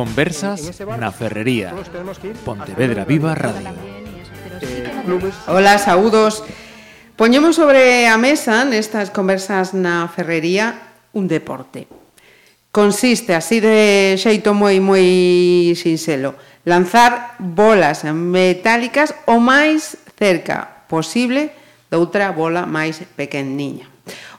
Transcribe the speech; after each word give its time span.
Conversas 0.00 0.80
na 0.96 1.12
Ferrería. 1.12 1.76
Pontevedra 2.40 3.04
Viva 3.04 3.34
Radio. 3.34 3.68
Hola, 5.46 5.76
saúdos. 5.76 6.40
Poñemos 7.20 7.60
sobre 7.60 8.08
a 8.08 8.16
mesa 8.16 8.64
nestas 8.64 9.12
conversas 9.12 9.76
na 9.76 10.08
Ferrería 10.08 10.96
un 11.12 11.28
deporte. 11.28 11.84
Consiste 12.72 13.36
así 13.36 13.60
de 13.60 14.16
xeito 14.16 14.56
moi 14.56 14.80
moi 14.80 15.04
sinxelo, 15.76 16.32
lanzar 16.64 17.36
bolas 17.36 18.08
metálicas 18.08 19.12
o 19.28 19.36
máis 19.36 20.00
cerca 20.16 20.88
posible 20.88 21.52
doutra 21.92 22.32
bola 22.32 22.64
máis 22.64 23.04
pequeniña. 23.20 23.84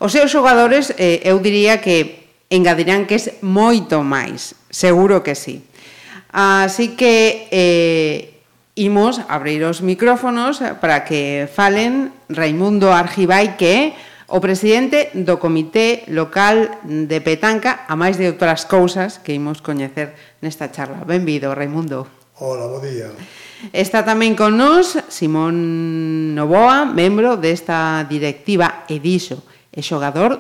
Os 0.01 0.09
seus 0.09 0.33
xogadores, 0.33 0.89
eh, 0.97 1.21
eu 1.21 1.37
diría 1.37 1.85
que 1.85 2.33
engadirán 2.49 3.05
que 3.05 3.21
es 3.21 3.37
moito 3.45 4.01
máis. 4.01 4.57
Seguro 4.71 5.21
que 5.21 5.35
sí. 5.35 5.61
Así 6.31 6.95
que 6.95 7.47
eh, 7.51 8.39
imos 8.75 9.19
abrir 9.27 9.67
os 9.67 9.83
micrófonos 9.83 10.63
para 10.79 11.03
que 11.03 11.45
falen 11.51 12.15
Raimundo 12.31 12.95
Argibaique, 12.95 13.93
o 14.31 14.39
presidente 14.39 15.11
do 15.11 15.43
Comité 15.43 16.07
Local 16.07 16.79
de 16.87 17.19
Petanca, 17.19 17.83
a 17.83 17.99
máis 17.99 18.15
de 18.15 18.31
outras 18.31 18.63
cousas 18.63 19.19
que 19.19 19.35
imos 19.35 19.59
coñecer 19.59 20.15
nesta 20.39 20.71
charla. 20.71 21.03
Benvido, 21.03 21.51
Raimundo. 21.51 22.07
Hola, 22.39 22.71
bo 22.71 22.79
día. 22.79 23.11
Está 23.75 24.07
tamén 24.07 24.39
con 24.39 24.55
nós 24.55 24.97
Simón 25.11 26.31
Novoa, 26.33 26.87
membro 26.87 27.35
desta 27.35 28.07
directiva 28.07 28.87
Ediso 28.87 29.43
e 29.69 29.83
xogador 29.83 30.39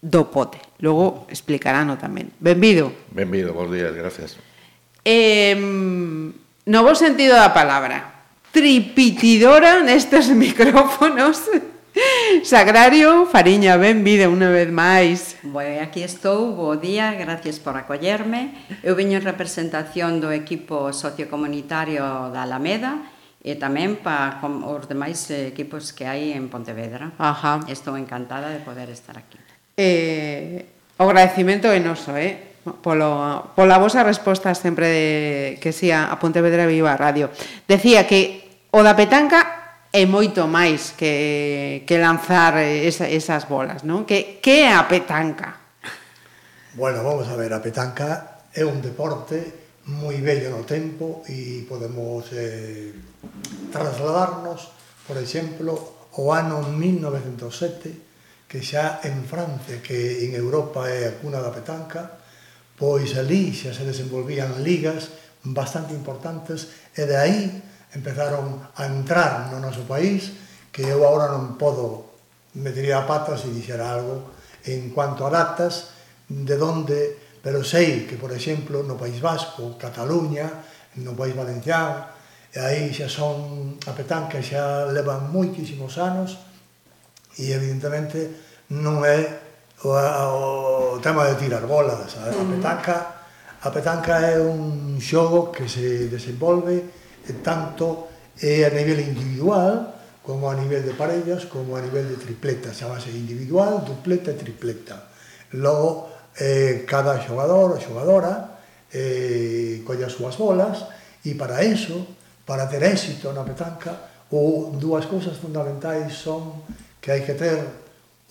do 0.00 0.32
Pote. 0.32 0.67
Logo 0.78 1.26
explicarano 1.26 1.98
tamén. 1.98 2.30
Benvido. 2.38 2.94
Benvido, 3.10 3.50
bons 3.50 3.74
días, 3.74 3.90
gracias. 3.94 4.38
Eh, 5.02 5.58
no 5.58 6.78
bo 6.84 6.94
sentido 6.94 7.34
da 7.34 7.50
palabra, 7.50 8.28
tripitidora 8.54 9.82
nestes 9.82 10.30
micrófonos. 10.36 11.50
Sagrario, 12.44 13.26
Fariña, 13.26 13.74
benvida 13.74 14.30
unha 14.30 14.54
vez 14.54 14.70
máis. 14.70 15.34
Bueno, 15.42 15.82
aquí 15.82 16.06
estou, 16.06 16.54
bo 16.54 16.78
día, 16.78 17.10
gracias 17.18 17.58
por 17.58 17.74
acollerme. 17.74 18.54
Eu 18.86 18.94
veño 18.94 19.18
en 19.18 19.26
representación 19.26 20.22
do 20.22 20.30
equipo 20.30 20.94
sociocomunitario 20.94 22.30
da 22.30 22.46
Alameda 22.46 23.02
e 23.42 23.58
tamén 23.58 23.98
para 23.98 24.38
os 24.46 24.86
demais 24.86 25.26
equipos 25.32 25.90
que 25.90 26.06
hai 26.06 26.36
en 26.36 26.46
Pontevedra. 26.46 27.10
Ajá. 27.18 27.66
Estou 27.66 27.98
encantada 27.98 28.54
de 28.54 28.62
poder 28.62 28.92
estar 28.94 29.18
aquí 29.18 29.40
eh, 29.78 30.66
o 30.98 31.06
agradecimento 31.06 31.70
é 31.70 31.78
noso, 31.78 32.18
eh? 32.18 32.58
Polo, 32.82 33.54
pola 33.54 33.78
vosa 33.78 34.02
resposta 34.02 34.52
sempre 34.52 34.90
de, 34.90 35.06
que 35.62 35.70
si 35.70 35.94
a, 35.94 36.10
a 36.10 36.18
Pontevedra 36.18 36.66
Viva 36.66 36.98
Radio. 36.98 37.30
Decía 37.64 38.04
que 38.04 38.66
o 38.74 38.82
da 38.82 38.98
petanca 38.98 39.86
é 39.94 40.04
moito 40.04 40.44
máis 40.50 40.92
que, 40.98 41.86
que 41.86 41.96
lanzar 41.96 42.58
esa, 42.60 43.06
esas 43.06 43.46
bolas, 43.46 43.86
non? 43.86 44.04
Que, 44.04 44.42
que 44.42 44.66
é 44.66 44.74
a 44.74 44.84
petanca? 44.84 45.78
Bueno, 46.76 47.00
vamos 47.06 47.30
a 47.30 47.38
ver, 47.38 47.54
a 47.54 47.62
petanca 47.62 48.44
é 48.52 48.66
un 48.66 48.82
deporte 48.82 49.38
moi 49.88 50.20
bello 50.20 50.52
no 50.52 50.68
tempo 50.68 51.24
e 51.30 51.64
podemos 51.64 52.28
eh, 52.36 52.92
trasladarnos, 53.72 54.68
por 55.08 55.16
exemplo, 55.16 56.10
ao 56.18 56.34
ano 56.36 56.60
1907 56.60 58.07
que 58.48 58.64
xa 58.64 59.04
en 59.04 59.28
Francia, 59.28 59.84
que 59.84 60.24
en 60.24 60.32
Europa 60.32 60.88
é 60.88 61.04
a 61.04 61.16
cuna 61.20 61.44
da 61.44 61.52
petanca, 61.52 62.18
pois 62.80 63.12
ali 63.14 63.52
xa 63.52 63.76
se 63.76 63.84
desenvolvían 63.84 64.64
ligas 64.64 65.12
bastante 65.44 65.92
importantes 65.92 66.90
e 66.96 67.04
de 67.04 67.14
aí 67.14 67.40
empezaron 67.92 68.58
a 68.74 68.88
entrar 68.88 69.52
no 69.52 69.60
noso 69.60 69.84
país 69.84 70.32
que 70.72 70.88
eu 70.88 71.04
agora 71.04 71.28
non 71.28 71.60
podo 71.60 72.08
metería 72.56 73.04
a 73.04 73.06
pata 73.06 73.36
se 73.36 73.52
dixera 73.52 73.92
algo 73.92 74.32
en 74.64 74.90
cuanto 74.96 75.28
a 75.28 75.30
datas 75.30 75.94
de 76.28 76.56
donde, 76.56 77.16
pero 77.40 77.64
sei 77.64 78.04
que, 78.04 78.20
por 78.20 78.32
exemplo, 78.32 78.84
no 78.84 79.00
País 79.00 79.20
Vasco, 79.20 79.76
Cataluña, 79.80 80.48
no 81.00 81.16
País 81.16 81.32
Valenciano, 81.32 82.04
e 82.52 82.58
aí 82.60 82.92
xa 82.92 83.08
son 83.08 83.76
a 83.84 83.92
petanca 83.92 84.40
xa 84.40 84.88
levan 84.88 85.32
moitísimos 85.32 85.96
anos, 85.96 86.47
e 87.38 87.54
evidentemente 87.54 88.66
non 88.74 89.06
é 89.06 89.22
o, 89.86 90.98
o 90.98 91.00
tema 91.00 91.24
de 91.30 91.38
tirar 91.38 91.64
bolas, 91.64 92.18
a, 92.18 92.34
a 92.34 92.44
petanca 92.44 92.96
a 93.58 93.70
petanca 93.70 94.22
é 94.22 94.38
un 94.38 94.98
xogo 95.02 95.50
que 95.50 95.66
se 95.66 96.06
desenvolve 96.06 96.84
tanto 97.42 98.06
é 98.38 98.62
a 98.62 98.70
nivel 98.70 99.02
individual 99.02 99.98
como 100.22 100.50
a 100.50 100.54
nivel 100.54 100.84
de 100.84 100.92
parellas, 100.92 101.46
como 101.48 101.74
a 101.74 101.80
nivel 101.80 102.04
de 102.04 102.20
tripleta, 102.20 102.74
chamase 102.74 103.08
individual, 103.10 103.80
dupleta 103.80 104.30
e 104.30 104.34
tripleta. 104.36 105.08
Logo, 105.56 106.06
eh, 106.36 106.84
cada 106.86 107.16
xogador 107.16 107.72
ou 107.72 107.80
xogadora 107.80 108.60
eh, 108.92 109.80
colle 109.88 110.04
as 110.04 110.12
súas 110.12 110.36
bolas 110.36 110.84
e 111.24 111.32
para 111.32 111.64
iso, 111.64 112.14
para 112.44 112.68
ter 112.68 112.84
éxito 112.84 113.32
na 113.32 113.42
petanca, 113.42 114.28
ou 114.28 114.76
dúas 114.76 115.08
cousas 115.08 115.40
fundamentais 115.40 116.12
son 116.12 116.60
que 117.00 117.12
hai 117.12 117.22
que 117.22 117.34
ter 117.34 117.62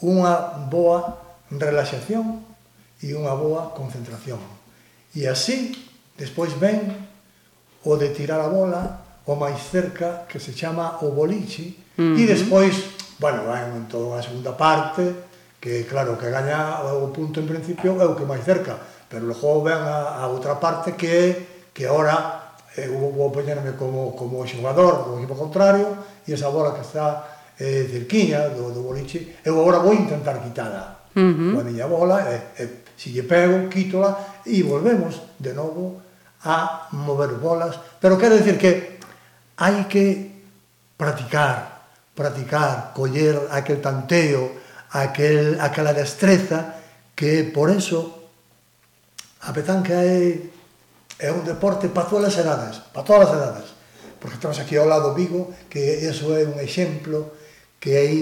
unha 0.04 0.68
boa 0.70 1.18
relaxación 1.52 2.44
e 3.02 3.14
unha 3.14 3.34
boa 3.34 3.74
concentración. 3.74 4.42
E 5.16 5.26
así, 5.26 5.74
despois 6.18 6.54
ven 6.58 6.94
o 7.86 7.94
de 7.96 8.10
tirar 8.12 8.42
a 8.42 8.50
bola 8.52 9.08
o 9.28 9.36
máis 9.36 9.60
cerca 9.60 10.28
que 10.28 10.40
se 10.40 10.56
chama 10.56 11.00
o 11.04 11.12
boliche 11.12 11.76
uh 11.98 12.02
-huh. 12.02 12.20
e 12.20 12.24
despois, 12.28 12.74
bueno, 13.20 13.48
ven 13.48 13.76
en 13.76 13.86
toda 13.88 14.20
a 14.20 14.26
segunda 14.26 14.56
parte 14.56 15.28
que 15.60 15.86
claro 15.90 16.18
que 16.18 16.30
gaña 16.30 16.84
o 16.86 17.10
punto 17.10 17.42
en 17.42 17.48
principio 17.48 17.98
é 18.00 18.06
o 18.06 18.16
que 18.16 18.28
máis 18.28 18.46
cerca, 18.46 18.78
pero 19.10 19.26
logo 19.26 19.66
ven 19.66 19.82
a, 19.82 20.22
a 20.22 20.26
outra 20.30 20.60
parte 20.62 20.94
que 20.94 21.10
é 21.10 21.28
que 21.74 21.86
ahora 21.86 22.54
eu 22.78 22.94
eh, 22.94 23.12
vou 23.14 23.34
poñerme 23.34 23.74
como, 23.74 24.14
como 24.14 24.46
xogador 24.46 25.10
do 25.10 25.18
equipo 25.18 25.34
contrario 25.34 25.98
e 26.26 26.34
esa 26.34 26.50
bola 26.54 26.78
que 26.78 26.86
está 26.86 27.37
eh, 27.60 27.88
cerquiña 27.90 28.50
do, 28.50 28.72
do 28.72 28.82
boliche, 28.82 29.38
eu 29.44 29.60
agora 29.60 29.80
vou 29.80 29.94
intentar 29.94 30.42
quitala. 30.42 31.10
Uh 31.16 31.22
-huh. 31.22 31.52
Coa 31.54 31.64
miña 31.64 31.88
bola, 31.90 32.22
eh, 32.30 32.42
eh, 32.58 32.64
e, 32.64 32.66
e 32.66 32.70
se 32.98 33.10
lle 33.10 33.24
pego, 33.24 33.70
quítola, 33.70 34.42
e 34.46 34.62
volvemos 34.64 35.22
de 35.40 35.54
novo 35.54 36.02
a 36.46 36.88
mover 36.94 37.38
bolas. 37.42 37.78
Pero 38.00 38.18
quero 38.18 38.38
decir 38.38 38.58
que 38.58 39.02
hai 39.58 39.90
que 39.90 40.46
practicar, 40.98 41.90
practicar, 42.14 42.94
coller 42.94 43.50
aquel 43.50 43.82
tanteo, 43.82 44.54
aquel, 44.94 45.58
aquela 45.60 45.94
destreza, 45.94 46.78
que 47.18 47.44
por 47.50 47.70
eso 47.74 48.30
a 49.42 49.54
petanca 49.54 49.98
é 50.06 50.58
é 51.20 51.34
un 51.34 51.42
deporte 51.42 51.90
para 51.90 52.06
todas 52.06 52.30
as 52.34 52.38
edades, 52.38 52.78
para 52.94 53.04
todas 53.04 53.30
as 53.30 53.38
edades. 53.38 53.70
Porque 54.22 54.38
estamos 54.38 54.60
aquí 54.60 54.78
ao 54.78 54.86
lado 54.86 55.14
Vigo, 55.14 55.54
que 55.70 56.06
eso 56.06 56.34
é 56.38 56.46
un 56.46 56.58
exemplo 56.62 57.34
que 57.80 57.98
hai 57.98 58.18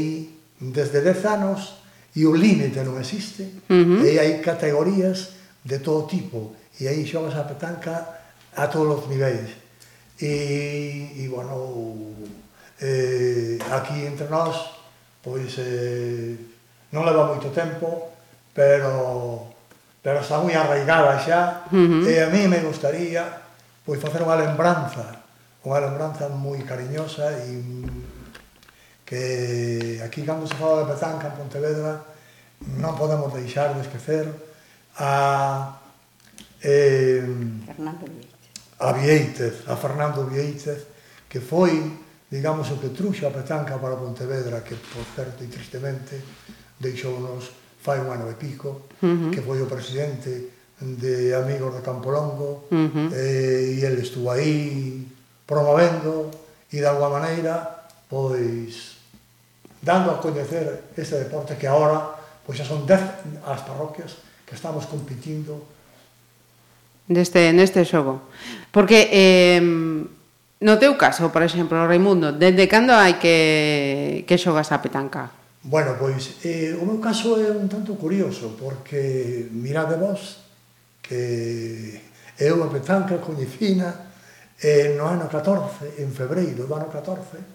desde 0.59 1.01
10 1.01 1.25
anos 1.25 1.81
e 2.15 2.23
o 2.23 2.31
límite 2.31 2.79
non 2.83 2.95
existe, 2.95 3.43
uh 3.67 3.75
-huh. 3.75 4.07
e 4.07 4.15
hai 4.19 4.39
categorías 4.39 5.35
de 5.63 5.83
todo 5.83 6.07
tipo, 6.07 6.55
e 6.79 6.87
aí 6.87 7.03
xogas 7.03 7.35
a 7.35 7.43
petanca 7.43 8.23
a 8.55 8.65
todos 8.71 9.03
os 9.03 9.07
niveis. 9.11 9.51
E, 10.15 11.11
e 11.19 11.27
bueno, 11.27 12.15
eh, 12.79 13.59
aquí 13.67 14.07
entre 14.07 14.31
nós, 14.31 14.55
pois 15.19 15.59
eh, 15.59 16.39
non 16.95 17.03
leva 17.03 17.27
moito 17.27 17.51
tempo, 17.51 18.15
pero 18.55 19.51
pero 19.99 20.21
está 20.21 20.37
moi 20.37 20.53
arraigada 20.53 21.17
xa, 21.19 21.67
uh 21.67 21.75
-huh. 21.75 22.07
e 22.07 22.21
a 22.21 22.29
mí 22.31 22.47
me 22.47 22.63
gustaría 22.63 23.25
pois 23.83 23.99
facer 23.99 24.23
unha 24.23 24.39
lembranza, 24.39 25.19
unha 25.65 25.83
lembranza 25.83 26.29
moi 26.31 26.61
cariñosa 26.63 27.27
e 27.43 27.59
que 29.05 30.01
aquí 30.03 30.25
cando 30.25 30.49
se 30.49 30.57
fala 30.57 30.83
de 30.83 30.91
petanca 30.91 31.29
en 31.29 31.37
Pontevedra 31.37 32.15
non 32.81 32.97
podemos 32.97 33.29
deixar 33.29 33.77
de 33.77 33.85
esquecer 33.85 34.25
a 34.97 35.77
eh, 36.63 37.21
Fernando 37.67 38.05
Vieitez. 38.09 38.49
a 38.79 38.89
Vieitez, 38.91 39.55
a 39.67 39.75
Fernando 39.75 40.25
Vieitez, 40.25 40.87
que 41.29 41.39
foi, 41.39 41.77
digamos, 42.31 42.71
o 42.71 42.79
que 42.81 42.89
truxo 42.89 43.27
a 43.27 43.31
petanca 43.31 43.77
para 43.77 43.99
Pontevedra, 43.99 44.65
que, 44.65 44.75
por 44.75 45.05
certo, 45.13 45.43
e 45.43 45.47
tristemente, 45.47 46.17
deixounos 46.79 47.51
fai 47.85 48.01
un 48.01 48.09
ano 48.09 48.25
e 48.31 48.35
pico, 48.35 48.89
uh 48.97 49.05
-huh. 49.05 49.29
que 49.29 49.45
foi 49.45 49.61
o 49.61 49.69
presidente 49.69 50.49
de 50.81 51.35
Amigos 51.37 51.75
de 51.75 51.85
Campolongo, 51.85 52.65
uh 52.71 52.89
-huh. 52.89 53.13
eh, 53.13 53.77
e 53.77 53.85
ele 53.85 54.01
estuvo 54.01 54.31
aí 54.31 55.05
promovendo, 55.45 56.31
e 56.73 56.81
de 56.81 56.87
alguma 56.87 57.21
maneira, 57.21 57.85
pois, 58.09 58.94
dando 59.85 60.09
a 60.09 60.17
coñecer 60.17 60.89
este 60.97 61.21
deporte 61.21 61.53
que 61.53 61.69
agora 61.69 62.17
pois 62.41 62.57
xa 62.57 62.65
son 62.65 62.89
10 62.89 63.45
as 63.45 63.61
parroquias 63.61 64.17
que 64.45 64.57
estamos 64.57 64.89
competindo 64.89 65.61
neste, 67.09 67.53
neste 67.53 67.85
xogo. 67.85 68.29
Porque 68.73 69.09
eh, 69.13 69.61
no 69.61 70.73
teu 70.81 70.97
caso, 70.97 71.29
por 71.29 71.45
exemplo, 71.45 71.77
Raimundo, 71.85 72.33
desde 72.33 72.65
cando 72.65 72.93
hai 72.97 73.21
que, 73.21 74.25
que 74.25 74.41
xogas 74.41 74.73
a 74.73 74.81
petanca? 74.81 75.29
Bueno, 75.65 75.97
pois, 75.97 76.41
eh, 76.45 76.77
o 76.77 76.85
meu 76.85 77.01
caso 77.01 77.41
é 77.41 77.49
un 77.49 77.65
tanto 77.65 77.97
curioso, 77.97 78.53
porque 78.57 79.49
mirade 79.49 79.97
vos 79.97 80.45
que 81.01 82.01
eu 82.37 82.61
a 82.61 82.69
petanca 82.69 83.17
coñecina 83.17 84.13
eh, 84.61 84.93
no 84.93 85.09
ano 85.09 85.25
14, 85.25 86.01
en 86.01 86.09
febreiro 86.13 86.69
do 86.69 86.73
ano 86.73 86.89
14, 86.89 87.54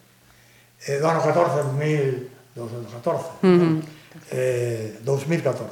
eh, 0.86 0.98
do 0.98 1.06
ano 1.08 1.20
14, 1.20 1.76
1214, 1.76 3.44
mm. 3.44 3.80
eh, 4.32 4.98
2014. 5.04 5.70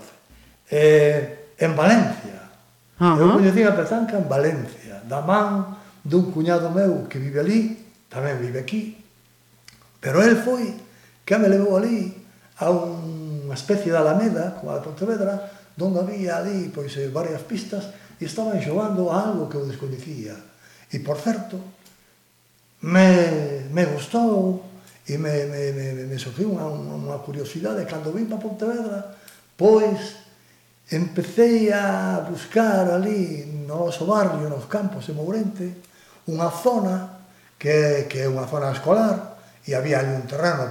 Eh, 0.70 1.54
en 1.58 1.74
Valencia. 1.74 2.38
Uh 3.00 3.04
-huh. 3.04 3.20
Eu 3.20 3.32
coñecín 3.32 3.66
a 3.66 3.76
Petanca 3.76 4.18
en 4.18 4.28
Valencia, 4.28 5.02
da 5.06 5.22
man 5.22 5.78
dun 6.02 6.30
cuñado 6.34 6.70
meu 6.70 7.06
que 7.08 7.18
vive 7.18 7.40
ali, 7.40 7.60
tamén 8.10 8.38
vive 8.40 8.58
aquí, 8.60 8.98
pero 10.00 10.22
el 10.22 10.36
foi 10.38 10.74
que 11.24 11.36
me 11.38 11.48
levou 11.48 11.76
ali 11.76 12.14
a 12.58 12.70
unha 12.70 13.54
especie 13.54 13.92
de 13.92 13.98
alameda, 13.98 14.58
como 14.58 14.72
a 14.72 14.78
de 14.78 14.84
Pontevedra, 14.86 15.34
donde 15.78 16.00
había 16.02 16.42
ali 16.42 16.70
pois, 16.74 16.90
eh, 16.98 17.08
varias 17.08 17.42
pistas 17.46 17.94
e 18.18 18.26
estaban 18.26 18.58
xogando 18.58 19.10
a 19.14 19.30
algo 19.30 19.46
que 19.46 19.56
eu 19.56 19.66
descoñecía. 19.66 20.34
E, 20.90 20.98
por 20.98 21.20
certo, 21.22 21.60
me, 22.82 23.68
me 23.70 23.84
gustou, 23.86 24.64
E 25.08 25.16
me, 25.16 25.48
me, 25.48 25.72
me, 25.72 26.04
me 26.04 26.18
sofriu 26.20 26.52
unha, 26.52 26.68
unha 26.68 27.18
curiosidade. 27.24 27.88
Cando 27.88 28.12
vim 28.12 28.28
para 28.28 28.44
Pontevedra, 28.44 29.16
pois 29.56 30.28
empecé 30.92 31.72
a 31.72 32.20
buscar 32.28 32.92
ali 32.92 33.44
no 33.64 33.88
noso 33.88 34.04
barrio, 34.04 34.48
nos 34.48 34.68
campos 34.68 35.08
de 35.08 35.16
Mourente, 35.16 35.66
unha 36.28 36.52
zona 36.52 37.24
que, 37.56 38.04
que 38.08 38.24
é 38.24 38.28
unha 38.28 38.44
zona 38.48 38.72
escolar 38.72 39.40
e 39.64 39.76
había 39.76 40.00
ali 40.00 40.12
un 40.12 40.24
terreno 40.24 40.68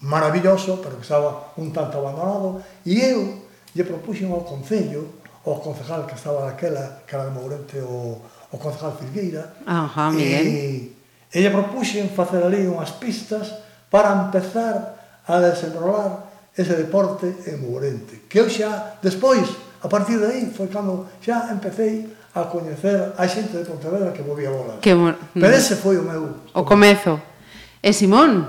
maravilloso, 0.00 0.82
pero 0.82 0.96
que 0.96 1.06
estaba 1.06 1.54
un 1.58 1.70
tanto 1.70 1.98
abandonado, 1.98 2.62
e 2.86 2.98
eu 2.98 3.46
lle 3.74 3.84
propuxen 3.86 4.32
ao 4.32 4.42
Concello, 4.42 5.22
ao 5.46 5.62
concejal 5.62 6.06
que 6.06 6.18
estaba 6.18 6.46
daquela, 6.46 7.06
que 7.06 7.14
era 7.14 7.30
de 7.30 7.34
Mourente, 7.34 7.78
o, 7.78 8.18
o 8.50 8.56
concejal 8.58 8.98
Filgueira, 8.98 9.54
Ajá, 9.66 10.10
e, 10.18 10.94
e 11.30 11.36
lle 11.38 11.50
propuxen 11.54 12.10
facer 12.10 12.42
ali 12.42 12.66
unhas 12.66 12.90
pistas 12.98 13.69
para 13.90 14.14
empezar 14.14 15.22
a 15.26 15.40
desenrolar 15.42 16.30
ese 16.54 16.74
deporte 16.74 17.26
en 17.46 17.60
Mourente. 17.62 18.26
Que 18.30 18.40
eu 18.40 18.48
xa, 18.50 18.98
despois, 19.02 19.46
a 19.82 19.88
partir 19.90 20.18
de 20.18 20.26
aí, 20.26 20.42
foi 20.50 20.70
cando 20.70 21.10
xa 21.22 21.50
empecéi 21.50 22.06
a 22.34 22.46
coñecer 22.46 23.14
a 23.18 23.26
xente 23.26 23.58
de 23.58 23.66
Pontevedra 23.66 24.14
que 24.14 24.22
movía 24.22 24.50
bola. 24.50 24.78
Que 24.78 24.94
mo... 24.94 25.10
Pero 25.34 25.50
ese 25.50 25.74
foi 25.74 25.98
o 25.98 26.06
meu... 26.06 26.46
O 26.54 26.62
comezo. 26.62 27.18
E 27.82 27.90
Simón, 27.90 28.46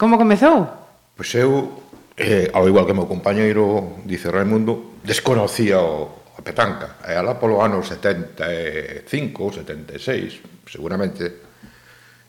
como 0.00 0.16
comezou? 0.16 0.64
Pois 1.12 1.28
eu, 1.36 1.84
eh, 2.16 2.48
ao 2.56 2.64
igual 2.64 2.88
que 2.88 2.96
meu 2.96 3.04
compañeiro, 3.04 4.00
dice 4.08 4.32
Raimundo, 4.32 4.96
desconocía 5.04 5.80
o, 5.80 6.24
a 6.36 6.40
petanca. 6.40 7.00
E 7.04 7.12
alá 7.12 7.36
polo 7.36 7.60
ano 7.60 7.84
75 7.84 8.96
ou 9.44 9.52
76, 9.52 10.64
seguramente, 10.64 11.44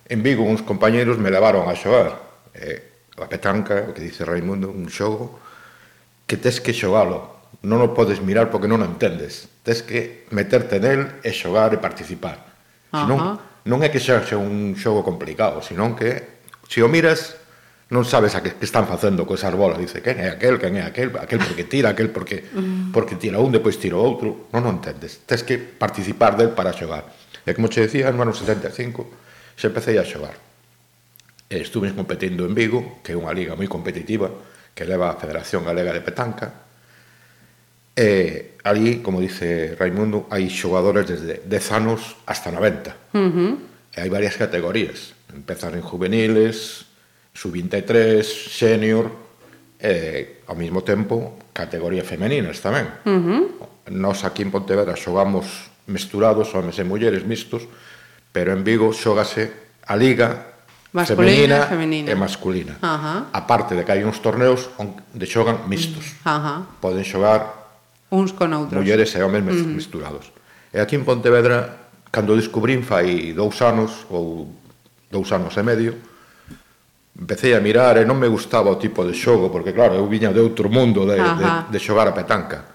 en 0.09 0.19
Vigo 0.19 0.43
uns 0.43 0.65
compañeros 0.65 1.15
me 1.15 1.31
levaron 1.31 1.69
a 1.69 1.77
xogar 1.77 2.28
eh, 2.59 3.15
a 3.19 3.27
petanca, 3.27 3.87
o 3.87 3.95
que 3.95 4.03
dice 4.03 4.23
Raimundo, 4.23 4.71
un 4.71 4.87
xogo 4.91 5.39
que 6.27 6.37
tes 6.37 6.61
que 6.61 6.75
xogalo, 6.75 7.39
non 7.65 7.81
o 7.83 7.91
podes 7.91 8.21
mirar 8.21 8.53
porque 8.53 8.69
non 8.69 8.79
o 8.79 8.87
entendes. 8.87 9.49
Tes 9.65 9.83
que 9.83 10.29
meterte 10.31 10.79
nel 10.79 11.19
e 11.25 11.33
xogar 11.33 11.73
e 11.75 11.81
participar. 11.81 12.39
Senón, 12.93 13.41
non 13.65 13.79
é 13.83 13.91
que 13.91 13.99
xa 13.99 14.23
xa 14.23 14.39
un 14.39 14.77
xogo 14.79 15.03
complicado, 15.03 15.59
senón 15.59 15.97
que 15.97 16.39
se 16.69 16.79
o 16.85 16.87
miras 16.87 17.39
non 17.89 18.05
sabes 18.05 18.37
a 18.37 18.45
que, 18.45 18.53
que 18.53 18.69
están 18.69 18.85
facendo 18.85 19.25
co 19.25 19.33
esas 19.33 19.49
bolas, 19.57 19.81
dice, 19.81 20.05
quen 20.05 20.21
é 20.21 20.29
aquel, 20.29 20.61
quen 20.61 20.77
é 20.77 20.85
aquel, 20.85 21.09
aquel 21.17 21.41
porque 21.41 21.65
tira, 21.65 21.89
aquel 21.89 22.13
porque 22.13 22.45
mm. 22.45 22.93
porque 22.93 23.17
tira 23.17 23.41
un, 23.41 23.49
depois 23.49 23.81
tira 23.81 23.97
outro, 23.97 24.49
non 24.53 24.61
o 24.61 24.69
entendes. 24.69 25.25
Tes 25.25 25.41
que 25.41 25.57
participar 25.57 26.37
del 26.37 26.53
para 26.53 26.69
xogar. 26.69 27.09
E 27.43 27.51
como 27.57 27.65
che 27.65 27.89
decía, 27.89 28.13
no 28.13 28.21
ano 28.21 28.37
75 28.37 29.57
xa 29.57 29.73
empecé 29.73 29.97
a 29.97 30.05
xogar 30.05 30.48
e 31.49 31.65
competindo 31.97 32.45
en 32.45 32.53
Vigo, 32.53 33.01
que 33.01 33.13
é 33.13 33.17
unha 33.17 33.33
liga 33.33 33.57
moi 33.57 33.65
competitiva, 33.65 34.29
que 34.77 34.85
leva 34.85 35.09
a 35.09 35.17
Federación 35.17 35.65
Galega 35.65 35.89
de 35.89 36.05
Petanca, 36.05 36.69
e 37.99 38.55
ali, 38.63 39.01
como 39.03 39.19
dice 39.19 39.75
Raimundo, 39.75 40.29
hai 40.31 40.47
xogadores 40.47 41.09
desde 41.09 41.43
10 41.43 41.75
anos 41.75 42.15
hasta 42.29 42.53
90. 42.53 42.95
Uh 43.11 43.19
-huh. 43.19 43.51
E 43.91 43.97
hai 43.99 44.07
varias 44.07 44.37
categorías. 44.37 45.17
Empezan 45.33 45.75
en 45.75 45.83
juveniles, 45.83 46.85
sub-23, 47.33 48.23
senior, 48.23 49.11
e 49.81 50.43
ao 50.47 50.55
mesmo 50.55 50.85
tempo 50.85 51.39
categorías 51.51 52.07
femeninas 52.07 52.63
tamén. 52.63 52.87
Uh 53.03 53.19
-huh. 53.19 53.41
Nos 53.89 54.23
aquí 54.23 54.45
en 54.45 54.53
Pontevedra 54.53 54.95
xogamos 54.95 55.73
mesturados, 55.89 56.53
homens 56.53 56.77
e 56.77 56.85
mulleres 56.85 57.25
mixtos, 57.25 57.65
pero 58.31 58.53
en 58.53 58.63
Vigo 58.63 58.93
xógase 58.93 59.51
a 59.83 59.97
Liga 59.97 60.48
Masculina, 60.91 61.65
femenina, 61.65 61.67
femenina. 61.67 62.11
e 62.11 62.15
masculina. 62.15 62.73
Uh 62.81 62.87
-huh. 62.87 63.19
A 63.33 63.41
parte 63.45 63.77
de 63.77 63.85
que 63.85 63.91
hai 63.93 64.01
uns 64.01 64.17
torneos 64.19 64.73
onde 64.81 65.25
xogan 65.29 65.69
mistos. 65.69 66.17
Uh 66.25 66.33
-huh. 66.33 66.59
Poden 66.81 67.05
xogar 67.05 67.45
uns 68.09 68.33
con 68.33 68.49
outros. 68.57 68.81
Mulleres 68.81 69.13
e 69.13 69.21
homes 69.21 69.45
uh 69.45 69.53
-huh. 69.53 69.69
misturados. 69.69 70.33
E 70.73 70.81
aquí 70.81 70.97
en 70.97 71.05
Pontevedra, 71.05 71.93
cando 72.09 72.33
descubrín 72.33 72.81
fai 72.81 73.37
dous 73.37 73.61
anos 73.61 74.09
ou 74.09 74.49
dous 75.13 75.29
anos 75.29 75.53
e 75.57 75.61
medio, 75.61 75.93
empecé 77.13 77.53
a 77.53 77.61
mirar 77.61 78.01
e 78.01 78.05
non 78.05 78.17
me 78.17 78.25
gustaba 78.25 78.73
o 78.73 78.81
tipo 78.81 79.05
de 79.05 79.13
xogo, 79.13 79.53
porque 79.53 79.77
claro, 79.77 79.93
eu 79.93 80.09
viña 80.09 80.33
de 80.33 80.41
outro 80.41 80.73
mundo 80.73 81.05
de, 81.05 81.21
Ajá. 81.21 81.69
de, 81.69 81.77
de 81.77 81.79
xogar 81.81 82.09
a 82.09 82.17
petanca. 82.17 82.65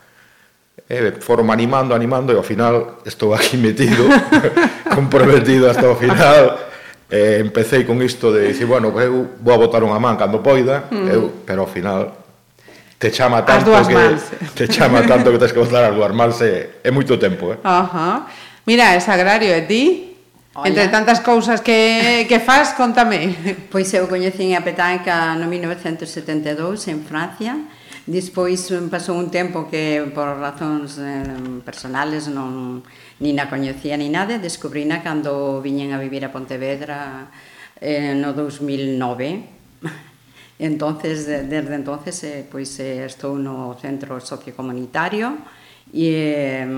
E 0.87 1.19
foron 1.19 1.51
animando, 1.51 1.99
animando, 1.99 2.31
e 2.31 2.39
ao 2.39 2.47
final 2.47 3.03
estou 3.03 3.35
aquí 3.35 3.59
metido, 3.59 4.07
comprometido 4.95 5.67
hasta 5.67 5.89
o 5.91 5.97
final, 5.97 6.74
eh, 7.15 7.39
empecé 7.39 7.87
con 7.87 8.03
isto 8.03 8.33
de 8.33 8.49
dicir, 8.49 8.67
bueno, 8.67 8.91
eu 8.99 9.39
vou 9.39 9.55
a 9.55 9.59
botar 9.59 9.87
unha 9.87 10.03
man 10.03 10.19
cando 10.19 10.43
poida, 10.43 10.91
mm. 10.91 11.07
eu, 11.07 11.31
pero 11.47 11.63
ao 11.63 11.71
final 11.71 12.11
te 12.99 13.15
chama 13.15 13.47
tanto 13.47 13.71
que 13.71 13.95
mans. 13.95 14.35
te 14.59 14.67
chama 14.67 15.07
tanto 15.07 15.31
que 15.31 15.39
tens 15.39 15.55
que 15.55 15.63
botar 15.63 15.87
as 15.87 15.95
dúas 15.95 16.11
mans 16.11 16.43
é, 16.43 16.83
é 16.83 16.91
moito 16.91 17.15
tempo, 17.15 17.55
eh. 17.55 17.59
Ajá. 17.63 18.27
Mira, 18.67 18.99
é 18.99 18.99
sagrario 18.99 19.55
e 19.55 19.63
ti? 19.63 19.83
Hola. 20.55 20.69
Entre 20.69 20.89
tantas 20.91 21.23
cousas 21.23 21.63
que, 21.63 22.27
que 22.27 22.39
faz, 22.43 22.75
contame. 22.75 23.31
Pois 23.71 23.95
eu 23.95 24.11
coñecín 24.11 24.59
a 24.59 24.67
petanca 24.67 25.39
no 25.39 25.47
1972 25.47 26.91
en 26.91 27.07
Francia, 27.07 27.55
Despois 28.05 28.69
pasou 28.93 29.17
un 29.17 29.33
tempo 29.33 29.65
que 29.65 30.05
por 30.13 30.37
razóns 30.37 31.01
eh, 31.01 31.25
personales 31.65 32.29
non 32.29 32.85
nin 33.17 33.41
a 33.41 33.49
coñecía 33.49 33.97
ni 33.97 34.13
nada, 34.13 34.37
descubrina 34.37 35.01
cando 35.01 35.65
viñen 35.65 35.97
a 35.97 35.99
vivir 35.99 36.21
a 36.21 36.29
Pontevedra 36.29 37.33
eh, 37.81 38.13
no 38.13 38.37
2009. 38.37 39.81
Entonces, 40.61 41.25
desde 41.25 41.75
entonces, 41.75 42.21
eh, 42.29 42.45
pois 42.45 42.77
eh, 42.77 43.09
estou 43.09 43.41
no 43.41 43.73
centro 43.81 44.21
sociocomunitario 44.21 45.41
e 45.89 46.61
eh, 46.61 46.69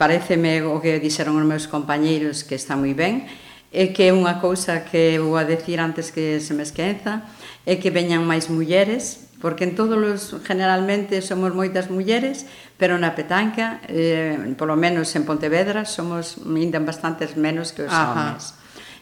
pareceme 0.00 0.64
o 0.64 0.80
que 0.80 0.96
dixeron 1.04 1.36
os 1.36 1.44
meus 1.44 1.68
compañeiros 1.68 2.48
que 2.48 2.56
está 2.56 2.80
moi 2.80 2.96
ben, 2.96 3.28
e 3.68 3.92
que 3.92 4.08
unha 4.08 4.40
cousa 4.40 4.88
que 4.88 5.20
vou 5.20 5.36
a 5.36 5.44
decir 5.44 5.84
antes 5.84 6.08
que 6.08 6.40
se 6.40 6.56
me 6.56 6.64
esqueza 6.64 7.28
é 7.68 7.76
que 7.76 7.92
veñan 7.92 8.24
máis 8.24 8.48
mulleres 8.48 9.25
porque 9.40 9.64
en 9.64 9.76
todos 9.76 10.00
os 10.00 10.40
generalmente 10.44 11.20
somos 11.20 11.52
moitas 11.52 11.92
mulleres, 11.92 12.48
pero 12.80 12.96
na 12.96 13.12
petanca, 13.12 13.84
eh, 13.88 14.36
polo 14.56 14.76
menos 14.80 15.12
en 15.12 15.28
Pontevedra, 15.28 15.84
somos 15.84 16.40
ainda 16.48 16.80
bastantes 16.80 17.36
menos 17.36 17.76
que 17.76 17.84
os 17.84 17.92
Ajá. 17.92 18.12
homens. 18.12 18.56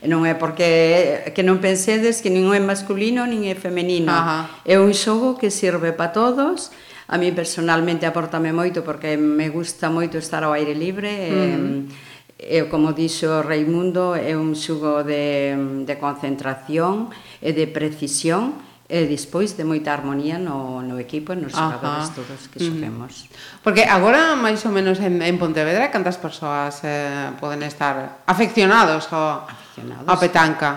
E 0.04 0.06
non 0.10 0.28
é 0.28 0.36
porque 0.36 1.32
que 1.32 1.40
non 1.40 1.64
pensedes 1.64 2.20
que 2.20 2.28
nin 2.28 2.50
é 2.52 2.60
masculino 2.60 3.24
nin 3.24 3.48
é 3.48 3.56
femenino. 3.56 4.12
Ajá. 4.12 4.60
É 4.66 4.76
un 4.76 4.92
xogo 4.92 5.40
que 5.40 5.48
sirve 5.48 5.96
para 5.96 6.12
todos. 6.12 6.74
A 7.08 7.16
mí 7.16 7.32
personalmente 7.32 8.04
aportame 8.04 8.52
moito 8.52 8.84
porque 8.84 9.16
me 9.16 9.48
gusta 9.48 9.88
moito 9.88 10.20
estar 10.20 10.44
ao 10.44 10.52
aire 10.52 10.76
libre. 10.76 11.08
Mm. 11.30 11.88
E, 12.36 12.58
e 12.58 12.68
como 12.68 12.92
dixo 12.92 13.40
Raimundo, 13.40 14.12
é 14.12 14.36
un 14.36 14.52
xogo 14.52 15.06
de, 15.06 15.56
de 15.88 15.94
concentración 15.96 17.08
e 17.40 17.56
de 17.56 17.64
precisión 17.64 18.60
e 18.94 19.10
despois 19.10 19.58
de 19.58 19.66
moita 19.66 19.90
armonía 19.90 20.38
no, 20.38 20.78
no 20.78 21.02
equipo 21.02 21.34
e 21.34 21.36
nos 21.42 21.50
xogadores 21.50 22.14
todos 22.14 22.46
que 22.46 22.62
sofemos. 22.62 23.26
Mm. 23.26 23.58
Porque 23.66 23.82
agora, 23.82 24.38
máis 24.38 24.62
ou 24.62 24.70
menos, 24.70 25.02
en, 25.02 25.18
en 25.18 25.34
Pontevedra, 25.34 25.90
cantas 25.90 26.14
persoas 26.14 26.78
eh, 26.86 27.34
poden 27.42 27.66
estar 27.66 28.22
afeccionados 28.22 29.10
ao, 29.10 29.50
afeccionados. 29.50 30.06
a 30.06 30.14
petanca 30.14 30.70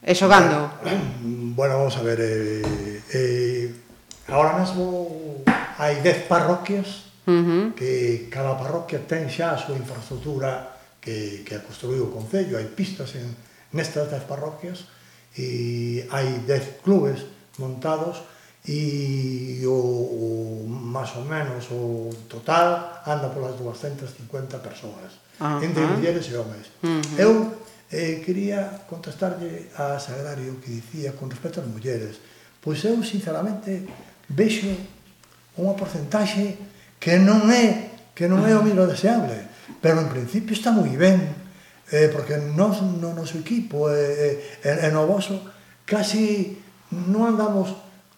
e 0.00 0.16
xogando? 0.16 0.72
Bueno, 1.58 1.82
vamos 1.82 1.98
a 1.98 2.06
ver, 2.06 2.22
eh, 2.22 3.02
eh, 3.10 3.66
agora 4.30 4.54
mesmo 4.62 5.42
hai 5.76 5.98
10 6.00 6.30
parroquias 6.30 7.10
uh 7.26 7.34
-huh. 7.34 7.64
que 7.74 8.30
cada 8.30 8.54
parroquia 8.54 9.02
ten 9.04 9.26
xa 9.26 9.52
a 9.52 9.58
súa 9.58 9.74
infraestructura 9.74 10.78
que, 11.02 11.42
que 11.42 11.58
construiu 11.66 12.06
o 12.06 12.14
Concello, 12.14 12.56
hai 12.56 12.70
pistas 12.70 13.18
en, 13.18 13.26
nestas 13.74 14.06
dez 14.06 14.22
parroquias 14.24 14.86
e 15.34 16.06
hai 16.14 16.46
10 16.46 16.80
clubes 16.86 17.26
montados 17.58 18.22
e 18.66 19.62
o, 19.64 19.72
o 19.72 20.66
máis 20.68 21.14
ou 21.16 21.24
menos 21.24 21.70
o 21.70 22.10
total 22.28 23.02
anda 23.06 23.30
polas 23.30 23.56
250 23.56 24.58
persoas, 24.58 25.18
uh 25.40 25.58
-huh. 25.58 25.64
entre 25.64 25.86
mulleres 25.86 26.26
e 26.28 26.34
homens. 26.36 26.66
Uh 26.82 27.00
-huh. 27.00 27.18
Eu 27.18 27.32
eh, 27.90 28.20
quería 28.24 28.84
contestarlle 28.88 29.70
a 29.76 29.98
Sagrario 29.98 30.60
que 30.60 30.70
dicía 30.70 31.16
con 31.16 31.30
respecto 31.30 31.60
ás 31.60 31.68
mulleres, 31.68 32.20
pois 32.60 32.84
eu 32.84 33.00
sinceramente 33.02 33.88
vexo 34.28 34.68
unha 35.56 35.72
porcentaxe 35.72 36.58
que 37.00 37.16
non 37.16 37.48
é 37.48 37.96
que 38.12 38.26
non 38.26 38.44
é 38.44 38.52
o 38.52 38.66
miro 38.66 38.84
deseable, 38.84 39.48
pero 39.80 40.02
en 40.02 40.10
principio 40.10 40.52
está 40.52 40.74
moi 40.74 40.90
ben, 40.98 41.22
eh, 41.88 42.12
porque 42.12 42.36
nos 42.36 42.82
no 42.82 43.16
noso 43.16 43.40
equipo 43.40 43.88
e 43.88 44.60
eh, 44.60 44.84
eh, 44.84 44.90
no 44.92 45.08
vosso 45.08 45.40
casi 45.88 46.58
non 46.92 47.28
andamos 47.28 47.74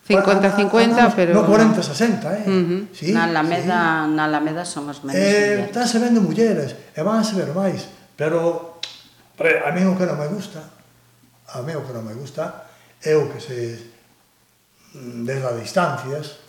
50-50, 0.06 1.14
pero... 1.14 1.34
No 1.34 1.46
40-60, 1.46 2.26
eh? 2.34 2.44
Uh 2.46 2.50
-huh. 2.50 2.82
sí, 2.90 3.12
na, 3.12 3.30
Alameda, 3.30 4.06
sí. 4.06 4.14
na 4.16 4.22
Alameda 4.26 4.64
somos 4.64 5.04
menos 5.04 5.16
eh, 5.16 5.30
mulleres. 5.30 5.66
Están 5.70 5.86
se 5.86 5.98
vendo 5.98 6.20
mulleres, 6.20 6.70
e 6.96 7.00
van 7.02 7.22
a 7.22 7.24
se 7.24 7.34
ver 7.38 7.54
máis, 7.54 7.86
pero 8.18 8.80
pre, 9.38 9.62
a 9.62 9.70
mí 9.70 9.86
o 9.86 9.94
que 9.94 10.06
non 10.08 10.18
me 10.18 10.26
gusta, 10.26 10.66
a 11.54 11.62
mí 11.62 11.72
o 11.76 11.82
que 11.86 11.94
non 11.94 12.02
me 12.02 12.14
gusta, 12.16 12.66
é 13.02 13.14
o 13.14 13.30
que 13.30 13.38
se 13.38 13.78
desde 14.94 15.46
as 15.46 15.56
distancias 15.62 16.42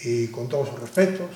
e 0.00 0.32
con 0.32 0.48
todos 0.48 0.72
os 0.72 0.80
respetos, 0.80 1.28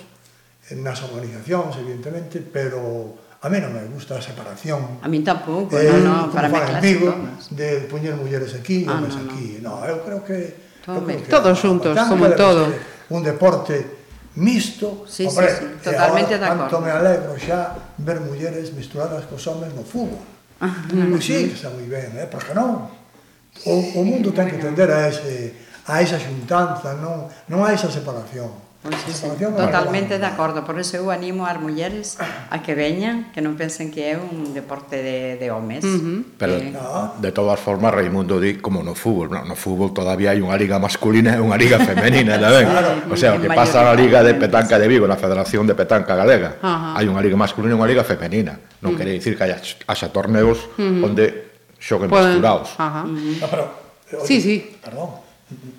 nas 0.80 0.98
organizacións, 1.04 1.76
evidentemente, 1.76 2.40
pero 2.40 3.14
A 3.46 3.48
mí 3.48 3.62
non 3.62 3.70
me 3.70 3.86
gusta 3.86 4.18
a 4.18 4.22
separación. 4.22 4.98
A 4.98 5.06
mí 5.06 5.22
tampouco, 5.22 5.78
eh, 5.78 5.86
no, 6.02 6.26
no, 6.26 6.34
para 6.34 6.50
mí 6.50 6.58
clásico. 6.58 7.14
De 7.54 7.86
poñer 7.86 8.18
mulleres 8.18 8.58
aquí 8.58 8.82
ah, 8.90 8.98
e 8.98 9.06
no, 9.06 9.06
aquí. 9.06 9.46
No. 9.62 9.78
no, 9.78 9.86
eu 9.86 10.02
creo 10.02 10.26
que... 10.26 10.66
Todo 10.82 11.06
creo 11.06 11.22
que 11.22 11.30
todos 11.30 11.54
xuntos, 11.54 11.94
como 12.10 12.26
todo. 12.34 12.74
Un 13.06 13.22
deporte 13.22 13.86
misto, 14.34 15.06
sí, 15.06 15.30
hombre, 15.30 15.46
sí, 15.46 15.62
sí, 15.62 15.78
totalmente 15.78 16.34
de 16.34 16.42
acordo. 16.42 16.80
me 16.82 16.90
alegro 16.90 17.38
xa 17.38 17.70
ver 18.02 18.18
mulleres 18.18 18.74
misturadas 18.74 19.22
cos 19.30 19.46
homens 19.46 19.70
no 19.78 19.86
fútbol. 19.86 20.26
Ah, 20.58 20.82
no, 20.90 21.06
pois 21.14 21.22
sí, 21.22 21.46
que 21.46 21.54
está 21.54 21.70
moi 21.70 21.86
ben, 21.86 22.18
eh? 22.18 22.26
porque 22.26 22.50
non? 22.50 22.90
O, 23.62 23.74
o 23.94 24.00
mundo 24.02 24.34
ten 24.34 24.50
que 24.50 24.58
tender 24.58 24.90
a, 24.90 25.06
ese, 25.06 25.54
a 25.86 26.02
esa 26.02 26.18
xuntanza, 26.18 26.98
non, 26.98 27.30
non 27.46 27.62
a 27.62 27.70
esa 27.70 27.86
separación. 27.86 28.65
Pois, 28.86 29.02
sí, 29.02 29.12
sí, 29.12 29.26
totalmente 29.40 30.18
de 30.18 30.26
acordo, 30.26 30.64
por 30.64 30.78
eso 30.78 30.96
eu 30.96 31.10
animo 31.10 31.42
as 31.42 31.58
mulleres 31.58 32.22
a 32.22 32.62
que 32.62 32.78
veñan, 32.78 33.34
que 33.34 33.42
non 33.42 33.58
pensen 33.58 33.90
que 33.90 34.14
é 34.14 34.14
un 34.14 34.54
deporte 34.54 35.02
de, 35.02 35.34
de 35.42 35.50
homes. 35.50 35.82
Uh 35.82 35.98
-huh. 35.98 36.18
Pero, 36.38 36.54
que... 36.62 36.70
de 37.18 37.30
todas 37.34 37.58
formas, 37.58 37.90
Raimundo 37.90 38.38
di, 38.38 38.62
como 38.62 38.86
no 38.86 38.94
fútbol, 38.94 39.34
no, 39.34 39.42
no 39.42 39.58
fútbol 39.58 39.90
todavía 39.90 40.30
hai 40.30 40.38
unha 40.38 40.54
liga 40.54 40.78
masculina 40.78 41.34
e 41.34 41.42
unha 41.42 41.58
liga 41.58 41.82
femenina, 41.82 42.38
tamén. 42.38 42.70
claro. 42.70 43.10
O 43.10 43.18
sea, 43.18 43.34
o 43.34 43.42
que 43.42 43.50
pasa 43.50 43.82
na 43.82 43.98
liga 43.98 44.22
de 44.22 44.38
petanca 44.38 44.78
de 44.78 44.86
Vigo, 44.86 45.10
na 45.10 45.18
Federación 45.18 45.66
de 45.66 45.74
Petanca 45.74 46.14
Galega, 46.14 46.62
uh 46.62 46.94
-huh. 46.94 46.96
hai 47.02 47.10
unha 47.10 47.18
liga 47.18 47.34
masculina 47.34 47.74
e 47.74 47.78
unha 47.82 47.90
liga 47.90 48.06
femenina. 48.06 48.54
Non 48.78 48.94
uh 48.94 48.94
-huh. 48.94 48.98
quere 49.02 49.10
dicir 49.18 49.34
que 49.34 49.50
haya, 49.50 49.58
haya 49.58 50.08
torneos 50.14 50.70
uh 50.78 50.86
-huh. 50.86 51.06
onde 51.10 51.24
xoguen 51.82 52.06
Pueden... 52.06 52.38
mesturados. 52.38 52.70
Uh 52.78 52.86
-huh. 52.86 53.04
no, 53.42 53.46
pero, 53.50 53.64
oye, 54.14 54.26
sí, 54.30 54.38
sí. 54.38 54.54
Perdón, 54.78 55.25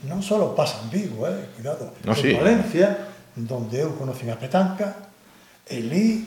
non 0.07 0.23
só 0.23 0.39
pasa 0.55 0.79
en 0.83 0.89
Vigo, 0.89 1.27
eh, 1.27 1.51
cuidado, 1.55 1.91
no, 2.03 2.13
en 2.15 2.19
sí. 2.19 2.31
Valencia, 2.31 3.11
donde 3.35 3.83
eu 3.83 3.91
conocen 3.99 4.31
a 4.31 4.39
petanca, 4.39 5.11
e 5.67 5.83
li 5.83 6.23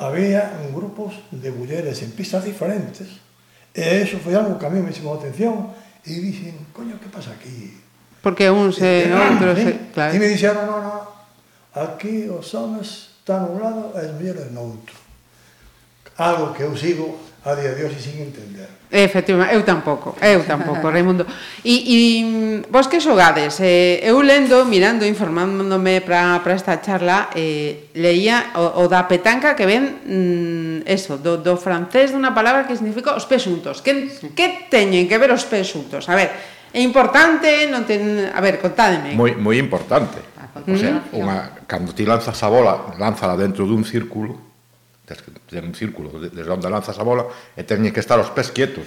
había 0.00 0.56
grupos 0.72 1.20
de 1.28 1.52
mulleres 1.52 2.00
en 2.00 2.16
pistas 2.16 2.48
diferentes, 2.48 3.20
e 3.76 3.84
iso 4.00 4.16
foi 4.24 4.32
algo 4.32 4.56
que 4.56 4.64
a 4.64 4.72
mí 4.72 4.80
me 4.80 4.96
chamou 4.96 5.14
a 5.14 5.20
atención, 5.20 5.76
e 6.08 6.16
dixen, 6.24 6.72
coño, 6.72 6.96
que 6.96 7.12
pasa 7.12 7.36
aquí? 7.36 7.76
Porque 8.24 8.48
uns 8.48 8.80
e, 8.80 9.06
e 9.06 9.12
outros... 9.12 9.60
E, 9.60 9.68
ah, 9.68 9.76
claro. 9.92 10.12
e 10.14 10.16
me 10.16 10.28
dixeron, 10.32 10.64
non, 10.64 10.80
non, 10.80 11.04
aquí 11.76 12.32
os 12.32 12.48
homens 12.56 13.12
están 13.20 13.44
un 13.44 13.60
lado 13.60 13.92
e 13.92 14.08
as 14.08 14.12
mulleres 14.16 14.48
no 14.56 14.72
outro. 14.72 14.96
Algo 16.16 16.56
que 16.56 16.64
eu 16.64 16.72
sigo 16.72 17.27
a 17.48 17.56
día 17.56 17.72
de 17.72 17.84
hoxe 17.88 18.00
sin 18.00 18.20
entender. 18.20 18.68
Efectivamente, 18.88 19.52
eu 19.52 19.62
tampouco, 19.68 20.16
eu 20.16 20.40
tampouco, 20.48 20.88
Raimundo. 20.94 21.28
E, 21.60 21.76
e 21.84 21.98
vos 22.72 22.88
que 22.88 23.04
xogades? 23.04 23.60
Eh, 23.60 24.00
eu 24.00 24.16
lendo, 24.24 24.64
mirando, 24.64 25.04
informándome 25.04 26.00
para 26.00 26.40
esta 26.56 26.80
charla, 26.80 27.28
eh, 27.36 27.92
leía 27.92 28.56
o, 28.56 28.84
o 28.84 28.88
da 28.88 29.04
petanca 29.04 29.52
que 29.52 29.68
ven 29.68 30.00
mm, 30.08 30.88
eso, 30.88 31.20
do, 31.20 31.36
do 31.36 31.60
francés 31.60 32.16
dunha 32.16 32.32
palabra 32.32 32.64
que 32.64 32.72
significa 32.72 33.12
os 33.12 33.28
pesuntos. 33.28 33.84
Que, 33.84 34.08
que 34.32 34.72
teñen 34.72 35.04
que 35.04 35.20
ver 35.20 35.36
os 35.36 35.44
pesuntos? 35.44 36.08
A 36.08 36.16
ver, 36.16 36.32
é 36.72 36.80
importante, 36.80 37.68
non 37.68 37.84
ten... 37.84 38.32
A 38.32 38.40
ver, 38.40 38.56
contádeme. 38.56 39.12
Moi, 39.12 39.36
moi 39.36 39.60
importante. 39.60 40.16
Ah, 40.40 40.48
o 40.64 40.76
sea, 40.80 41.04
unha, 41.12 41.60
cando 41.68 41.92
ti 41.92 42.08
lanzas 42.08 42.40
a 42.40 42.48
bola, 42.48 42.96
lánzala 42.96 43.36
dentro 43.36 43.68
dun 43.68 43.84
círculo, 43.84 44.47
tes 45.08 45.24
que 45.24 45.32
ter 45.48 45.64
un 45.64 45.72
círculo 45.72 46.12
desde 46.20 46.44
onde 46.52 46.68
lanzas 46.68 47.00
a 47.00 47.04
bola 47.04 47.24
e 47.56 47.64
teñen 47.64 47.96
que 47.96 48.04
estar 48.04 48.20
os 48.20 48.28
pés 48.28 48.52
quietos. 48.52 48.84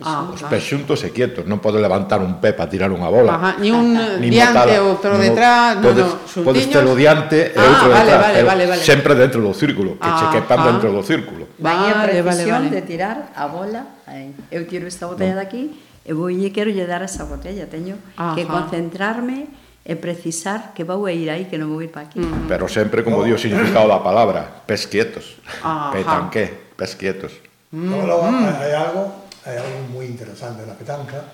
Ah, 0.00 0.32
os 0.32 0.40
pés 0.48 0.64
xuntos 0.64 1.04
e 1.04 1.12
quietos, 1.12 1.44
non 1.44 1.60
podes 1.60 1.80
levantar 1.80 2.24
un 2.24 2.40
pé 2.40 2.56
para 2.56 2.68
tirar 2.68 2.88
unha 2.88 3.08
bola. 3.08 3.36
Ajá, 3.36 3.50
ni 3.60 3.68
un 3.68 3.96
ni 4.20 4.32
diante, 4.32 4.76
ou 4.80 4.96
outro 4.96 5.16
detrás, 5.16 5.76
no, 5.76 5.92
podes, 5.92 6.08
no, 6.08 6.40
podes 6.44 6.64
ter 6.68 6.84
o 6.84 6.96
diante 6.96 7.52
e 7.52 7.56
ah, 7.56 7.68
outro 7.68 7.88
vale, 7.92 8.08
detrás, 8.08 8.20
vale, 8.20 8.40
vale, 8.44 8.64
vale. 8.76 8.80
sempre 8.84 9.12
dentro 9.16 9.40
do 9.44 9.52
círculo, 9.52 10.00
que 10.00 10.08
ah, 10.08 10.16
che 10.16 10.40
quepan 10.40 10.60
ah, 10.60 10.66
dentro 10.72 10.88
do 10.92 11.04
círculo. 11.04 11.52
Vale, 11.60 11.92
vale, 11.92 12.20
vale, 12.24 12.42
vale. 12.48 12.68
de 12.72 12.80
tirar 12.84 13.32
a 13.36 13.44
bola, 13.48 14.00
aí. 14.08 14.32
eu 14.48 14.64
tiro 14.64 14.88
esta 14.88 15.04
botella 15.04 15.36
no. 15.36 15.44
daqui 15.44 15.68
e 16.04 16.12
vou 16.16 16.32
e 16.32 16.48
quero 16.48 16.72
lle 16.72 16.88
dar 16.88 17.04
esa 17.04 17.28
botella, 17.28 17.68
teño 17.68 18.00
Ajá. 18.16 18.36
que 18.36 18.48
concentrarme 18.48 19.52
e 19.84 19.96
precisar 19.96 20.76
que 20.76 20.84
vou 20.84 21.08
a 21.08 21.12
ir 21.12 21.32
aí, 21.32 21.48
que 21.48 21.56
non 21.56 21.72
vou 21.72 21.80
ir 21.80 21.88
para 21.88 22.04
aquí. 22.04 22.20
Pero 22.20 22.68
sempre, 22.68 23.00
como 23.00 23.24
dio 23.24 23.36
o 23.36 23.40
significado 23.40 23.88
da 23.88 24.04
palabra, 24.04 24.44
pes 24.68 24.84
quietos, 24.84 25.40
Ajá. 25.64 25.90
Petanque, 25.92 26.76
pes 26.76 26.92
quietos. 26.94 27.32
No, 27.72 28.04
no, 28.04 28.20
hai 28.20 28.76
algo, 28.76 29.24
hai 29.48 29.56
algo 29.56 29.88
moi 29.88 30.04
interesante 30.04 30.68
na 30.68 30.76
petanca, 30.76 31.24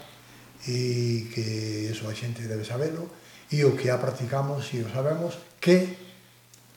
e 0.71 1.27
que 1.35 1.91
eso 1.91 2.07
a 2.07 2.15
xente 2.15 2.47
debe 2.47 2.63
sabelo, 2.63 3.11
e 3.51 3.67
o 3.67 3.75
que 3.75 3.91
a 3.91 3.99
practicamos 3.99 4.71
e 4.75 4.83
o 4.83 4.89
sabemos, 4.91 5.39
que 5.59 5.99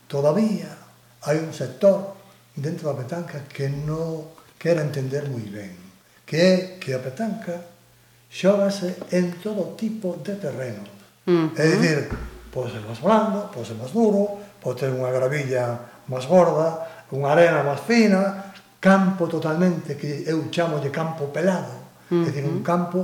todavía 0.09 0.73
hai 1.21 1.37
un 1.37 1.53
sector 1.53 2.17
dentro 2.57 2.89
da 2.89 2.97
petanca 2.97 3.45
que 3.45 3.69
non 3.69 4.33
quere 4.57 4.81
entender 4.81 5.29
moi 5.29 5.45
ben, 5.45 5.77
que 6.25 6.37
é 6.37 6.55
que 6.81 6.97
a 6.97 6.99
petanca 6.99 7.61
xógase 8.29 8.97
en 9.13 9.37
todo 9.41 9.77
tipo 9.77 10.17
de 10.17 10.33
terreno 10.37 10.98
-huh. 11.29 11.61
É 11.61 11.65
dicir, 11.69 12.09
pode 12.51 12.71
ser 12.73 12.81
máis 12.81 12.99
blando, 12.99 13.49
pode 13.53 13.67
ser 13.67 13.77
máis 13.77 13.91
duro, 13.91 14.39
pode 14.61 14.79
ter 14.81 14.89
unha 14.89 15.11
gravilla 15.13 15.79
máis 16.09 16.25
gorda, 16.25 16.81
unha 17.13 17.29
arena 17.31 17.61
máis 17.63 17.81
fina, 17.85 18.53
campo 18.81 19.27
totalmente, 19.27 19.95
que 19.95 20.25
eu 20.25 20.49
chamo 20.49 20.79
de 20.79 20.89
campo 20.89 21.29
pelado, 21.29 21.73
uh 22.09 22.17
-huh. 22.17 22.23
é 22.23 22.25
dicir, 22.25 22.45
un 22.45 22.59
mm-hmm. 22.59 22.65
campo, 22.65 22.99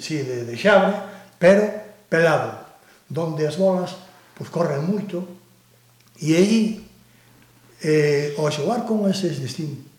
si, 0.00 0.16
sí, 0.16 0.16
de, 0.24 0.44
de 0.48 0.54
xabre, 0.56 0.96
pero 1.38 1.64
pelado, 2.08 2.50
donde 3.08 3.46
as 3.46 3.56
bolas 3.60 3.92
pois, 4.36 4.48
corren 4.48 4.88
moito, 4.88 5.26
e 6.22 6.32
aí, 6.38 6.60
eh, 7.82 8.32
ao 8.38 8.48
xogar 8.48 8.86
con 8.88 9.04
eses 9.10 9.42
distintos, 9.42 9.92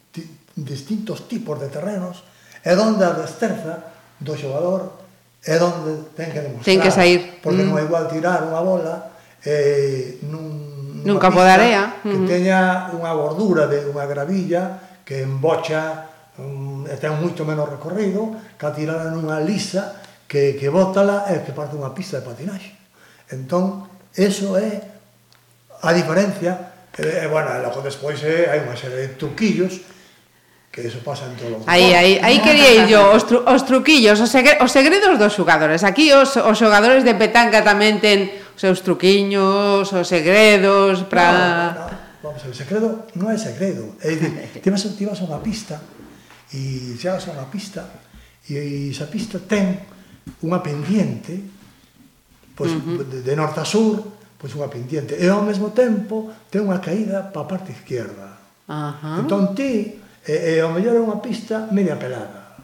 distintos 0.56 1.28
tipos 1.28 1.60
de 1.60 1.70
terrenos, 1.70 2.24
é 2.64 2.74
donde 2.80 3.04
a 3.04 3.12
destreza 3.12 3.92
do 4.24 4.34
xogador 4.40 5.03
é 5.44 5.60
onde 5.60 6.16
ten 6.16 6.32
que 6.32 6.40
demostrar. 6.40 6.66
Ten 6.66 6.80
que 6.80 6.92
sair. 6.92 7.20
Porque 7.44 7.64
mm. 7.64 7.68
non 7.68 7.76
é 7.78 7.84
mm. 7.84 7.88
igual 7.88 8.04
tirar 8.08 8.40
unha 8.48 8.62
bola 8.64 8.96
eh, 9.44 10.24
nun, 10.24 11.04
nun 11.04 11.18
campo 11.20 11.44
de 11.44 11.52
area 11.52 12.00
que 12.00 12.12
mm 12.12 12.24
-hmm. 12.24 12.32
teña 12.32 12.60
unha 12.96 13.12
gordura 13.12 13.68
de 13.68 13.84
unha 13.88 14.08
gravilla 14.08 14.80
que 15.04 15.28
embocha 15.28 16.08
um, 16.40 16.88
e 16.88 16.96
ten 16.96 17.12
moito 17.20 17.44
menos 17.44 17.68
recorrido 17.68 18.34
que 18.56 18.66
a 18.66 18.72
tirada 18.72 19.12
nunha 19.12 19.44
lisa 19.44 20.00
que, 20.26 20.56
que 20.56 20.72
bótala 20.72 21.28
e 21.28 21.44
que 21.44 21.52
parte 21.52 21.76
unha 21.76 21.92
pista 21.92 22.18
de 22.20 22.26
patinaxe. 22.26 22.72
Entón, 23.30 23.86
eso 24.16 24.56
é 24.56 24.80
a 25.84 25.92
diferencia 25.92 26.74
E, 26.94 27.26
e 27.26 27.28
bueno, 27.28 27.50
logo 27.58 27.82
despois 27.82 28.22
eh, 28.22 28.46
hai 28.46 28.62
unha 28.62 28.78
serie 28.78 29.10
de 29.10 29.18
truquillos 29.18 29.82
que 30.74 30.90
eso 30.90 31.06
pasa 31.06 31.30
en 31.30 31.38
todos 31.38 31.62
os 31.62 31.70
Aí, 31.70 31.94
aí, 31.94 32.18
aí 32.18 32.42
quería 32.42 32.90
yo 32.90 33.14
os, 33.14 33.30
tru, 33.30 33.46
os 33.46 33.62
truquillos, 33.62 34.18
os, 34.18 34.34
segre, 34.34 34.58
os 34.58 34.74
segredos 34.74 35.22
dos 35.22 35.30
xogadores. 35.38 35.86
Aquí 35.86 36.10
os, 36.10 36.34
os 36.34 36.58
xogadores 36.58 37.06
de 37.06 37.14
petanca 37.14 37.62
tamén 37.62 38.02
ten 38.02 38.34
os 38.58 38.58
seus 38.58 38.82
truquiños, 38.82 39.86
os 39.86 40.08
segredos 40.10 41.06
para... 41.06 41.78
No, 41.78 41.86
no. 41.86 42.04
Vamos, 42.26 42.42
o 42.50 42.56
segredo 42.58 43.06
non 43.14 43.30
é 43.30 43.38
segredo. 43.38 43.94
É 44.02 44.18
dicir, 44.18 44.34
ti 44.66 44.70
vas, 44.74 44.82
ti 44.98 45.06
vas 45.06 45.22
a 45.22 45.30
unha 45.30 45.46
pista 45.46 45.78
e 46.58 46.98
chegas 46.98 47.30
a 47.30 47.38
unha 47.38 47.46
pista 47.54 47.86
e, 48.50 48.58
e 48.58 48.90
esa 48.90 49.06
pista 49.06 49.46
ten 49.46 49.78
unha 50.42 50.58
pendiente 50.58 51.38
pois, 52.58 52.74
uh 52.74 52.82
-huh. 52.82 53.06
de, 53.06 53.22
de 53.22 53.34
norte 53.38 53.62
a 53.62 53.66
sur, 53.70 54.02
pois 54.42 54.50
unha 54.58 54.74
pendiente. 54.74 55.14
E 55.22 55.30
ao 55.30 55.46
mesmo 55.46 55.70
tempo 55.70 56.34
ten 56.50 56.66
unha 56.66 56.82
caída 56.82 57.30
para 57.30 57.46
a 57.46 57.50
parte 57.50 57.70
izquierda. 57.70 58.42
Uh 58.66 58.90
-huh. 58.90 59.22
Entón 59.22 59.54
ti 59.54 60.02
E, 60.24 60.56
e 60.56 60.64
ao 60.64 60.72
mellor 60.72 60.96
é 60.96 61.04
unha 61.04 61.20
pista 61.20 61.68
media 61.72 62.00
pelada. 62.00 62.56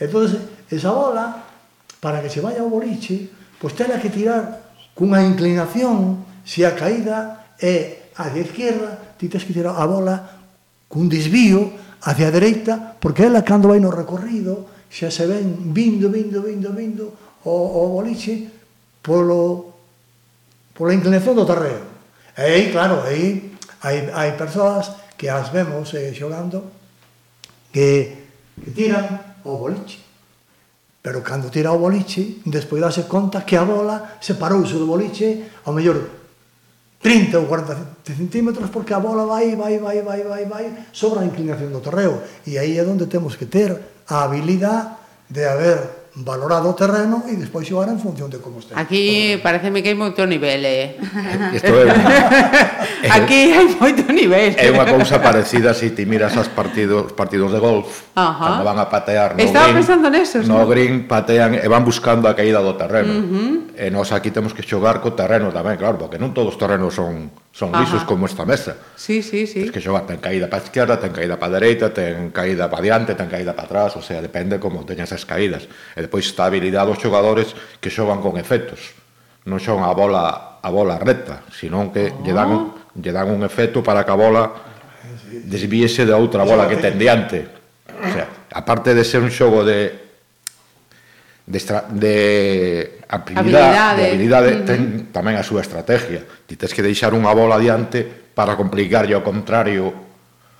Entón, 0.00 0.32
esa 0.72 0.90
bola, 0.90 1.44
para 2.00 2.24
que 2.24 2.32
se 2.32 2.40
vaya 2.40 2.64
ao 2.64 2.72
boliche, 2.72 3.28
pois 3.60 3.76
tela 3.76 4.00
que 4.00 4.08
tirar 4.08 4.72
cunha 4.96 5.20
inclinación, 5.20 6.24
se 6.42 6.64
a 6.64 6.72
caída 6.72 7.54
é 7.60 8.10
hacia 8.16 8.42
a 8.42 8.46
izquierda, 8.48 8.90
ti 9.20 9.28
tens 9.28 9.44
que 9.44 9.52
tirar 9.52 9.76
a 9.76 9.84
bola 9.84 10.16
cun 10.88 11.08
desvío 11.08 11.72
hacia 12.02 12.28
a 12.28 12.34
dereita, 12.34 12.96
porque 12.98 13.28
ela 13.28 13.44
cando 13.44 13.68
vai 13.68 13.80
no 13.80 13.92
recorrido, 13.92 14.68
xa 14.88 15.12
se 15.12 15.24
ven 15.28 15.72
vindo, 15.72 16.08
vindo, 16.08 16.42
vindo, 16.42 16.72
vindo 16.72 17.04
o, 17.44 17.52
o 17.52 17.82
boliche 17.96 18.48
polo 19.00 19.72
pola 20.74 20.96
inclinación 20.96 21.36
do 21.36 21.48
terreo. 21.48 21.84
E 22.36 22.42
aí, 22.42 22.64
claro, 22.72 23.04
aí 23.04 23.52
hai, 23.84 24.08
hai 24.12 24.32
persoas 24.36 25.14
que 25.16 25.28
as 25.28 25.52
vemos 25.52 25.92
eh, 25.94 26.12
xogando 26.16 26.81
que, 27.72 28.28
que 28.62 28.70
tiran 28.70 29.40
ao 29.42 29.58
boliche. 29.58 29.98
Pero 31.02 31.18
cando 31.26 31.50
tira 31.50 31.74
o 31.74 31.82
boliche, 31.82 32.38
despois 32.46 32.78
dase 32.78 33.10
conta 33.10 33.42
que 33.42 33.58
a 33.58 33.66
bola 33.66 34.22
separouse 34.22 34.78
do 34.78 34.86
boliche 34.86 35.50
ao 35.66 35.74
mellor 35.74 36.22
30 37.02 37.42
ou 37.42 37.50
40 37.50 38.06
centímetros 38.14 38.70
porque 38.70 38.94
a 38.94 39.02
bola 39.02 39.26
vai, 39.26 39.56
vai, 39.56 39.82
vai, 39.82 39.98
vai, 40.02 40.22
vai, 40.22 40.44
vai 40.46 40.66
sobre 40.94 41.18
a 41.18 41.26
inclinación 41.26 41.74
do 41.74 41.82
torreo. 41.82 42.22
E 42.46 42.54
aí 42.54 42.78
é 42.78 42.86
onde 42.86 43.10
temos 43.10 43.34
que 43.34 43.50
ter 43.50 43.74
a 44.06 44.22
habilidade 44.22 44.94
de 45.26 45.42
haber 45.42 46.01
valorado 46.14 46.68
o 46.68 46.76
terreno 46.76 47.24
e 47.24 47.40
despois 47.40 47.64
xogar 47.64 47.88
en 47.88 47.96
función 47.96 48.28
de 48.28 48.36
como 48.36 48.60
este. 48.60 48.76
Aquí 48.76 49.40
pareceme 49.40 49.80
que 49.80 49.88
hai 49.88 49.96
moito 49.96 50.28
nivel, 50.28 50.60
eh? 50.60 51.00
Isto 51.56 51.72
é... 51.88 51.88
Aquí 53.08 53.48
hai 53.48 53.72
moito 53.80 54.04
nivel. 54.12 54.52
É 54.60 54.68
unha 54.68 54.84
cousa 54.84 55.24
parecida 55.24 55.72
se 55.72 55.88
si 55.88 55.96
ti 55.96 56.04
miras 56.04 56.36
as 56.36 56.52
partidos, 56.52 57.16
partidos 57.16 57.48
de 57.48 57.60
golf, 57.64 58.12
Ajá. 58.12 58.44
cando 58.44 58.64
van 58.64 58.76
a 58.76 58.92
patear 58.92 59.34
no 59.36 59.40
Estaba 59.40 59.72
green, 59.72 59.76
pensando 59.80 60.06
nesos, 60.12 60.44
no, 60.44 60.60
no 60.60 60.68
green 60.68 61.08
patean 61.08 61.56
e 61.56 61.64
van 61.64 61.80
buscando 61.80 62.28
a 62.28 62.36
caída 62.36 62.60
do 62.60 62.76
terreno. 62.76 63.08
Uh 63.08 63.24
-huh. 63.24 63.52
E 63.72 63.88
nós 63.88 64.12
aquí 64.12 64.28
temos 64.28 64.52
que 64.52 64.60
xogar 64.60 65.00
co 65.00 65.16
terreno 65.16 65.48
tamén, 65.48 65.80
claro, 65.80 65.96
porque 65.96 66.20
non 66.20 66.36
todos 66.36 66.52
os 66.52 66.60
terrenos 66.60 66.92
son 66.92 67.32
son 67.52 67.68
Ajá. 67.74 67.84
lisos 67.84 68.04
como 68.04 68.24
esta 68.24 68.44
mesa. 68.44 68.76
Sí, 68.96 69.22
sí, 69.22 69.46
sí. 69.46 69.60
Tens 69.60 69.72
que 69.72 69.80
xogar, 69.80 70.08
ten 70.08 70.16
caída 70.20 70.48
para 70.48 70.62
a 70.62 70.64
esquerda, 70.64 70.96
ten 70.96 71.12
caída 71.12 71.36
para 71.36 71.52
a 71.52 71.56
dereita, 71.60 71.92
ten 71.92 72.32
caída 72.32 72.68
para 72.68 72.82
diante, 72.82 73.12
ten 73.14 73.28
caída 73.28 73.52
para 73.52 73.68
atrás, 73.68 73.96
o 73.96 74.02
sea, 74.02 74.24
depende 74.24 74.56
como 74.56 74.88
teñas 74.88 75.12
as 75.12 75.28
caídas. 75.28 75.68
E 75.92 76.01
depois 76.02 76.26
está 76.26 76.44
a 76.44 76.50
habilidade 76.50 76.90
dos 76.90 76.98
xogadores 76.98 77.54
que 77.78 77.86
xogan 77.86 78.18
con 78.18 78.34
efectos. 78.34 78.98
Non 79.46 79.62
son 79.62 79.86
a 79.86 79.94
bola 79.94 80.58
a 80.62 80.70
bola 80.70 80.98
recta, 80.98 81.46
senón 81.50 81.94
que 81.94 82.10
oh. 82.10 82.22
lle 82.26 82.34
dan 82.34 82.48
un, 82.50 82.62
oh. 82.70 82.98
lle 82.98 83.14
dan 83.14 83.30
un 83.30 83.46
efecto 83.46 83.82
para 83.82 84.02
que 84.02 84.10
a 84.10 84.18
bola 84.18 84.44
desvíese 85.46 86.02
da 86.02 86.14
de 86.14 86.22
outra 86.22 86.42
bola 86.42 86.66
que 86.66 86.78
ten 86.78 86.98
diante. 86.98 87.46
O 87.86 88.10
sea, 88.10 88.26
aparte 88.54 88.94
de 88.94 89.02
ser 89.06 89.22
un 89.22 89.30
xogo 89.30 89.62
de 89.62 90.02
de, 91.46 91.58
estra, 91.58 91.84
de 91.90 93.00
habilidade, 93.08 93.42
habilidade. 93.42 94.02
de 94.02 94.08
habilidade 94.10 94.50
mm 94.50 94.58
-hmm. 94.62 94.66
ten 94.66 94.80
tamén 95.10 95.34
a 95.38 95.42
súa 95.42 95.62
estrategia. 95.66 96.22
Ti 96.46 96.54
tes 96.54 96.70
que 96.70 96.86
deixar 96.86 97.10
unha 97.14 97.34
bola 97.34 97.58
diante 97.58 98.06
para 98.06 98.54
complicarlle 98.54 99.14
ao 99.18 99.26
contrario 99.26 99.90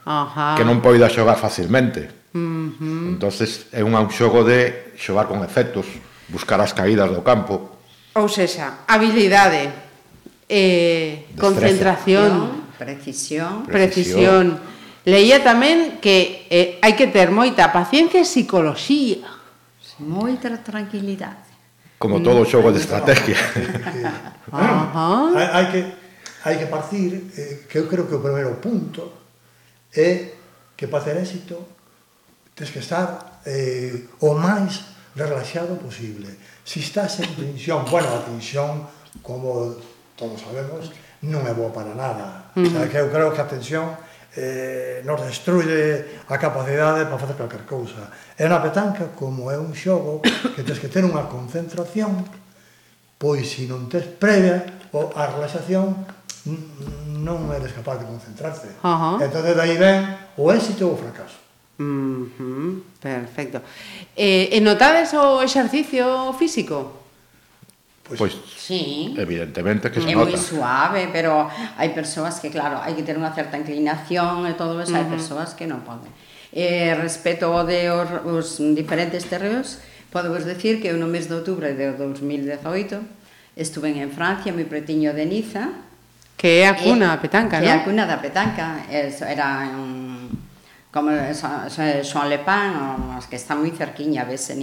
Ajá. 0.04 0.58
que 0.58 0.66
non 0.66 0.82
poida 0.82 1.06
xogar 1.06 1.38
facilmente. 1.38 2.21
Uh 2.32 2.72
-huh. 2.80 3.08
entonces 3.12 3.68
é 3.72 3.84
un, 3.84 3.92
xogo 4.08 4.40
de 4.44 4.92
xogar 4.96 5.28
con 5.28 5.44
efectos, 5.44 5.84
buscar 6.28 6.60
as 6.60 6.72
caídas 6.72 7.12
do 7.12 7.20
campo. 7.20 7.76
Ou 8.16 8.28
sexa, 8.28 8.88
habilidade, 8.88 9.68
eh, 10.48 11.28
Destreza. 11.28 11.40
concentración, 11.40 12.32
precisión, 12.78 13.68
precisión. 13.68 14.60
precisión. 14.60 14.72
Leía 15.04 15.42
tamén 15.42 15.98
que 15.98 16.46
eh, 16.46 16.78
hai 16.78 16.94
que 16.94 17.10
ter 17.10 17.34
moita 17.34 17.74
paciencia 17.74 18.22
e 18.22 18.28
psicoloxía. 18.28 19.26
Moita 19.98 20.46
tranquilidade. 20.62 21.50
Como 21.98 22.22
todo 22.22 22.46
xogo 22.46 22.70
de 22.70 22.78
estrategia. 22.78 23.36
Ajá. 24.52 25.34
Hai, 25.34 25.48
hai 25.52 25.66
que 25.74 25.80
hai 26.44 26.54
que 26.58 26.66
partir 26.66 27.30
eh, 27.34 27.66
que 27.66 27.78
eu 27.78 27.86
creo 27.90 28.06
que 28.06 28.14
o 28.14 28.22
primeiro 28.22 28.56
punto 28.62 29.10
é 29.94 30.38
que 30.78 30.86
para 30.86 31.02
ter 31.02 31.16
éxito 31.18 31.81
Tens 32.54 32.70
que 32.70 32.80
estar 32.80 33.40
eh, 33.46 34.08
o 34.20 34.36
máis 34.36 34.92
relaxado 35.16 35.76
posible. 35.80 36.28
Si 36.64 36.80
estás 36.80 37.20
en 37.20 37.32
tensión, 37.34 37.84
bueno, 37.90 38.08
a 38.12 38.24
tensión, 38.24 38.86
como 39.20 39.76
todos 40.16 40.40
sabemos, 40.40 40.92
non 41.22 41.44
é 41.46 41.54
boa 41.54 41.70
para 41.70 41.94
nada. 41.94 42.52
Uh 42.56 42.62
-huh. 42.62 42.66
O 42.66 42.70
sea, 42.70 42.84
que 42.88 42.98
eu 42.98 43.08
creo 43.08 43.30
que 43.32 43.40
a 43.40 43.48
tensión 43.48 43.94
eh, 44.36 45.02
nos 45.04 45.20
destruye 45.20 46.22
a 46.28 46.36
capacidade 46.38 47.04
para 47.04 47.18
facer 47.18 47.36
calquer 47.36 47.64
cousa. 47.68 48.08
É 48.38 48.48
na 48.48 48.60
petanca, 48.60 49.12
como 49.12 49.52
é 49.52 49.58
un 49.58 49.76
xogo, 49.76 50.24
que 50.54 50.62
tens 50.64 50.80
que 50.80 50.88
ter 50.88 51.04
unha 51.04 51.28
concentración, 51.28 52.24
pois 53.20 53.44
se 53.48 53.68
non 53.68 53.86
tes 53.92 54.08
previa 54.16 54.64
ou 54.96 55.12
a 55.12 55.28
relaxación, 55.28 55.94
non 57.22 57.52
eres 57.54 57.76
capaz 57.76 58.00
de 58.00 58.06
concentrarte. 58.08 58.68
Uh 58.82 59.18
-huh. 59.18 59.24
Entón, 59.24 59.44
aí 59.60 59.76
ven 59.76 60.04
o 60.40 60.48
éxito 60.50 60.88
ou 60.88 60.96
o 60.96 61.00
fracaso. 61.00 61.41
Uh 61.82 62.28
-huh, 62.38 62.82
perfecto. 63.00 63.58
Eh, 64.14 64.54
e 64.54 64.58
notades 64.60 65.10
o 65.18 65.42
exercicio 65.42 66.32
físico? 66.38 67.02
Pois, 68.06 68.18
pois 68.18 68.34
sí. 68.56 69.14
evidentemente 69.18 69.90
que 69.90 70.00
se 70.00 70.10
é 70.10 70.14
nota. 70.14 70.30
É 70.30 70.36
moi 70.36 70.38
suave, 70.38 71.02
pero 71.10 71.50
hai 71.78 71.90
persoas 71.90 72.38
que, 72.38 72.50
claro, 72.50 72.78
hai 72.78 72.94
que 72.94 73.02
ter 73.02 73.18
unha 73.18 73.34
certa 73.34 73.58
inclinación 73.58 74.46
e 74.46 74.54
todo 74.54 74.78
eso, 74.78 74.94
uh 74.94 74.98
-huh. 74.98 75.00
hai 75.02 75.06
persoas 75.06 75.54
que 75.58 75.66
non 75.66 75.82
poden. 75.82 76.10
Eh, 76.52 76.94
respecto 76.98 77.48
ao 77.50 77.64
de 77.64 77.90
os, 77.90 78.10
os 78.28 78.46
diferentes 78.76 79.26
terreos, 79.26 79.80
podo 80.12 80.28
vos 80.30 80.44
decir 80.44 80.78
que 80.78 80.92
eu 80.92 80.96
no 81.00 81.08
mes 81.08 81.26
de 81.26 81.34
outubro 81.34 81.64
de 81.64 81.96
2018 81.96 83.00
estuve 83.56 83.92
en 83.92 84.12
Francia, 84.12 84.52
moi 84.52 84.68
pretiño 84.68 85.16
de 85.16 85.24
Niza, 85.24 85.72
Que 86.42 86.66
é 86.66 86.66
a 86.66 86.74
cuna 86.74 87.14
da 87.14 87.22
petanca, 87.22 87.62
non? 87.62 87.62
Que 87.62 87.70
é 87.70 87.74
a 87.78 87.84
cuna 87.86 88.02
da 88.02 88.18
petanca, 88.18 88.82
Eso 88.90 89.22
era 89.22 89.62
un 89.78 90.26
como 90.92 91.10
Joan 92.04 92.28
Lepán, 92.28 93.16
as 93.16 93.24
que 93.26 93.40
está 93.40 93.56
moi 93.56 93.72
cerquiña, 93.72 94.22
a 94.22 94.30
en 94.30 94.60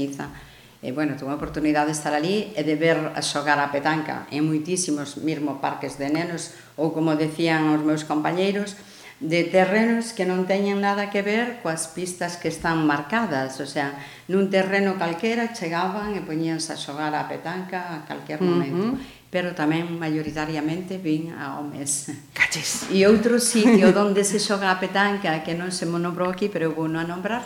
E, 0.80 0.96
bueno, 0.96 1.20
tuve 1.20 1.36
a 1.36 1.36
oportunidade 1.36 1.92
de 1.92 1.98
estar 2.00 2.16
ali 2.16 2.56
e 2.56 2.64
de 2.64 2.80
ver 2.80 3.12
a 3.12 3.20
xogar 3.20 3.60
a 3.60 3.68
petanca 3.68 4.32
en 4.32 4.48
moitísimos 4.48 5.20
mesmo 5.20 5.60
parques 5.60 6.00
de 6.00 6.08
nenos 6.08 6.56
ou, 6.80 6.96
como 6.96 7.20
decían 7.20 7.68
os 7.76 7.84
meus 7.84 8.08
compañeiros, 8.08 8.80
de 9.20 9.44
terrenos 9.44 10.16
que 10.16 10.24
non 10.24 10.48
teñen 10.48 10.80
nada 10.80 11.12
que 11.12 11.20
ver 11.20 11.60
coas 11.60 11.92
pistas 11.92 12.40
que 12.40 12.48
están 12.48 12.88
marcadas, 12.88 13.60
o 13.60 13.68
sea, 13.68 14.00
nun 14.32 14.48
terreno 14.48 14.96
calquera 14.96 15.52
chegaban 15.52 16.16
e 16.16 16.24
poñíanse 16.24 16.72
a 16.72 16.80
xogar 16.80 17.12
a 17.12 17.28
petanca 17.28 18.00
a 18.00 18.08
calquer 18.08 18.40
momento. 18.40 18.96
Uh 18.96 18.96
-huh 18.96 19.19
pero 19.30 19.54
tamén 19.54 19.86
maioritariamente 20.02 20.98
vin 20.98 21.30
a 21.38 21.62
homes. 21.62 22.10
Caches. 22.34 22.90
E 22.94 23.06
outro 23.06 23.38
sitio 23.38 23.94
onde 23.94 24.26
se 24.26 24.42
xoga 24.42 24.74
a 24.74 24.82
petanca, 24.82 25.46
que 25.46 25.54
non 25.54 25.70
se 25.70 25.86
monobrou 25.86 26.34
aquí, 26.34 26.50
pero 26.50 26.70
eu 26.70 26.74
vou 26.74 26.90
non 26.90 27.06
a 27.06 27.06
nombrar, 27.06 27.46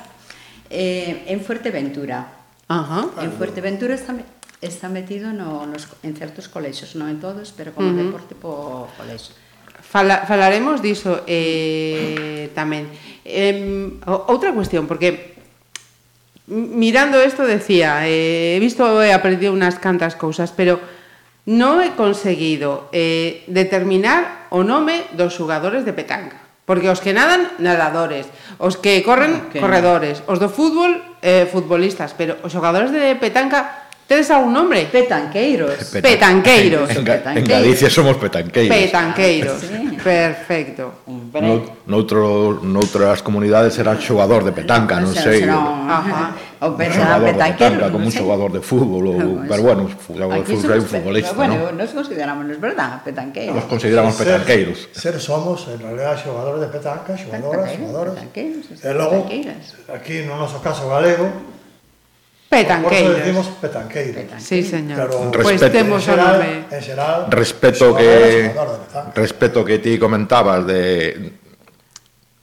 eh, 0.72 1.28
en 1.28 1.43
Fuerteventura. 1.43 2.39
Ajá. 2.72 3.12
En 3.19 3.36
Fuerteventura 3.36 4.00
está, 4.00 4.15
está 4.63 4.88
metido 4.88 5.36
no, 5.36 5.67
nos, 5.67 5.91
en 6.08 6.15
certos 6.15 6.48
colexios, 6.48 6.96
non 6.96 7.12
en 7.12 7.19
todos, 7.19 7.52
pero 7.52 7.76
como 7.76 7.91
uh 7.91 7.96
-huh. 7.96 8.04
deporte 8.08 8.34
po 8.39 8.88
colexio. 8.96 9.36
Fala, 9.84 10.24
falaremos 10.24 10.80
diso 10.80 11.28
eh, 11.28 12.50
tamén. 12.56 12.88
Eh, 13.28 14.00
outra 14.32 14.56
cuestión, 14.56 14.88
porque 14.88 15.36
mirando 16.48 17.19
isto 17.24 17.43
decía, 17.43 18.08
eh, 18.08 18.56
he 18.56 18.60
visto 18.63 19.04
e 19.04 19.12
aprendido 19.12 19.52
unhas 19.52 19.78
cantas 19.84 20.15
cousas, 20.15 20.56
pero 20.56 20.80
non 21.46 21.84
he 21.84 21.92
conseguido 22.00 22.88
eh, 22.96 23.44
determinar 23.52 24.48
o 24.54 24.64
nome 24.64 25.04
dos 25.12 25.36
xugadores 25.36 25.84
de 25.84 25.92
petanca. 25.92 26.40
Porque 26.64 26.88
os 26.88 27.04
que 27.04 27.12
nadan, 27.12 27.52
nadadores. 27.60 28.32
Os 28.56 28.80
que 28.80 29.04
corren, 29.04 29.36
ah, 29.36 29.46
okay. 29.52 29.60
corredores. 29.60 30.24
Os 30.32 30.40
do 30.40 30.48
fútbol, 30.48 30.96
eh, 31.20 31.44
futbolistas. 31.52 32.16
Pero 32.16 32.40
os 32.40 32.56
xogadores 32.56 32.88
de 32.96 33.20
petanca, 33.20 33.92
tedes 34.08 34.32
algún 34.32 34.56
nombre? 34.56 34.88
Petanqueiros. 34.88 35.92
Peta 35.92 36.08
petanqueiros. 36.08 36.88
En, 36.96 37.04
en, 37.04 37.38
en 37.38 37.44
Galicia 37.44 37.92
somos 37.92 38.16
petanqueiros. 38.16 38.72
Petanqueiros. 38.72 39.60
Ah, 39.60 39.68
sí. 39.68 39.98
Perfecto. 40.00 41.04
Hombre. 41.04 41.44
No, 41.44 41.54
noutro, 41.92 42.64
noutras 42.64 43.20
comunidades 43.20 43.76
será 43.76 44.00
xogador 44.00 44.48
de 44.48 44.56
petanca, 44.56 45.00
ah, 45.00 45.04
non 45.04 45.12
sei. 45.12 45.44
Será 45.44 45.60
un... 45.60 45.92
Ajá. 45.92 46.32
O 46.63 46.78
pensaban 46.80 47.28
petanqueros. 47.28 47.91
Como 47.91 48.08
un 48.08 48.13
xogador 48.15 48.52
de 48.56 48.62
fútbol, 48.63 49.04
ou, 49.12 49.43
pero 49.43 49.62
bueno, 49.67 49.91
xogador 49.91 50.39
de 50.39 50.47
fútbol 50.47 50.71
é 50.71 50.80
un 50.80 50.88
futbolista, 50.88 51.36
bueno, 51.36 51.60
non? 51.60 51.76
nos 51.76 51.91
consideramos, 51.91 52.47
é 52.47 52.56
verdad, 52.56 53.04
petanqueiros. 53.04 53.56
Nos 53.60 53.67
consideramos 53.67 54.15
petanqueiros. 54.15 54.88
Ser 54.95 55.19
somos, 55.19 55.67
en 55.67 55.84
realidad, 55.84 56.15
xogadores 56.15 56.63
de 56.63 56.69
petanca, 56.71 57.12
xogadoras, 57.19 57.67
xogadoras. 57.76 58.15
Petanqueiros, 58.15 58.63
e 58.80 58.91
logo, 58.95 59.28
aquí 59.91 60.23
no 60.23 60.39
noso 60.39 60.63
caso 60.63 60.88
galego, 60.88 61.28
Petanqueiros. 62.54 62.86
Por 62.86 62.93
eso 62.93 63.19
decimos 63.19 63.47
petanqueiros. 63.60 64.15
petanqueiros. 64.15 64.43
Sí, 64.43 64.63
señor. 64.63 64.97
Pero 65.10 65.43
pues 65.43 65.60
temos 65.71 66.08
o 66.08 66.15
nome. 66.15 66.69
En 66.69 66.82
xeral, 66.86 67.28
respeto 67.34 67.97
que 67.97 68.54
respeto 69.17 69.65
que 69.65 69.82
ti 69.82 69.97
comentabas 69.97 70.62
de 70.69 71.34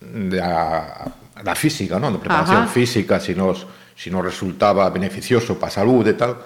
da 0.03 1.07
da 1.41 1.55
física, 1.55 1.97
non, 1.97 2.13
de 2.13 2.21
preparación 2.21 2.69
Ajá. 2.69 2.75
física, 2.75 3.17
si 3.17 3.33
nos 3.33 3.65
si 4.01 4.09
non 4.09 4.25
resultaba 4.25 4.89
beneficioso 4.89 5.61
para 5.61 5.69
a 5.69 5.77
saúde 5.85 6.17
e 6.17 6.17
tal, 6.17 6.41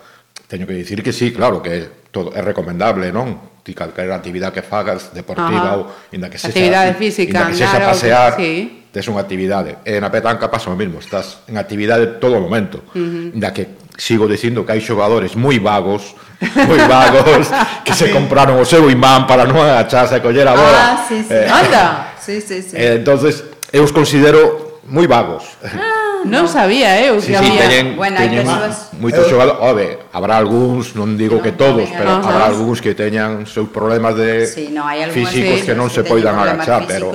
teño 0.50 0.66
que 0.66 0.74
dicir 0.74 1.06
que 1.06 1.14
sí, 1.14 1.30
claro, 1.30 1.62
que 1.62 2.10
todo 2.10 2.34
é 2.34 2.42
recomendable, 2.42 3.14
non? 3.14 3.62
Ti 3.62 3.70
calquera 3.70 4.18
actividade 4.18 4.58
que 4.58 4.66
fagas, 4.66 5.14
deportiva 5.14 5.70
Ajá. 5.70 5.78
ou 5.78 6.10
inda 6.10 6.26
que 6.26 6.34
sexa 6.34 6.50
actividade 6.50 6.98
física, 6.98 7.30
inda 7.30 7.54
que 7.54 7.54
sexa 7.54 7.78
claro, 7.78 7.90
pasear, 7.94 8.30
que, 8.34 8.42
sí. 8.42 8.56
tes 8.90 9.06
unha 9.06 9.22
actividade. 9.22 9.78
E 9.86 10.02
na 10.02 10.10
petanca 10.10 10.50
pasa 10.50 10.66
o 10.66 10.74
mesmo, 10.74 10.98
estás 10.98 11.46
en 11.46 11.54
actividade 11.54 12.18
todo 12.18 12.34
o 12.34 12.42
momento. 12.42 12.82
Uh 12.90 12.98
-huh. 13.30 13.38
Inda 13.38 13.54
que 13.54 13.86
sigo 13.94 14.26
dicindo 14.26 14.66
que 14.66 14.74
hai 14.74 14.82
xogadores 14.82 15.38
moi 15.38 15.62
vagos, 15.62 16.18
moi 16.42 16.82
vagos, 16.90 17.54
que 17.86 17.94
se 17.94 18.10
compraron 18.16 18.58
o 18.58 18.66
seu 18.66 18.90
imán 18.90 19.30
para 19.30 19.46
non 19.46 19.62
agacharse 19.62 20.18
a 20.18 20.20
coller 20.20 20.50
a 20.50 20.58
bola. 20.58 20.80
Ah, 20.82 21.06
sí, 21.06 21.22
sí. 21.22 21.30
Eh, 21.30 21.46
Anda. 21.46 21.86
Sí, 22.24 22.40
sí, 22.40 22.64
sí. 22.64 22.72
Eh, 22.72 22.96
entonces, 22.96 23.44
eu 23.68 23.84
os 23.84 23.92
considero 23.92 24.80
moi 24.88 25.04
vagos. 25.04 25.44
Ah 25.60 26.03
Non 26.24 26.48
sabía 26.48 26.96
eh, 27.04 27.12
eu 27.12 27.20
que 27.20 27.30
sí, 27.30 27.34
había. 27.36 27.52
Sí, 27.52 27.68
teñen, 27.68 27.86
bueno, 27.96 28.16
teñen 28.16 28.48
persoas... 28.48 28.96
moitos 28.96 29.28
xogadores, 29.28 29.60
ove, 29.60 29.88
habrá 30.10 30.40
algúns, 30.40 30.96
non 30.96 31.20
digo 31.20 31.38
no, 31.38 31.44
que 31.44 31.52
todos, 31.52 31.84
no, 31.84 31.96
pero 31.96 32.10
no, 32.16 32.24
habrá 32.24 32.48
algúns 32.48 32.80
que 32.80 32.96
teñan 32.96 33.44
seus 33.44 33.68
problemas 33.68 34.16
de 34.16 34.48
sí, 34.48 34.72
no, 34.72 34.88
hai 34.88 35.04
físicos 35.12 35.60
sí, 35.60 35.66
que 35.68 35.76
non 35.76 35.92
se 35.92 36.00
poidan 36.00 36.40
agachar, 36.40 36.88
pero 36.88 37.12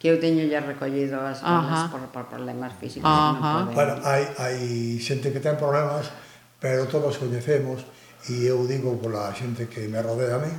que 0.00 0.08
eu 0.10 0.16
teño 0.18 0.42
ya 0.48 0.64
recollido 0.64 1.20
as 1.22 1.38
colas 1.44 1.92
por, 1.92 2.02
por 2.10 2.24
problemas 2.26 2.72
físicos. 2.80 3.06
Ajá. 3.06 3.68
No 3.68 3.76
bueno, 3.76 4.00
hai, 4.02 4.26
hai 4.40 4.58
xente 4.98 5.30
que 5.30 5.38
ten 5.38 5.54
problemas, 5.54 6.10
pero 6.58 6.90
todos 6.90 7.16
coñecemos, 7.16 7.86
e 8.26 8.44
eu 8.50 8.66
digo 8.66 8.98
pola 8.98 9.30
xente 9.30 9.70
que 9.70 9.86
me 9.86 10.02
rodea 10.02 10.36
a 10.36 10.42
mí, 10.42 10.52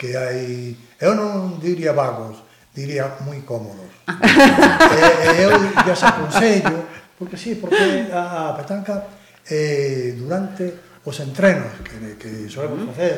que 0.00 0.16
hai, 0.16 0.72
eu 0.98 1.12
non 1.12 1.60
diría 1.60 1.92
vagos, 1.92 2.40
diría 2.72 3.20
moi 3.26 3.42
cómodos. 3.44 3.90
e, 4.08 5.02
e 5.34 5.44
eu 5.44 5.52
xa 5.94 6.14
aconsello 6.14 6.89
Porque 7.20 7.36
sí, 7.36 7.60
porque 7.60 8.08
a, 8.08 8.48
a 8.48 8.56
petanca 8.56 9.04
eh, 9.44 10.16
durante 10.16 10.72
os 11.04 11.20
entrenos 11.20 11.68
que, 11.84 12.16
que 12.16 12.48
solemos 12.48 12.80
uh 12.80 12.88
-huh. 12.88 12.90
facer 12.96 13.14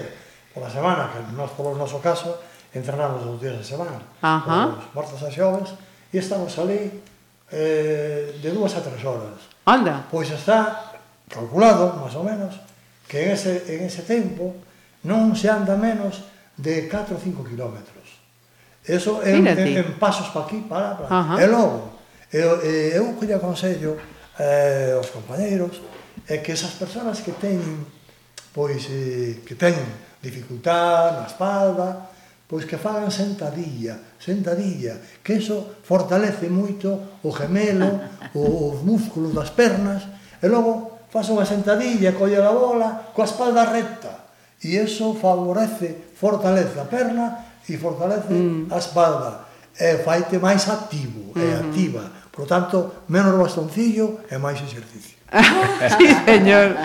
pola 0.50 0.66
semana, 0.66 1.06
que 1.14 1.22
nós 1.38 1.54
polo 1.54 1.78
noso 1.78 2.02
caso 2.02 2.34
entrenamos 2.74 3.22
os 3.22 3.38
días 3.38 3.54
da 3.54 3.62
semana, 3.62 4.02
Ajá. 4.18 4.74
os 4.74 4.90
martes 4.90 5.22
e 5.22 5.30
xoves, 5.30 5.70
e 6.10 6.18
estamos 6.18 6.50
ali 6.58 6.98
eh, 7.54 8.34
de 8.42 8.50
dúas 8.50 8.74
a 8.74 8.82
tres 8.82 8.98
horas. 9.06 9.38
Anda. 9.62 10.02
Pois 10.10 10.26
está 10.34 10.98
calculado, 11.30 11.94
máis 12.02 12.18
ou 12.18 12.26
menos, 12.26 12.58
que 13.06 13.22
en 13.22 13.38
ese, 13.38 13.62
en 13.70 13.86
ese 13.86 14.02
tempo 14.02 14.56
non 15.06 15.30
se 15.38 15.46
anda 15.46 15.78
menos 15.78 16.26
de 16.58 16.90
4 16.90 17.14
ou 17.14 17.20
5 17.22 17.44
kilómetros. 17.46 18.18
Eso 18.82 19.22
en, 19.22 19.46
en, 19.46 19.78
en 19.78 19.94
pasos 19.94 20.28
para 20.34 20.44
aquí, 20.44 20.58
para, 20.66 20.98
para. 20.98 21.06
Ajá. 21.06 21.34
E 21.38 21.46
logo, 21.46 21.91
Eu, 22.32 22.64
eh, 22.64 22.96
eu 22.96 23.12
que 23.20 23.28
lle 23.28 23.36
aconsello 23.36 24.00
eh, 24.40 24.96
aos 24.96 25.12
compañeiros 25.12 25.84
é 26.24 26.40
que 26.40 26.56
esas 26.56 26.72
persoas 26.80 27.20
que 27.20 27.36
teñen 27.36 27.84
pois 28.52 28.88
eh, 28.88 29.40
que 29.44 29.56
teñen 29.56 29.84
dificultad 30.22 31.18
na 31.18 31.26
espalda, 31.26 32.08
pois 32.46 32.68
que 32.68 32.76
fagan 32.76 33.10
sentadilla, 33.10 33.98
sentadilla, 34.20 35.00
que 35.24 35.40
eso 35.40 35.82
fortalece 35.82 36.52
moito 36.52 37.18
o 37.24 37.30
gemelo, 37.32 37.98
o, 38.36 38.76
os 38.76 38.84
músculos 38.84 39.32
das 39.32 39.50
pernas, 39.50 40.04
e 40.38 40.46
logo 40.46 41.02
faz 41.08 41.32
unha 41.32 41.48
sentadilla, 41.48 42.12
colle 42.12 42.38
a 42.38 42.52
bola, 42.52 43.12
coa 43.16 43.26
espalda 43.26 43.66
recta, 43.66 44.30
e 44.62 44.76
eso 44.76 45.16
favorece, 45.16 46.12
fortalece 46.14 46.76
a 46.78 46.86
perna 46.86 47.58
e 47.66 47.74
fortalece 47.80 48.30
mm. 48.30 48.68
a 48.70 48.78
espalda, 48.78 49.30
e 49.74 50.04
faite 50.04 50.36
máis 50.38 50.68
activo, 50.68 51.32
uh 51.32 51.40
e 51.40 51.44
activa, 51.56 52.04
Por 52.32 52.48
tanto, 52.48 53.04
menos 53.12 53.36
bastoncillo 53.36 54.24
e 54.32 54.40
máis 54.40 54.56
exercicio. 54.64 55.20
sí, 55.98 56.08
señor. 56.24 56.76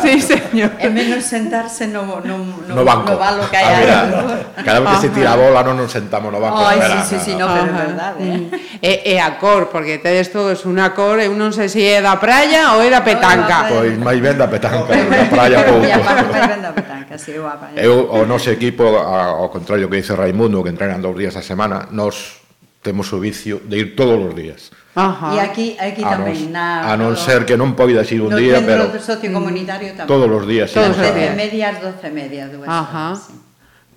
Sí, 0.00 0.20
señor. 0.20 0.72
E 0.80 0.88
menos 0.88 1.24
sentarse 1.24 1.88
no, 1.88 2.20
no, 2.20 2.36
no, 2.40 2.72
no 2.72 2.84
banco. 2.84 3.12
No 3.12 3.20
valo 3.20 3.44
que 3.48 3.56
hai. 3.56 3.88
Ah, 3.88 4.04
no. 4.08 4.64
cada 4.64 4.80
vez 4.80 4.88
que 4.96 5.00
se 5.04 5.10
tira 5.12 5.32
a 5.32 5.40
bola 5.40 5.60
non 5.64 5.80
nos 5.80 5.92
sentamos 5.92 6.32
no 6.32 6.40
banco. 6.40 6.60
Ai, 6.64 6.80
oh, 6.80 7.00
sí, 7.00 7.16
sí, 7.16 7.16
sí, 7.20 7.32
no, 7.32 7.48
pero 7.48 7.64
é 7.64 7.76
verdade. 7.76 8.18
Eh? 8.20 8.40
Mm. 8.40 8.44
E, 8.80 8.92
e 9.04 9.14
a 9.20 9.36
cor, 9.40 9.72
porque 9.72 10.00
tedes 10.00 10.28
todos 10.32 10.68
unha 10.68 10.92
cor, 10.92 11.16
eu 11.20 11.32
non 11.32 11.52
sei 11.52 11.72
se 11.72 11.80
é 11.80 12.04
da 12.04 12.20
praia 12.20 12.76
ou 12.76 12.84
é 12.84 12.88
da 12.88 13.00
petanca. 13.00 13.72
Pois 13.72 13.96
máis 13.96 14.20
ben 14.20 14.36
da 14.36 14.48
petanca, 14.52 14.92
da 14.92 15.24
praia 15.32 15.64
pouco. 15.64 15.84
Máis 15.84 16.44
ben 16.44 16.60
da 16.60 16.72
petanca, 16.76 17.14
sí, 17.16 17.32
eu 17.36 17.48
a 17.48 17.56
praia. 17.56 17.80
Eu, 17.80 18.04
o 18.08 18.28
noso 18.28 18.52
equipo, 18.52 18.84
ao 19.00 19.48
contrario 19.48 19.88
que 19.88 20.00
dice 20.00 20.12
Raimundo, 20.12 20.60
que 20.60 20.68
entrenan 20.68 21.00
dous 21.00 21.16
días 21.16 21.36
a 21.36 21.44
semana, 21.44 21.88
nos 21.92 22.43
temos 22.84 23.08
o 23.16 23.18
vicio 23.18 23.64
de 23.64 23.80
ir 23.80 23.88
todos 23.96 24.20
os 24.20 24.36
días. 24.36 24.68
Ajá. 24.94 25.34
E 25.34 25.40
aquí, 25.40 25.66
aquí 25.80 26.04
a 26.04 26.20
tamén. 26.20 26.36
Nos, 26.36 26.52
na, 26.52 26.84
a 26.86 26.94
non 27.00 27.16
ser 27.16 27.48
que 27.48 27.56
non 27.56 27.72
poidas 27.72 28.06
ir 28.12 28.20
un 28.20 28.30
no 28.30 28.38
día, 28.38 28.60
pero... 28.60 28.86
No 28.86 29.00
sociocomunitario 29.00 29.96
tamén. 29.96 30.06
Todos 30.12 30.28
os 30.28 30.44
días. 30.44 30.68
Todos 30.70 30.94
os 30.94 31.10
días. 31.16 31.32
medias, 31.32 31.80
doce 31.80 32.12
media, 32.12 32.46
dúas. 32.46 32.68
Ajá. 32.68 33.16
Horas, 33.16 33.32
sí. 33.32 33.34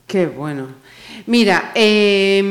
Que 0.08 0.26
bueno. 0.26 0.72
Mira, 1.28 1.76
eh, 1.76 2.42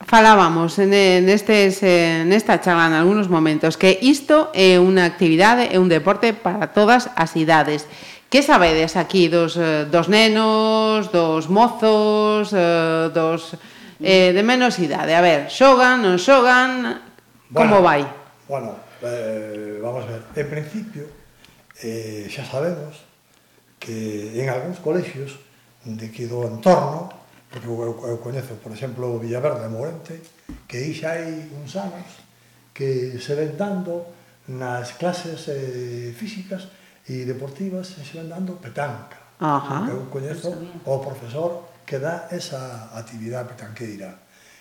falábamos 0.00 0.78
en, 0.80 0.96
en, 0.96 1.28
estes, 1.28 1.84
en 1.84 2.32
esta 2.32 2.60
charla 2.60 2.88
en 2.88 2.94
algunos 2.94 3.28
momentos 3.28 3.76
que 3.76 4.00
isto 4.00 4.48
é 4.56 4.80
unha 4.80 5.04
actividade, 5.04 5.68
é 5.68 5.76
un 5.76 5.92
deporte 5.92 6.32
para 6.32 6.72
todas 6.72 7.12
as 7.14 7.36
idades. 7.36 7.84
Que 8.32 8.42
sabedes 8.42 8.96
aquí 8.96 9.28
dos, 9.28 9.54
eh, 9.54 9.86
dos 9.86 10.08
nenos, 10.08 11.12
dos 11.12 11.46
mozos, 11.46 12.50
eh, 12.56 13.10
dos 13.12 13.54
eh, 14.00 14.32
de 14.32 14.42
menos 14.42 14.80
idade. 14.80 15.12
A 15.14 15.20
ver, 15.20 15.52
xogan, 15.52 16.00
non 16.00 16.16
xogan, 16.16 17.00
bueno, 17.52 17.76
como 17.76 17.76
vai? 17.84 18.02
Bueno, 18.48 18.76
eh, 19.04 19.78
vamos 19.80 20.04
a 20.08 20.16
ver, 20.16 20.22
en 20.36 20.48
principio, 20.48 21.04
eh, 21.84 22.26
xa 22.32 22.44
sabemos 22.44 23.04
que 23.80 24.36
en 24.40 24.48
algúns 24.48 24.80
colexios 24.80 25.40
de 25.84 26.12
que 26.12 26.28
do 26.28 26.44
entorno, 26.44 27.08
porque 27.48 27.66
eu, 27.68 27.76
eu, 27.80 27.94
eu 28.12 28.18
coñezo, 28.20 28.56
por 28.60 28.72
exemplo, 28.72 29.16
Villaverde 29.20 29.64
de 29.64 29.70
Mourente, 29.72 30.14
que 30.68 30.76
aí 30.76 30.92
xa 30.92 31.16
hai 31.16 31.48
uns 31.56 31.76
anos 31.76 32.08
que 32.74 33.16
se 33.20 33.32
ven 33.36 33.56
dando 33.56 34.08
nas 34.48 34.96
clases 34.96 35.46
eh, 35.48 36.12
físicas 36.16 36.68
e 37.06 37.24
deportivas 37.24 37.92
se 37.92 38.02
ven 38.16 38.28
dando 38.28 38.58
petanca. 38.58 39.18
Ajá. 39.40 39.88
Eu 39.88 40.06
coñezo 40.12 40.52
o 40.84 40.98
profesor 41.00 41.69
que 41.90 41.98
dá 41.98 42.30
esa 42.30 42.94
actividade 42.94 43.50
petanqueira. 43.50 44.14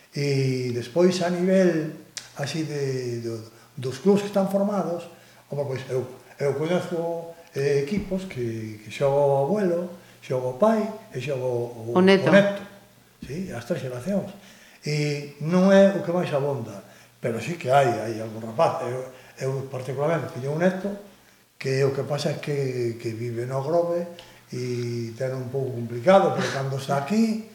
E 0.09 0.73
despois 0.73 1.21
a 1.21 1.29
nivel 1.29 1.93
así 2.41 2.65
de, 2.65 3.21
de 3.21 3.37
dos 3.77 4.01
clubs 4.01 4.25
que 4.25 4.33
están 4.33 4.49
formados, 4.49 5.05
como 5.45 5.69
pois 5.69 5.85
eu, 5.93 6.09
eu 6.41 6.57
coñezo 6.57 7.37
eh, 7.53 7.85
equipos 7.85 8.25
que, 8.25 8.81
que 8.81 8.89
xogo 8.89 9.13
o 9.13 9.45
abuelo, 9.45 9.93
xogo 10.25 10.57
o 10.57 10.57
pai 10.57 10.81
e 11.13 11.21
xogo 11.21 11.93
o, 11.93 11.93
o 11.93 12.01
neto. 12.01 12.27
O 12.27 12.33
neto 12.33 12.65
sí, 13.21 13.53
as 13.53 13.69
tres 13.69 13.85
xeracións. 13.85 14.33
E 14.81 15.37
non 15.45 15.69
é 15.69 15.93
o 15.93 16.01
que 16.01 16.09
máis 16.09 16.33
abonda, 16.33 16.81
pero 17.21 17.37
sí 17.37 17.61
que 17.61 17.69
hai, 17.69 17.93
hai 17.93 18.17
algún 18.17 18.41
rapaz. 18.41 18.89
Eu, 18.89 19.05
eu 19.37 19.51
particularmente 19.69 20.33
teño 20.33 20.57
un 20.57 20.65
neto 20.65 20.89
que 21.61 21.85
o 21.85 21.93
que 21.93 22.07
pasa 22.09 22.33
é 22.33 22.41
que, 22.41 22.97
que 22.97 23.13
vive 23.13 23.45
no 23.45 23.61
Grove 23.61 24.07
e 24.51 25.13
ten 25.13 25.33
un 25.33 25.49
pouco 25.53 25.77
complicado, 25.77 26.33
pero 26.33 26.49
cando 26.49 26.77
está 26.77 26.97
aquí 26.97 27.49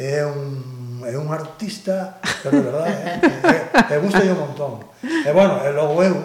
é 0.00 0.24
un, 0.24 1.04
é 1.04 1.16
un 1.18 1.28
artista, 1.32 2.18
pero 2.42 2.56
de 2.56 2.64
verdade, 2.72 2.90
é, 2.90 3.92
é, 3.92 3.94
é 3.94 3.98
gusta 3.98 4.24
un 4.24 4.38
montón. 4.38 4.72
E 5.04 5.30
bueno, 5.32 5.60
e 5.60 5.70
logo 5.76 6.02
eu, 6.02 6.16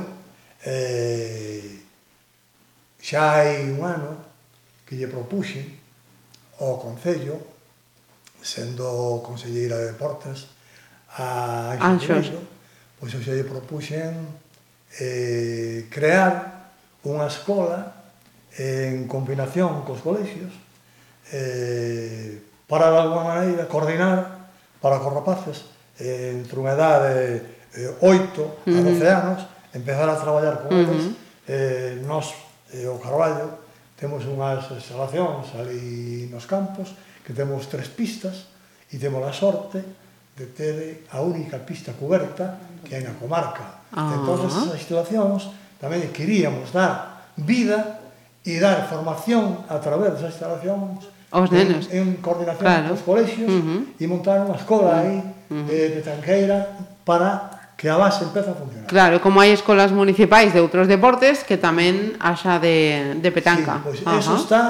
eh, 0.63 1.83
xa 3.01 3.35
hai 3.35 3.69
un 3.69 3.83
ano 3.83 4.15
que 4.87 4.95
lle 4.95 5.11
propuxe 5.11 5.61
ao 6.59 6.79
Concello, 6.79 7.35
sendo 8.41 9.19
Conselleira 9.25 9.75
de 9.77 9.91
Deportes, 9.91 10.47
a 11.17 11.75
Anxo 11.79 12.13
Anxo. 12.13 12.39
pois 12.99 13.11
xa 13.11 13.35
lle 13.35 13.43
propuxen 13.43 14.15
eh, 14.99 15.87
crear 15.91 16.71
unha 17.03 17.27
escola 17.27 18.04
en 18.57 19.07
combinación 19.07 19.83
cos 19.83 19.99
colexios, 19.99 20.51
eh, 21.31 22.39
para 22.67 22.91
de 22.91 22.97
alguma 22.97 23.23
maneira 23.35 23.67
coordinar 23.67 24.49
para 24.79 24.99
cos 24.99 25.13
rapaces 25.13 25.57
eh, 25.99 26.35
entre 26.39 26.55
unha 26.59 26.73
edade 26.75 27.43
eh, 27.75 27.91
8 27.99 28.67
a 28.71 28.79
12 28.81 29.05
anos, 29.07 29.39
empezar 29.75 30.07
a 30.07 30.19
traballar 30.19 30.63
con 30.63 30.71
eles. 30.71 31.03
Uh 31.03 31.11
-huh. 31.11 31.51
eh, 31.51 31.93
nos, 32.07 32.31
eh, 32.71 32.87
o 32.87 32.97
Carballo, 32.99 33.63
temos 33.95 34.23
unhas 34.27 34.67
instalacións 34.71 35.51
ali 35.55 36.27
nos 36.31 36.47
campos, 36.47 36.95
que 37.23 37.31
temos 37.31 37.67
tres 37.67 37.87
pistas, 37.91 38.51
e 38.91 38.99
temos 38.99 39.23
a 39.23 39.33
sorte 39.33 39.83
de 40.35 40.45
ter 40.51 41.07
a 41.11 41.23
única 41.23 41.59
pista 41.63 41.95
coberta 41.95 42.59
que 42.83 42.95
hai 42.95 43.03
na 43.03 43.15
comarca. 43.15 43.87
Ah. 43.91 44.19
Entón, 44.19 44.43
esas 44.47 44.75
instalacións 44.75 45.47
tamén 45.79 46.11
queríamos 46.11 46.75
dar 46.75 47.31
vida 47.39 47.94
e 48.45 48.61
dar 48.61 48.85
formación 48.85 49.65
a 49.67 49.81
través 49.81 50.13
das 50.13 50.29
instalacións 50.29 51.09
aos 51.33 51.49
nenos 51.49 51.89
en, 51.89 52.15
en 52.15 52.21
coordinación 52.21 52.61
claro. 52.61 52.93
cos 52.93 53.01
colexios 53.01 53.49
uh 53.49 53.59
-huh. 53.59 53.81
e 53.97 54.05
montar 54.05 54.45
unha 54.45 54.55
escola 54.55 55.01
aí 55.01 55.17
uh 55.17 55.25
-huh. 55.25 55.73
eh, 55.73 55.97
de 55.97 56.01
tanqueira 56.05 56.77
para 57.01 57.55
que 57.75 57.89
a 57.91 57.97
base 57.97 58.23
empeza 58.23 58.51
a 58.51 58.55
funcionar. 58.55 58.87
Claro, 58.87 59.19
como 59.19 59.43
hai 59.43 59.51
escolas 59.51 59.91
municipais 59.91 60.55
de 60.55 60.63
outros 60.63 60.87
deportes 60.87 61.43
que 61.43 61.59
tamén 61.59 62.15
haxa 62.23 62.55
de, 62.61 63.19
de 63.19 63.29
petanca. 63.35 63.83
Sí, 63.83 63.83
pois 63.83 63.99
pues, 63.99 64.07
uh 64.07 64.15
-huh. 64.15 64.21
eso 64.21 64.33
está 64.39 64.61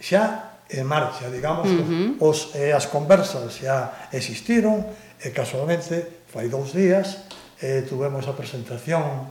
xa 0.00 0.24
en 0.66 0.86
marcha, 0.88 1.30
digamos, 1.30 1.68
uh 1.70 1.78
-huh. 1.78 2.06
os, 2.18 2.56
eh, 2.58 2.74
as 2.74 2.90
conversas 2.90 3.54
xa 3.54 4.08
existiron, 4.10 4.82
e 5.22 5.30
casualmente, 5.30 6.26
fai 6.26 6.50
dous 6.50 6.74
días, 6.74 7.22
eh, 7.62 7.86
tuvemos 7.86 8.26
a 8.26 8.34
presentación 8.34 9.30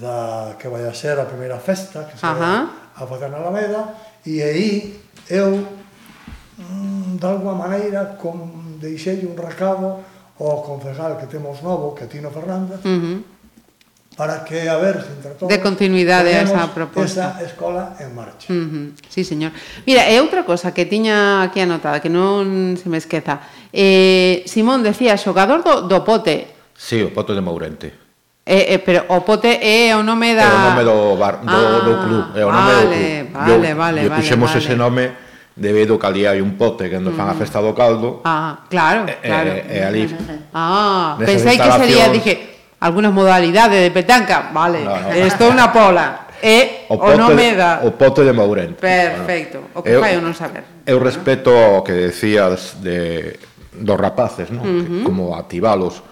da 0.00 0.54
que 0.58 0.68
vai 0.68 0.86
a 0.86 0.94
ser 0.94 1.18
a 1.18 1.24
primeira 1.24 1.58
festa 1.58 2.04
que 2.04 2.18
se 2.18 2.24
uh 2.24 2.34
-huh. 2.34 2.68
a 2.96 3.06
facer 3.06 3.30
na 3.30 3.38
Alameda 3.38 3.94
e 4.24 4.42
aí 4.42 5.00
eu 5.28 5.66
mm, 6.58 7.16
de 7.18 7.26
alguma 7.26 7.54
maneira 7.54 8.16
con, 8.20 8.78
deixei 8.82 9.24
un 9.26 9.36
recado 9.36 10.02
ao 10.42 10.62
concejal 10.62 11.16
que 11.16 11.26
temos 11.26 11.62
novo, 11.62 11.94
que 11.94 12.06
Tino 12.06 12.30
Fernández, 12.30 12.80
uh 12.84 12.88
-huh. 12.88 13.22
para 14.16 14.44
que, 14.44 14.68
a 14.68 14.76
ver, 14.76 15.00
se 15.00 15.28
todos, 15.38 15.48
de 15.48 15.60
continuidade 15.62 16.34
a 16.34 16.42
esa 16.42 16.66
proposta. 16.74 17.38
Esa 17.38 17.44
escola 17.46 17.96
en 18.00 18.10
marcha. 18.14 18.52
Uh 18.52 18.66
-huh. 18.66 18.86
Sí, 19.08 19.22
señor. 19.24 19.52
Mira, 19.86 20.02
é 20.02 20.18
outra 20.20 20.42
cosa 20.42 20.74
que 20.74 20.84
tiña 20.84 21.42
aquí 21.46 21.60
anotada, 21.62 22.02
que 22.02 22.10
non 22.10 22.74
se 22.74 22.90
me 22.90 22.98
esqueza. 22.98 23.38
Eh, 23.70 24.42
Simón 24.50 24.82
decía, 24.82 25.14
xogador 25.14 25.62
do, 25.62 25.86
do 25.86 26.02
pote. 26.02 26.50
Sí, 26.74 26.98
o 27.06 27.14
pote 27.14 27.32
de 27.32 27.40
Mourente. 27.40 28.01
Eh, 28.44 28.74
eh, 28.74 28.78
pero 28.82 29.06
o 29.06 29.22
pote 29.22 29.46
eh, 29.62 29.94
é 29.94 29.96
o 29.96 30.02
nome 30.02 30.34
da... 30.34 30.42
É 30.42 30.50
o 30.50 30.58
nome 30.74 30.82
do 30.82 31.14
bar, 31.14 31.38
do, 31.38 31.46
ah, 31.46 31.78
do 31.86 31.94
club, 32.02 32.24
é 32.34 32.42
o 32.42 32.50
nome 32.50 32.72
vale, 32.74 32.82
do 32.82 32.90
club. 32.90 33.32
Vale, 33.32 33.68
yo, 33.70 33.76
vale, 33.76 34.02
yo 34.02 34.10
vale. 34.10 34.20
puxemos 34.20 34.50
vale. 34.50 34.58
ese 34.58 34.74
nome 34.74 35.04
debido 35.54 35.98
que 35.98 36.06
ali 36.06 36.26
hai 36.26 36.42
un 36.42 36.58
pote 36.58 36.90
que 36.90 36.98
nos 36.98 37.14
fan 37.14 37.30
a 37.30 37.34
mm. 37.34 37.38
festa 37.38 37.62
do 37.62 37.70
caldo. 37.70 38.18
Ah, 38.26 38.66
claro, 38.66 39.06
eh, 39.06 39.14
eh, 39.22 39.28
claro. 39.30 39.50
E 39.54 39.78
eh, 39.78 39.84
ali... 39.86 40.02
Ah, 40.50 41.14
pensei 41.22 41.54
que 41.54 41.70
sería, 41.70 42.10
dije, 42.10 42.74
algunas 42.82 43.14
modalidades 43.14 43.78
de 43.78 43.94
petanca, 43.94 44.50
vale, 44.50 44.82
no, 44.82 44.90
no. 44.90 45.14
é 45.14 45.46
unha 45.46 45.70
pola. 45.70 46.26
E 46.42 46.90
o, 46.90 46.98
o 46.98 47.14
nome 47.14 47.54
da... 47.54 47.86
O 47.86 47.94
pote 47.94 48.26
de 48.26 48.34
Maurente. 48.34 48.82
Perfecto, 48.82 49.70
bueno, 49.70 49.78
o 49.78 49.86
que 49.86 49.94
fai 50.02 50.18
eu 50.18 50.22
non 50.24 50.34
saber. 50.34 50.82
Eu 50.82 50.98
respeto 50.98 51.54
o 51.54 51.86
que 51.86 51.94
decías 51.94 52.82
de, 52.82 53.38
dos 53.70 53.94
rapaces, 53.94 54.50
non? 54.50 54.66
Uh 54.66 54.82
-huh. 54.82 54.98
Que, 54.98 55.06
como 55.06 55.38
activalos 55.38 56.02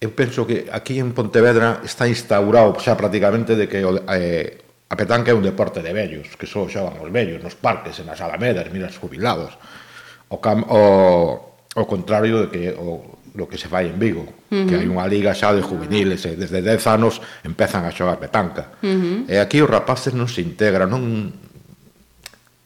eu 0.00 0.16
penso 0.16 0.48
que 0.48 0.64
aquí 0.72 0.96
en 0.96 1.12
Pontevedra 1.12 1.84
está 1.84 2.08
instaurado 2.08 2.72
xa 2.80 2.96
prácticamente 2.96 3.52
de 3.52 3.68
que 3.68 3.84
eh, 3.84 4.56
a 4.88 4.96
petanca 4.96 5.28
é 5.30 5.36
un 5.36 5.44
deporte 5.44 5.84
de 5.84 5.92
vellos, 5.92 6.40
que 6.40 6.48
só 6.48 6.64
xogan 6.64 6.96
os 7.04 7.12
vellos 7.12 7.44
nos 7.44 7.52
parques, 7.52 8.00
nas 8.00 8.18
alamedas, 8.24 8.64
mira, 8.72 8.88
jubilados. 8.88 9.54
O, 10.32 10.40
cam, 10.40 10.64
o, 10.66 11.54
o 11.76 11.84
contrario 11.84 12.42
de 12.42 12.48
que 12.48 12.62
o, 12.72 13.20
lo 13.36 13.44
que 13.44 13.60
se 13.60 13.68
fai 13.68 13.92
en 13.92 14.00
Vigo, 14.00 14.24
uh 14.24 14.32
-huh. 14.50 14.66
que 14.66 14.74
hai 14.80 14.88
unha 14.88 15.04
liga 15.04 15.36
xa 15.36 15.52
de 15.52 15.60
juveniles, 15.60 16.24
e 16.24 16.32
desde 16.32 16.64
10 16.64 16.80
anos 16.88 17.20
empezan 17.44 17.84
a 17.84 17.92
xogar 17.92 18.16
petanca. 18.16 18.72
Uh 18.80 18.88
-huh. 18.88 19.18
E 19.28 19.36
aquí 19.36 19.60
os 19.60 19.68
rapaces 19.68 20.16
non 20.16 20.26
se 20.26 20.40
integran, 20.40 20.88
non... 20.88 21.30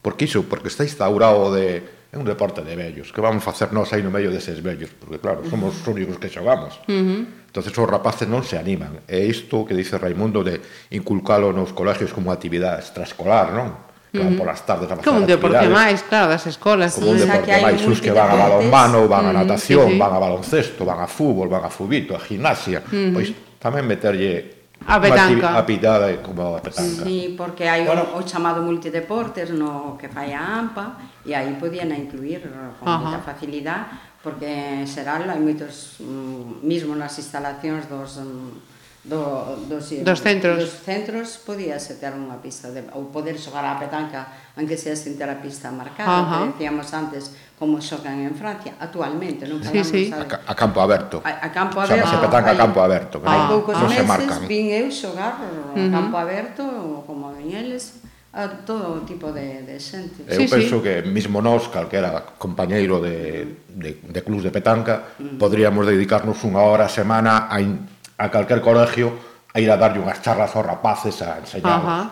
Por 0.01 0.15
que 0.15 0.31
iso? 0.31 0.47
Porque 0.47 0.71
está 0.71 0.87
instaurado 0.87 1.51
de 1.51 1.83
É 2.15 2.17
un 2.17 2.23
deporte 2.23 2.63
de 2.63 2.79
vellos. 2.79 3.11
Que 3.11 3.19
vamos 3.19 3.43
facer 3.43 3.75
nós 3.75 3.91
aí 3.91 3.99
no 3.99 4.15
medio 4.15 4.31
deses 4.31 4.63
vellos? 4.63 4.95
Porque, 4.95 5.19
claro, 5.19 5.43
somos 5.51 5.75
os 5.75 5.87
únicos 5.91 6.15
que 6.23 6.31
xogamos. 6.31 6.79
Uh 6.87 6.95
-huh. 6.95 7.21
entonces 7.51 7.75
os 7.75 7.89
rapaces 7.91 8.31
non 8.31 8.47
se 8.47 8.55
animan. 8.55 9.03
É 9.11 9.19
isto 9.19 9.67
que 9.67 9.75
dice 9.75 9.99
Raimundo 9.99 10.47
de 10.47 10.63
inculcalo 10.95 11.51
nos 11.51 11.75
colegios 11.75 12.15
como 12.15 12.31
actividade 12.31 12.87
extraescolar, 12.87 13.51
non? 13.51 13.75
Que 14.15 14.23
van 14.23 14.39
polas 14.39 14.63
tardes 14.63 14.87
a 14.87 14.95
facer 14.95 15.11
Como 15.11 15.27
un 15.27 15.27
deporte 15.27 15.67
máis, 15.67 16.07
claro, 16.07 16.31
das 16.31 16.47
escolas. 16.47 16.95
Como 16.95 17.11
un 17.11 17.19
deporte 17.19 17.51
máis. 17.51 17.83
Os 17.83 17.99
que 17.99 18.15
van 18.15 18.31
a 18.31 18.39
balonmano, 18.39 19.11
van 19.11 19.27
uh 19.27 19.35
-huh. 19.35 19.35
a 19.35 19.41
natación, 19.43 19.91
sí, 19.91 19.95
sí. 19.95 19.99
van 19.99 20.15
a 20.15 20.23
baloncesto, 20.23 20.87
van 20.87 21.03
a 21.03 21.11
fútbol, 21.11 21.51
van 21.51 21.67
a 21.67 21.71
fubito, 21.75 22.15
a 22.15 22.23
gimnasia. 22.23 22.79
Uh 22.79 22.95
-huh. 22.95 23.11
Pois 23.11 23.35
tamén 23.59 23.83
meterlle 23.91 24.54
A 24.87 25.01
petanca. 25.01 25.59
A 25.59 25.65
pitada 25.65 26.13
como 26.21 26.57
a 26.57 26.61
petanca. 26.61 27.05
Sí, 27.05 27.35
porque 27.37 27.69
hai 27.69 27.89
bueno. 27.89 28.05
o, 28.13 28.21
o 28.21 28.27
chamado 28.29 28.61
multideportes 28.61 29.51
no 29.51 29.97
que 29.97 30.13
fai 30.13 30.37
a 30.37 30.61
AMPA 30.61 31.25
e 31.25 31.33
aí 31.33 31.57
podían 31.57 31.89
incluir 31.97 32.45
con 32.81 32.89
Ajá. 32.89 33.01
moita 33.01 33.21
facilidade 33.25 34.13
porque 34.21 34.85
será 34.89 35.21
hai 35.21 35.41
moitos 35.41 36.01
mm, 36.01 36.65
mismo 36.65 36.93
nas 36.97 37.17
instalacións 37.17 37.89
dos 37.89 38.21
mm, 38.21 38.74
do, 39.05 39.57
dos, 39.69 39.93
dos 40.03 40.21
centros 40.21 40.59
dos 40.59 40.75
centros 40.81 41.37
podía 41.45 41.77
ter 41.77 42.13
unha 42.17 42.41
pista 42.41 42.73
de, 42.73 42.85
ou 42.97 43.13
poder 43.13 43.37
xogar 43.37 43.65
a 43.65 43.77
petanca 43.77 44.33
aunque 44.57 44.81
sea 44.81 44.97
sin 44.97 45.21
ter 45.21 45.29
a 45.29 45.39
pista 45.39 45.69
marcada 45.69 46.09
uh 46.09 46.25
-huh. 46.25 46.41
que 46.57 46.65
decíamos 46.65 46.89
antes 46.97 47.37
como 47.61 47.79
xogan 47.85 48.25
en 48.25 48.33
Francia 48.33 48.75
actualmente 48.81 49.45
non 49.45 49.61
sí, 49.61 49.85
sí. 49.85 50.03
A, 50.09 50.25
a 50.25 50.55
campo 50.57 50.81
aberto 50.81 51.21
a, 51.21 51.45
a 51.45 51.49
campo 51.53 51.85
aberto 51.85 52.01
chamase 52.01 52.17
petanca 52.25 52.51
a 52.51 52.57
campo 52.57 52.81
aberto 52.81 53.17
que 53.21 53.29
ah, 53.29 53.47
poucos 53.47 53.77
ah. 53.77 53.85
meses 53.85 54.41
vin 54.49 54.73
eu 54.73 54.89
xogar 54.89 55.37
a 55.37 55.47
uh 55.47 55.77
-huh. 55.77 55.93
campo 55.93 56.17
aberto 56.17 56.65
como 57.07 57.29
a 57.29 57.45
eles, 57.45 58.01
a 58.33 58.49
todo 58.49 59.01
tipo 59.07 59.31
de, 59.31 59.63
de 59.63 59.79
xente. 59.79 60.27
Eu 60.27 60.43
sí, 60.43 60.47
penso 60.51 60.79
sí. 60.79 60.83
que 60.83 61.03
mismo 61.07 61.39
nós, 61.39 61.69
calquera 61.71 62.35
compañeiro 62.39 62.99
de, 62.99 63.63
de, 63.71 64.03
de 64.03 64.21
clubs 64.27 64.43
de 64.43 64.51
petanca, 64.51 65.15
mm. 65.19 65.39
podríamos 65.39 65.87
dedicarnos 65.87 66.43
unha 66.43 66.59
hora 66.59 66.91
a 66.91 66.93
semana 66.93 67.47
a, 67.47 67.63
in, 67.63 67.79
a 68.19 68.31
calquer 68.31 68.61
colegio 68.61 69.13
a 69.55 69.61
ir 69.61 69.71
a 69.71 69.77
darlle 69.77 70.03
unhas 70.03 70.19
charlas 70.23 70.51
aos 70.55 70.67
rapaces 70.67 71.23
a 71.23 71.39
enseñarlos. 71.39 72.11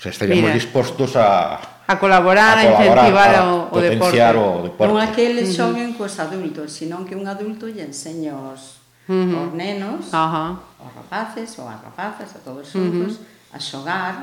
O 0.00 0.02
sea, 0.02 0.10
estaríamos 0.14 0.48
Mira, 0.48 0.54
dispostos 0.54 1.16
a... 1.16 1.60
A 1.90 1.98
colaborar, 1.98 2.56
a, 2.56 2.62
colaborar, 2.62 2.78
a 2.78 3.10
incentivar 3.10 3.34
a, 3.34 3.42
o, 3.52 3.76
o 3.76 3.80
deporte. 3.82 4.22
o 4.22 4.62
deporte. 4.62 4.90
Non 4.94 5.02
é 5.02 5.10
que 5.10 5.22
eles 5.26 5.50
xoguen 5.52 5.90
uh 5.90 5.98
-huh. 5.98 6.06
cos 6.06 6.16
adultos, 6.22 6.70
senón 6.72 7.02
que 7.02 7.18
un 7.18 7.26
adulto 7.26 7.66
lle 7.66 7.82
enseña 7.82 8.32
os, 8.32 8.78
uh 9.10 9.12
-huh. 9.12 9.42
os 9.44 9.50
nenos, 9.58 10.08
Ajá. 10.14 10.62
os 10.78 10.90
rapaces 10.94 11.50
ou 11.58 11.66
as 11.66 11.82
rapaces, 11.82 12.30
a 12.32 12.40
todos 12.46 12.70
xuntos, 12.70 13.18
uh 13.18 13.26
-huh. 13.26 13.56
a 13.56 13.58
xogar, 13.58 14.14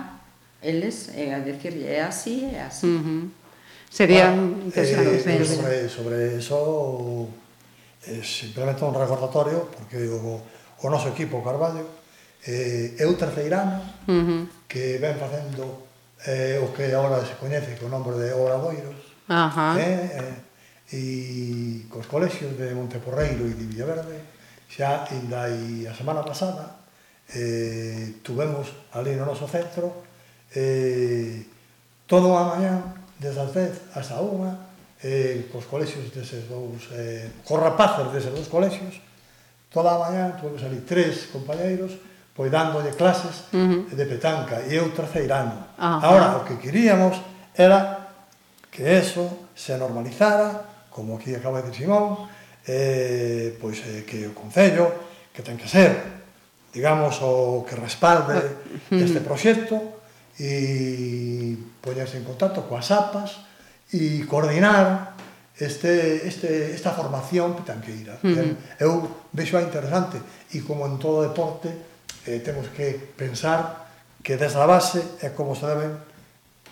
eles, 0.64 1.12
e 1.12 1.30
a 1.36 1.44
decirlle 1.44 1.86
é 1.86 2.02
así, 2.08 2.48
é 2.56 2.64
así. 2.64 2.88
Uh 2.88 3.04
-huh. 3.04 3.24
Sería 3.92 4.32
bueno, 4.32 4.64
interesante. 4.66 5.20
Eh, 5.20 5.46
sobre, 5.46 5.90
sobre 5.90 6.18
eso, 6.40 6.58
eh, 8.08 8.24
simplemente 8.24 8.82
un 8.84 8.96
recordatorio, 8.96 9.68
porque 9.76 10.00
digo, 10.00 10.42
o 10.82 10.88
noso 10.90 11.10
equipo 11.10 11.44
Carballo, 11.44 11.86
eh, 12.46 12.94
é 12.98 13.06
un 13.06 13.18
terceirano 13.18 13.82
uh 14.08 14.14
-huh. 14.14 14.42
que 14.70 14.98
ven 15.02 15.18
facendo 15.18 15.90
eh, 16.26 16.62
o 16.62 16.74
que 16.74 16.94
agora 16.94 17.24
se 17.26 17.38
coñece 17.38 17.78
co 17.78 17.90
nombre 17.90 18.18
de 18.18 18.34
Obradoiros, 18.34 19.00
uh 19.30 19.50
-huh. 19.50 19.74
eh, 19.78 20.22
eh, 20.22 20.38
e 20.94 21.04
cos 21.92 22.08
colexios 22.08 22.56
de 22.56 22.72
Monteporreiro 22.72 23.44
e 23.44 23.54
de 23.58 23.66
Villaverde, 23.68 24.18
xa 24.70 25.04
inda 25.12 25.50
aí 25.50 25.84
a 25.84 25.94
semana 25.94 26.24
pasada, 26.24 26.78
eh, 27.36 28.24
tuvemos 28.24 28.72
ali 28.94 29.16
no 29.16 29.26
noso 29.28 29.48
centro 29.48 30.08
eh, 30.56 31.44
toda 32.08 32.32
a 32.32 32.56
mañá 32.56 32.96
desde 33.20 33.42
as 33.42 33.52
10 33.52 33.98
hasta 34.00 34.16
a 34.16 34.22
1 34.22 35.04
eh, 35.04 35.50
cos 35.52 35.68
colexios 35.68 36.08
deses 36.16 36.48
dous 36.48 36.88
eh, 36.96 37.28
cos 37.44 37.60
rapaces 37.60 38.08
deses 38.16 38.32
dous 38.32 38.48
colexios 38.48 39.04
toda 39.70 39.96
a 39.96 40.00
mañá 40.00 40.36
tuvemos 40.40 40.64
ali 40.64 40.82
tres 40.88 41.28
compañeiros 41.32 41.96
pois 42.38 42.54
dándolle 42.54 42.94
clases 42.94 43.50
uh 43.50 43.58
-huh. 43.58 43.96
de 43.98 44.06
petanca 44.06 44.62
e 44.70 44.78
eu 44.78 44.94
terceirano. 44.94 45.74
-huh. 45.74 46.06
Ahora, 46.06 46.38
o 46.38 46.46
que 46.46 46.62
queríamos 46.62 47.18
era 47.58 48.14
que 48.70 48.86
eso 48.86 49.50
se 49.58 49.74
normalizara, 49.74 50.62
como 50.94 51.18
aquí 51.18 51.34
acaba 51.34 51.66
de 51.66 51.74
decir 51.74 51.90
Simón, 51.90 52.30
eh, 52.70 53.58
pois 53.58 53.82
eh, 53.82 54.06
que 54.06 54.30
o 54.30 54.38
Concello, 54.38 54.86
que 55.34 55.42
ten 55.42 55.58
que 55.58 55.66
ser, 55.66 55.98
digamos, 56.70 57.18
o 57.26 57.66
que 57.66 57.74
respalde 57.74 58.38
uh 58.38 58.94
-huh. 58.94 59.02
este 59.02 59.18
proxecto, 59.26 59.98
e 60.38 61.58
poñerse 61.82 62.22
en 62.22 62.26
contacto 62.30 62.70
coas 62.70 62.94
APAS, 62.94 63.42
e 63.90 64.22
coordinar 64.30 65.18
este, 65.60 66.28
este, 66.28 66.74
esta 66.74 66.92
formación 66.92 67.56
que 67.56 67.64
ten 67.66 67.82
que 67.82 67.92
ir. 67.92 68.10
Uh 68.10 68.30
-huh. 68.30 68.56
Eu 68.78 68.92
vexo 69.34 69.58
a 69.58 69.66
interesante 69.66 70.22
e 70.54 70.62
como 70.62 70.86
en 70.86 71.02
todo 71.02 71.26
deporte 71.26 71.74
eh, 72.30 72.40
temos 72.46 72.70
que 72.76 72.94
pensar 73.18 73.90
que 74.22 74.38
desde 74.38 74.60
a 74.62 74.68
base 74.70 75.02
é 75.22 75.34
como 75.34 75.58
se 75.58 75.66
deben 75.66 75.98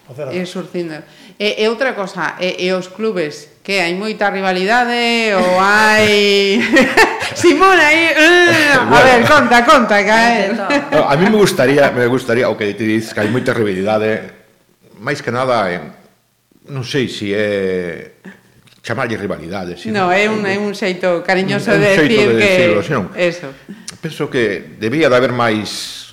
facer 0.06 0.30
as 0.30 0.50
surcindo. 0.50 1.02
E, 1.40 1.64
e 1.64 1.68
outra 1.68 1.98
cosa, 1.98 2.38
e, 2.38 2.62
e 2.62 2.70
os 2.74 2.94
clubes 2.94 3.62
que 3.66 3.82
hai 3.82 3.98
moita 3.98 4.30
rivalidade 4.30 5.34
ou 5.34 5.58
hai 5.58 6.62
Simón 7.36 7.76
aí, 7.82 8.14
uh, 8.14 8.86
bueno. 8.86 8.96
a 8.96 9.02
ver, 9.02 9.22
conta, 9.26 9.66
conta 9.66 9.98
que 10.06 10.54
no, 10.94 11.10
a 11.10 11.16
mí 11.18 11.26
me 11.26 11.38
gustaría, 11.42 11.90
me 11.92 12.06
gustaría 12.06 12.48
o 12.48 12.56
que 12.56 12.78
te 12.78 12.86
dices 12.86 13.18
que 13.18 13.26
hai 13.26 13.34
moita 13.34 13.52
rivalidade, 13.52 14.30
máis 15.02 15.26
que 15.26 15.34
nada 15.34 15.74
en 15.74 15.90
non 16.70 16.86
sei 16.86 17.10
se 17.10 17.18
si 17.18 17.28
é 17.34 18.14
chamarlle 18.86 19.18
rivalidades. 19.18 19.82
No, 19.90 20.14
é 20.14 20.30
un, 20.30 20.46
é 20.46 20.62
un 20.62 20.78
xeito 20.78 21.26
cariñoso 21.26 21.74
un, 21.74 21.82
de 21.82 21.90
un 21.90 21.96
xeito 21.98 22.14
decir 22.14 22.30
de 22.30 22.38
que... 22.38 22.52
Decirlo, 22.54 23.10
eso. 23.18 23.48
Penso 23.98 24.30
que 24.30 24.78
debía 24.78 25.10
de 25.10 25.18
haber 25.18 25.34
máis 25.34 26.06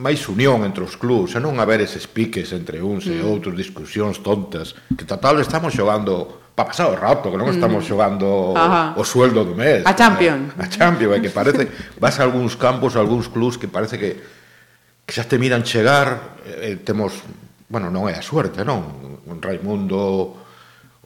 máis 0.00 0.24
unión 0.32 0.64
entre 0.64 0.80
os 0.80 0.96
clubs, 0.96 1.36
e 1.36 1.40
non 1.44 1.60
haber 1.60 1.84
eses 1.84 2.08
piques 2.08 2.56
entre 2.56 2.80
uns 2.80 3.04
mm. 3.04 3.12
e 3.12 3.16
outros, 3.20 3.52
discusións 3.52 4.24
tontas, 4.24 4.72
que 4.96 5.04
total 5.04 5.36
estamos 5.44 5.76
xogando 5.76 6.40
pa 6.56 6.64
pasar 6.64 6.88
o 6.88 6.96
rato, 6.96 7.28
que 7.28 7.36
non 7.36 7.52
mm. 7.52 7.56
estamos 7.60 7.84
xogando 7.84 8.56
Ajá. 8.56 8.96
o, 8.96 9.04
sueldo 9.04 9.44
do 9.44 9.52
mes. 9.52 9.84
A 9.84 9.92
Champion. 9.92 10.56
Eh? 10.56 10.64
A 10.64 10.66
Champion, 10.72 11.20
que 11.20 11.28
parece, 11.28 11.68
vas 12.00 12.16
a 12.16 12.24
algúns 12.24 12.56
campos, 12.56 12.96
a 12.96 13.04
algúns 13.04 13.28
clubs 13.28 13.60
que 13.60 13.68
parece 13.68 14.00
que, 14.00 14.16
que 15.04 15.12
xa 15.12 15.28
te 15.28 15.36
miran 15.36 15.68
chegar, 15.68 16.40
eh, 16.48 16.80
temos, 16.80 17.20
bueno, 17.68 17.92
non 17.92 18.08
é 18.08 18.16
a 18.16 18.24
suerte, 18.24 18.64
non? 18.64 19.20
Un 19.28 19.36
Raimundo, 19.44 20.39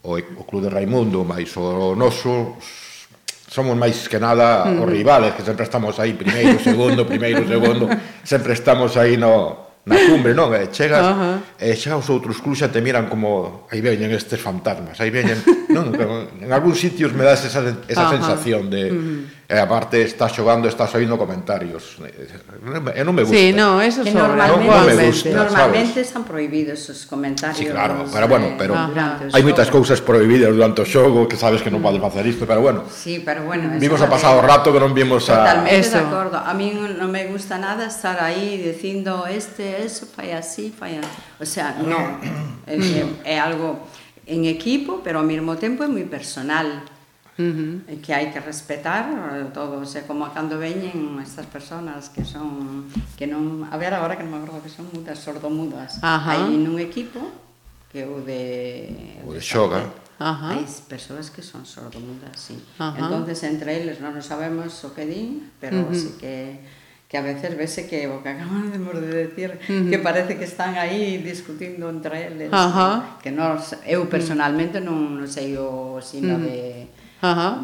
o, 0.05 0.17
o 0.17 0.45
Club 0.45 0.69
de 0.69 0.71
Raimundo, 0.71 1.25
mais 1.25 1.57
o 1.57 1.97
noso 1.97 2.57
somos 3.55 3.77
máis 3.79 4.09
que 4.09 4.19
nada 4.19 4.67
os 4.67 4.89
mm. 4.89 4.91
rivales, 4.91 5.35
que 5.35 5.43
sempre 5.43 5.65
estamos 5.65 5.99
aí 6.01 6.13
primeiro, 6.15 6.59
segundo, 6.59 7.07
primeiro, 7.07 7.47
segundo, 7.47 7.89
sempre 8.25 8.53
estamos 8.53 8.97
aí 8.97 9.17
no, 9.17 9.65
na 9.87 9.97
cumbre, 10.11 10.35
non? 10.35 10.51
E 10.51 10.73
chegas, 10.75 11.07
uh 11.07 11.15
-huh. 11.15 11.37
e 11.61 11.77
xa 11.77 11.95
os 11.95 12.09
outros 12.11 12.41
clubs 12.43 12.59
xa 12.59 12.73
te 12.73 12.81
miran 12.83 13.07
como 13.07 13.69
aí 13.71 13.79
veñen 13.79 14.11
estes 14.11 14.41
fantasmas, 14.41 14.99
aí 14.99 15.13
veñen, 15.13 15.39
non, 15.71 15.93
en 16.45 16.51
algúns 16.51 16.81
sitios 16.81 17.15
me 17.15 17.23
das 17.23 17.45
esa, 17.45 17.63
esa 17.63 17.71
uh 17.71 18.11
-huh. 18.11 18.15
sensación 18.17 18.63
de 18.73 18.83
uh 18.89 18.97
-huh. 18.97 19.34
E 19.45 19.61
aparte 19.61 20.01
estás 20.01 20.33
xogando, 20.33 20.65
estás 20.73 20.89
oindo 20.97 21.21
comentarios. 21.21 22.01
E 22.01 23.05
non 23.05 23.13
me 23.13 23.29
gusta. 23.29 23.37
Sí, 23.37 23.53
no, 23.53 23.77
eso 23.85 24.01
que 24.01 24.09
normalmente, 24.09 24.73
non 24.73 24.89
me 24.89 24.97
gusta, 25.05 25.29
normalmente 25.37 26.01
sabes? 26.01 26.09
están 26.09 26.25
prohibidos 26.25 26.81
os 26.89 27.05
comentarios. 27.05 27.61
Sí, 27.61 27.69
claro, 27.69 28.09
pero 28.09 28.25
bueno, 28.25 28.57
pero 28.57 28.73
hai 28.73 29.43
moitas 29.45 29.69
cousas 29.69 30.01
prohibidas 30.01 30.49
durante 30.49 30.81
o 30.81 30.89
xogo 30.89 31.29
que 31.29 31.37
sabes 31.37 31.61
que 31.61 31.69
non 31.69 31.85
podes 31.85 32.01
facer 32.01 32.25
isto, 32.25 32.49
pero 32.49 32.65
bueno. 32.65 32.89
Sí, 32.89 33.21
pero 33.21 33.45
bueno, 33.45 33.69
vimos 33.77 34.01
a 34.01 34.09
pasado 34.09 34.41
rato 34.41 34.73
que 34.73 34.81
non 34.81 34.97
vimos 34.97 35.29
a 35.29 35.45
Totalmente 35.45 35.77
eso. 35.77 36.01
de 36.01 36.09
acordo. 36.09 36.41
A 36.41 36.57
mí 36.57 36.73
non 36.73 37.13
me 37.13 37.29
gusta 37.29 37.61
nada 37.61 37.93
estar 37.93 38.17
aí 38.25 38.57
dicindo 38.57 39.29
este, 39.29 39.85
eso, 39.85 40.09
fai 40.09 40.33
así, 40.33 40.73
fai 40.73 40.97
así. 40.97 41.13
O 41.37 41.45
sea, 41.45 41.77
no. 41.85 42.01
é, 42.65 42.81
é 43.29 43.37
algo 43.37 43.85
en 44.25 44.49
equipo, 44.49 45.05
pero 45.05 45.21
ao 45.21 45.27
mesmo 45.29 45.61
tempo 45.61 45.85
é 45.85 45.89
moi 45.89 46.09
personal. 46.09 46.65
Uh 47.35 47.43
-huh. 47.43 47.91
e 47.91 47.99
que 47.99 48.15
hai 48.15 48.31
que 48.31 48.39
respetar 48.39 49.11
eh, 49.11 49.51
todo, 49.51 49.83
o 49.83 49.87
sea, 49.87 50.07
como 50.07 50.31
cando 50.31 50.55
veñen 50.55 51.19
estas 51.19 51.51
personas 51.51 52.07
que 52.15 52.23
son 52.23 52.87
que 53.19 53.27
non, 53.27 53.67
a 53.67 53.75
ver 53.75 53.91
agora 53.91 54.15
que 54.15 54.23
non 54.23 54.39
me 54.39 54.39
acordo 54.39 54.63
que 54.63 54.71
son 54.71 54.87
mudas, 54.95 55.19
sordomudas. 55.19 55.99
Uh 55.99 56.15
-huh. 56.15 56.31
Hai 56.31 56.55
nun 56.55 56.79
equipo 56.79 57.19
que 57.91 58.07
o 58.07 58.23
de 58.23 59.19
o 59.27 59.35
de 59.35 59.43
xoga. 59.43 59.83
Ajá. 60.23 60.55
Hai 60.55 60.63
persoas 60.87 61.35
que 61.35 61.43
son 61.43 61.67
sordomudas, 61.67 62.39
sí. 62.39 62.55
Ajá. 62.79 63.03
Entonces 63.03 63.43
entre 63.43 63.83
eles 63.83 63.99
non 63.99 64.15
sabemos 64.23 64.71
o 64.87 64.95
que 64.95 65.03
din, 65.03 65.51
pero 65.59 65.83
uh 65.83 65.91
-huh. 65.91 65.95
sí 65.95 66.15
que 66.23 66.63
que 67.11 67.19
a 67.19 67.23
veces 67.23 67.59
vese 67.59 67.87
que 67.91 68.07
o 68.07 68.23
que 68.23 68.31
acabamos 68.31 68.99
de 69.03 69.11
decir 69.27 69.59
uh 69.59 69.71
-huh. 69.71 69.91
que 69.91 69.99
parece 69.99 70.39
que 70.39 70.47
están 70.47 70.79
aí 70.79 71.19
discutindo 71.19 71.91
entre 71.91 72.31
eles, 72.31 72.51
Ajá. 72.55 73.19
que 73.23 73.35
non 73.35 73.59
eu 73.87 74.07
personalmente 74.07 74.79
non, 74.79 75.19
non 75.19 75.27
sei 75.27 75.59
o 75.59 75.99
sino 75.99 76.35
uh 76.35 76.39
-huh. 76.39 76.47
de 76.47 76.59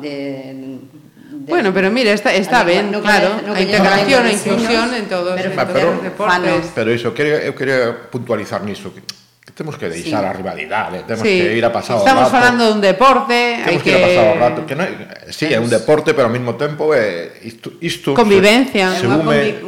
De, 0.00 0.08
de, 0.08 1.52
bueno, 1.52 1.72
pero 1.72 1.90
mira, 1.90 2.12
está, 2.12 2.32
está 2.34 2.64
ben, 2.64 2.90
no 2.90 3.00
claro, 3.00 3.40
no 3.46 3.54
a 3.54 3.60
integración, 3.60 4.26
a 4.26 4.32
inclusión 4.32 4.94
en 4.94 5.06
todos, 5.06 5.36
pero, 5.36 5.50
en 5.50 5.56
todos 5.56 5.72
pero, 5.72 5.90
os 5.90 6.02
deportes. 6.02 6.72
Pero 6.74 6.88
iso, 6.92 7.12
quería, 7.12 7.44
eu 7.44 7.54
quería 7.54 8.08
puntualizar 8.10 8.64
niso, 8.64 8.88
que, 8.90 9.04
que 9.04 9.52
temos 9.52 9.76
que 9.76 9.92
deixar 9.92 10.24
sí. 10.24 10.28
a 10.28 10.32
rivalidade, 10.32 11.04
temos 11.04 11.22
sí. 11.22 11.36
que 11.44 11.56
ir 11.60 11.64
a 11.64 11.72
pasado 11.72 12.00
Estamos 12.00 12.32
rato. 12.32 12.34
falando 12.34 12.62
dun 12.72 12.80
deporte, 12.80 13.62
temos 13.62 13.68
hai 13.68 13.78
que... 13.78 13.84
que 13.84 13.90
ir 13.92 14.00
a 14.00 14.06
pasado 14.08 14.30
rato, 14.40 14.58
que 14.64 14.74
non, 14.74 14.88
sí, 15.28 15.46
é 15.52 15.60
un 15.60 15.68
deporte, 15.68 16.16
pero 16.16 16.26
ao 16.26 16.34
mesmo 16.34 16.56
tempo 16.56 16.96
é 16.96 17.36
isto, 17.44 17.76
isto 17.84 18.16
convivencia. 18.16 18.96
Se, 18.96 19.04
se 19.04 19.06
convi... 19.06 19.60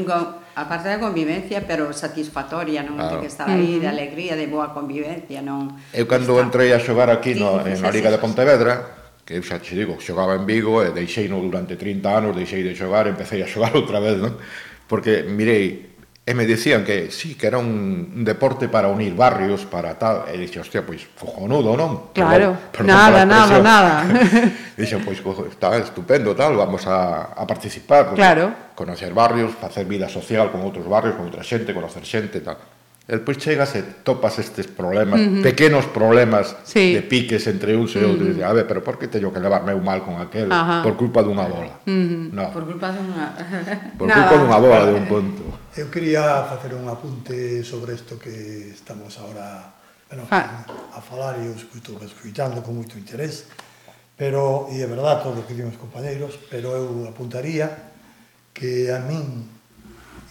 aparte 0.54 0.88
da 0.88 0.98
convivencia, 1.00 1.64
pero 1.64 1.92
satisfactoria, 1.92 2.84
non 2.84 2.98
claro. 2.98 3.20
Que 3.22 3.28
estar 3.28 3.48
aí 3.48 3.80
de 3.80 3.88
alegría, 3.88 4.36
de 4.36 4.48
boa 4.48 4.74
convivencia, 4.74 5.40
non. 5.40 5.72
Eu 5.94 6.04
cando 6.04 6.36
entrei 6.40 6.72
a 6.74 6.80
xogar 6.82 7.08
aquí 7.08 7.38
no, 7.38 7.62
sí, 7.62 7.72
en 7.72 7.80
a 7.84 7.90
Liga 7.92 8.10
de 8.12 8.18
Pontevedra, 8.20 9.01
que 9.24 9.38
eu 9.38 9.42
xa 9.42 9.62
te 9.62 9.74
digo, 9.78 9.98
xogaba 10.02 10.34
en 10.34 10.44
Vigo 10.46 10.82
e 10.82 10.90
deixei 10.90 11.30
no 11.30 11.38
durante 11.38 11.78
30 11.78 12.08
anos, 12.10 12.36
deixei 12.36 12.66
de 12.66 12.74
xogar, 12.74 13.06
empecé 13.06 13.42
a 13.42 13.46
xogar 13.46 13.74
outra 13.80 14.02
vez, 14.02 14.18
non? 14.18 14.34
Porque 14.90 15.22
mirei, 15.22 15.92
e 16.22 16.34
me 16.34 16.46
dicían 16.46 16.86
que 16.86 17.10
sí, 17.10 17.34
que 17.34 17.46
era 17.46 17.58
un, 17.58 18.14
un 18.14 18.22
deporte 18.22 18.68
para 18.68 18.86
unir 18.86 19.14
barrios, 19.14 19.66
para 19.66 19.98
tal, 19.98 20.26
e 20.30 20.38
dixe, 20.38 20.62
hostia, 20.62 20.86
pois 20.86 21.02
cojonudo, 21.18 21.74
non? 21.74 22.14
Claro, 22.14 22.54
perdón, 22.70 22.70
perdón 22.70 22.86
nada, 22.94 23.20
nada, 23.26 23.56
nada. 23.58 23.92
dixe, 24.78 24.98
pois 25.02 25.18
está 25.50 25.74
estupendo, 25.78 26.34
tal, 26.34 26.54
vamos 26.54 26.86
a, 26.86 27.34
a 27.34 27.42
participar, 27.46 28.14
pues, 28.14 28.18
claro. 28.22 28.74
conocer 28.74 29.10
barrios, 29.10 29.50
facer 29.58 29.86
vida 29.86 30.06
social 30.06 30.50
con 30.54 30.62
outros 30.62 30.86
barrios, 30.86 31.18
con 31.18 31.26
outra 31.26 31.42
xente, 31.42 31.74
conocer 31.74 32.06
xente, 32.06 32.38
tal. 32.38 32.58
E 33.12 33.20
pois 33.20 33.36
chegas 33.36 33.76
e 33.76 34.00
topas 34.00 34.40
estes 34.40 34.72
problemas, 34.72 35.20
uh 35.20 35.28
-huh. 35.28 35.44
pequenos 35.44 35.84
problemas 35.92 36.56
sí. 36.64 36.96
de 36.96 37.04
piques 37.04 37.44
entre 37.44 37.76
uns 37.76 37.92
e 37.92 38.00
outros. 38.00 38.32
Uh 38.32 38.40
-huh. 38.40 38.48
A 38.48 38.56
ver, 38.56 38.64
pero 38.64 38.80
por 38.80 38.96
que 38.96 39.04
teño 39.04 39.28
que 39.28 39.36
levar 39.36 39.68
meu 39.68 39.76
mal 39.84 40.00
con 40.00 40.16
aquel 40.16 40.48
Ajá. 40.48 40.80
por 40.80 40.96
culpa 40.96 41.20
dunha 41.20 41.44
bola? 41.44 41.76
Uh 41.84 41.92
-huh. 41.92 42.32
no. 42.32 42.48
Por 42.56 42.64
culpa 42.64 42.88
dunha... 42.88 43.36
por 44.00 44.08
Nada. 44.08 44.16
culpa 44.16 44.34
dunha 44.40 44.58
bola 44.64 44.80
de 44.88 44.94
un 44.96 45.04
punto. 45.04 45.44
Eu 45.76 45.92
quería 45.92 46.48
facer 46.48 46.72
un 46.72 46.88
apunte 46.88 47.60
sobre 47.60 48.00
isto 48.00 48.16
que 48.16 48.72
estamos 48.72 49.12
ahora 49.20 49.76
bueno, 50.08 50.24
ah. 50.32 50.64
a 50.96 51.00
falar 51.04 51.36
e 51.36 51.52
eu 51.52 51.54
escuto, 51.56 52.00
escutando 52.04 52.64
con 52.64 52.80
moito 52.80 52.96
interés, 52.96 53.44
pero, 54.16 54.72
e 54.72 54.80
é 54.80 54.88
verdade 54.88 55.20
todo 55.20 55.40
o 55.40 55.44
que 55.44 55.52
dimos 55.52 55.76
compañeiros, 55.76 56.40
pero 56.48 56.72
eu 56.72 57.08
apuntaría 57.12 57.92
que 58.56 58.88
a 58.88 59.04
min, 59.04 59.48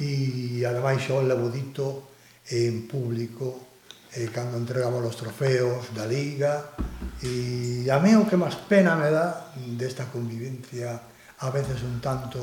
e 0.01 0.65
ademais 0.65 1.01
xo 1.05 1.21
levo 1.21 1.53
dito 1.53 2.10
en 2.51 2.87
público 2.87 3.71
e 4.11 4.27
cando 4.27 4.59
entregamos 4.59 4.99
os 5.07 5.15
trofeos 5.15 5.95
da 5.95 6.03
Liga 6.03 6.75
e 7.23 7.87
a 7.87 7.97
mí 8.03 8.11
o 8.19 8.27
que 8.27 8.35
máis 8.35 8.59
pena 8.67 8.99
me 8.99 9.07
dá 9.07 9.55
desta 9.79 10.11
convivencia 10.11 10.99
a 11.39 11.47
veces 11.47 11.79
un 11.87 12.03
tanto 12.03 12.37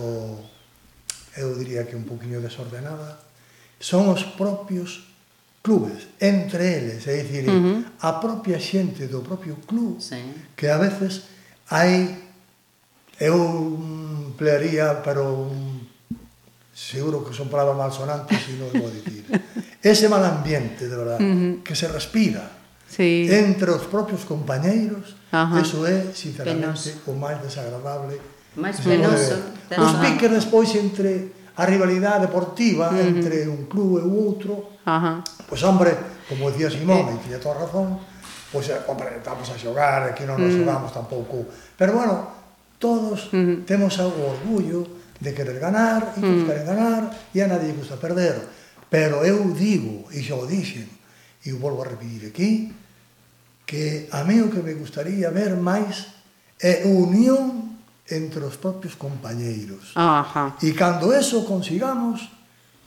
eu 1.37 1.53
diría 1.55 1.85
que 1.85 1.95
un 1.95 2.09
poquinho 2.09 2.41
desordenada 2.41 3.21
son 3.79 4.09
os 4.09 4.25
propios 4.35 5.07
clubes, 5.63 6.09
entre 6.19 6.65
eles, 6.81 7.07
é 7.07 7.23
dicir, 7.23 7.45
uh 7.51 7.53
-huh. 7.53 7.85
a 8.01 8.17
propia 8.19 8.59
xente 8.59 9.07
do 9.07 9.21
propio 9.21 9.61
club 9.69 10.01
sí. 10.01 10.17
que 10.57 10.73
a 10.73 10.79
veces 10.81 11.29
hai 11.69 12.17
eu 13.21 13.37
plearía, 14.39 15.05
pero 15.05 15.53
seguro 16.73 17.27
que 17.27 17.35
son 17.35 17.53
palabras 17.53 17.77
malsonantes 17.77 18.41
e 18.49 18.55
non 18.57 18.71
vou 18.73 18.89
dicir 18.89 19.27
ese 19.83 20.09
mal 20.09 20.25
ambiente, 20.25 20.89
de 20.89 20.97
verdad, 20.97 21.21
uh 21.21 21.25
-huh. 21.25 21.63
que 21.63 21.75
se 21.75 21.89
respira 21.89 22.51
sí. 22.89 23.29
entre 23.31 23.71
os 23.71 23.87
propios 23.87 24.25
compañeiros, 24.25 25.19
Ajá. 25.31 25.61
Eso 25.61 25.87
é, 25.87 26.09
sinceramente, 26.15 26.91
Penoso. 26.97 27.11
o 27.11 27.13
máis 27.13 27.37
desagradable. 27.45 28.17
Máis 28.57 28.81
penoso. 28.81 29.37
Os 29.77 29.93
piques 30.01 30.31
despois 30.33 30.73
entre 30.73 31.37
a 31.53 31.69
rivalidade 31.69 32.33
deportiva 32.33 32.89
uh 32.89 32.97
-huh. 32.97 33.13
entre 33.13 33.45
un 33.45 33.69
club 33.69 34.01
e 34.01 34.05
outro, 34.09 34.81
Ajá. 34.89 35.21
pois, 35.45 35.61
pues, 35.61 35.63
hombre, 35.69 35.93
como 36.33 36.49
dicía 36.49 36.73
Simón, 36.73 37.13
eh. 37.13 37.21
e 37.21 37.29
tiña 37.29 37.37
toda 37.37 37.61
razón, 37.69 38.01
pois, 38.49 38.73
pues, 38.73 38.73
eh, 38.73 38.89
hombre, 38.89 39.21
estamos 39.21 39.45
a 39.53 39.57
xogar, 39.61 40.01
aquí 40.09 40.25
non 40.25 40.41
nos 40.41 40.57
mm. 40.57 40.65
xogamos 40.65 40.91
tampouco. 40.97 41.45
Pero, 41.77 41.93
bueno, 41.93 42.15
todos 42.81 43.29
mm. 43.29 43.69
temos 43.69 43.93
o 44.01 44.09
orgullo 44.09 45.13
de 45.21 45.31
querer 45.37 45.61
ganar, 45.61 46.17
e 46.17 46.25
mm. 46.25 46.47
querer 46.49 46.65
ganar, 46.65 47.13
e 47.37 47.39
a 47.45 47.47
nadie 47.53 47.77
gusta 47.77 48.01
perder. 48.01 48.58
Pero 48.89 49.25
eu 49.25 49.53
digo, 49.53 50.09
e 50.11 50.25
xa 50.25 50.35
o 50.35 50.49
dixen, 50.49 50.89
e 51.45 51.53
o 51.53 51.61
volvo 51.61 51.85
a 51.85 51.93
repetir 51.93 52.25
aquí, 52.29 52.73
que 53.69 54.09
a 54.13 54.25
mí 54.25 54.41
o 54.41 54.49
que 54.49 54.65
me 54.65 54.73
gustaría 54.73 55.29
ver 55.29 55.53
máis 55.61 56.09
é 56.57 56.89
unión 56.89 57.77
entre 58.09 58.41
os 58.41 58.57
propios 58.57 58.97
compañeiros. 58.97 59.93
Ajá. 59.93 60.57
E 60.65 60.73
cando 60.73 61.13
eso 61.13 61.45
consigamos, 61.45 62.33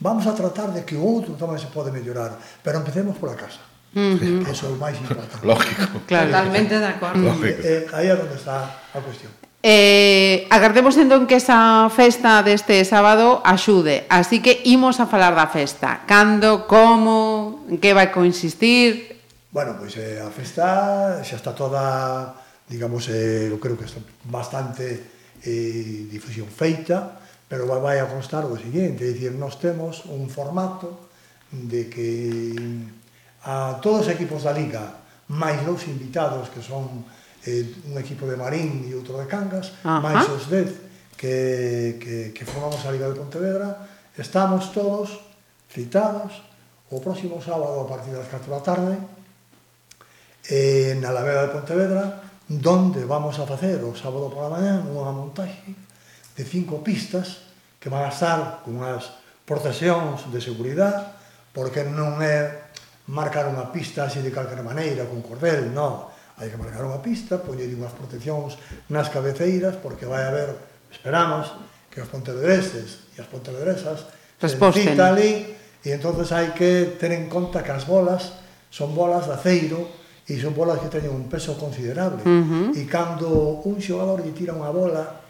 vamos 0.01 0.25
a 0.25 0.33
tratar 0.33 0.73
de 0.73 0.81
que 0.81 0.97
o 0.97 1.05
outro 1.05 1.37
tamén 1.37 1.61
se 1.61 1.69
pode 1.69 1.93
mellorar, 1.93 2.33
pero 2.65 2.81
empecemos 2.81 3.13
pola 3.21 3.37
casa. 3.37 3.61
Uh 3.93 4.17
-huh. 4.17 4.47
Eso 4.49 4.65
é 4.65 4.69
o 4.73 4.79
máis 4.79 4.97
importante. 4.97 5.45
Lógico. 5.45 6.01
Claro. 6.09 6.31
Totalmente 6.31 6.73
de 6.79 6.89
acordo. 6.89 7.27
E, 7.45 7.51
eh, 7.61 7.87
aí 7.93 8.07
é 8.09 8.15
onde 8.17 8.39
está 8.39 8.81
a 8.89 8.99
cuestión. 9.03 9.40
Eh, 9.63 10.47
agardemos 10.49 10.97
entón 10.97 11.29
que 11.29 11.37
esa 11.37 11.85
festa 11.93 12.41
deste 12.41 12.81
sábado 12.81 13.45
axude 13.45 14.09
Así 14.09 14.41
que 14.41 14.57
imos 14.65 14.97
a 14.97 15.05
falar 15.05 15.37
da 15.37 15.45
festa. 15.53 16.01
Cando, 16.09 16.65
como, 16.65 17.61
en 17.69 17.77
que 17.77 17.93
vai 17.93 18.09
consistir? 18.09 19.21
Bueno, 19.53 19.77
pois 19.77 19.93
eh, 20.01 20.17
a 20.17 20.33
festa 20.33 21.21
xa 21.21 21.37
está 21.37 21.53
toda 21.53 22.33
Digamos, 22.65 23.05
eh, 23.13 23.53
eu 23.53 23.61
creo 23.61 23.77
que 23.77 23.85
está 23.85 24.01
bastante 24.25 25.37
eh, 25.45 26.09
difusión 26.09 26.49
feita 26.49 27.21
Pero 27.45 27.69
vai 27.69 28.01
a 28.01 28.09
constar 28.09 28.49
o 28.49 28.57
seguinte 28.57 29.05
É 29.05 29.13
dicir, 29.13 29.37
nós 29.37 29.61
temos 29.61 30.09
un 30.09 30.25
formato 30.25 31.13
De 31.53 31.85
que 31.85 32.57
a 33.45 33.77
todos 33.77 34.09
os 34.09 34.09
equipos 34.09 34.41
da 34.41 34.57
Liga 34.57 35.05
Máis 35.29 35.61
os 35.69 35.85
invitados 35.85 36.49
que 36.49 36.65
son 36.65 37.05
eh, 37.45 37.65
un 37.89 37.97
equipo 37.97 38.29
de 38.29 38.37
Marín 38.37 38.85
e 38.85 38.93
outro 38.93 39.17
de 39.17 39.25
Cangas, 39.25 39.73
Ajá. 39.81 40.01
máis 40.01 40.25
os 40.29 40.45
10 40.49 41.17
que, 41.17 41.97
que, 42.01 42.15
que 42.33 42.43
formamos 42.45 42.81
a 42.85 42.93
Liga 42.93 43.09
de 43.09 43.17
Pontevedra, 43.17 43.87
estamos 44.17 44.69
todos 44.73 45.21
citados 45.69 46.43
o 46.91 46.99
próximo 46.99 47.39
sábado 47.39 47.81
a 47.81 47.87
partir 47.87 48.11
das 48.11 48.27
4 48.27 48.51
da 48.51 48.61
tarde 48.61 48.93
eh, 50.49 50.97
na 50.99 51.09
Alameda 51.09 51.47
de 51.47 51.53
Pontevedra 51.55 52.05
donde 52.51 53.05
vamos 53.05 53.39
a 53.39 53.47
facer 53.47 53.79
o 53.79 53.95
sábado 53.95 54.27
pola 54.27 54.51
mañá 54.51 54.83
unha 54.83 55.15
montaxe 55.15 55.71
de 56.35 56.43
cinco 56.43 56.83
pistas 56.83 57.47
que 57.79 57.87
van 57.87 58.03
a 58.03 58.11
estar 58.11 58.59
con 58.67 58.83
as 58.83 59.07
proteccións 59.47 60.27
de 60.27 60.43
seguridade 60.43 61.15
porque 61.55 61.87
non 61.87 62.19
é 62.19 62.67
marcar 63.07 63.47
unha 63.47 63.71
pista 63.71 64.03
así 64.03 64.19
de 64.19 64.35
calquera 64.35 64.63
maneira 64.63 65.07
con 65.07 65.23
cordel, 65.23 65.71
non 65.71 66.10
hai 66.41 66.49
que 66.49 66.57
marcar 66.57 66.81
unha 66.81 66.97
pista, 67.05 67.37
poñer 67.37 67.69
unhas 67.69 67.93
proteccións 67.93 68.57
nas 68.89 69.13
cabeceiras, 69.13 69.77
porque 69.77 70.09
vai 70.09 70.25
haber, 70.25 70.57
esperamos, 70.89 71.53
que 71.93 72.01
os 72.01 72.09
pontevedreses 72.09 73.13
e 73.13 73.21
as 73.21 73.29
pontevedresas 73.29 74.09
Resposten. 74.41 74.97
ali, 74.97 75.53
e 75.85 75.89
entonces 75.93 76.33
hai 76.33 76.57
que 76.57 76.97
ter 76.97 77.13
en 77.13 77.29
conta 77.29 77.61
que 77.61 77.69
as 77.69 77.85
bolas 77.85 78.41
son 78.73 78.97
bolas 78.97 79.29
de 79.29 79.37
aceiro 79.37 79.85
e 80.25 80.39
son 80.41 80.57
bolas 80.57 80.81
que 80.81 80.89
teñen 80.89 81.13
un 81.13 81.29
peso 81.29 81.53
considerable. 81.61 82.25
Uh 82.25 82.73
-huh. 82.73 82.79
E 82.79 82.89
cando 82.89 83.61
un 83.61 83.77
xogador 83.77 84.25
lle 84.25 84.33
tira 84.33 84.57
unha 84.57 84.73
bola, 84.73 85.21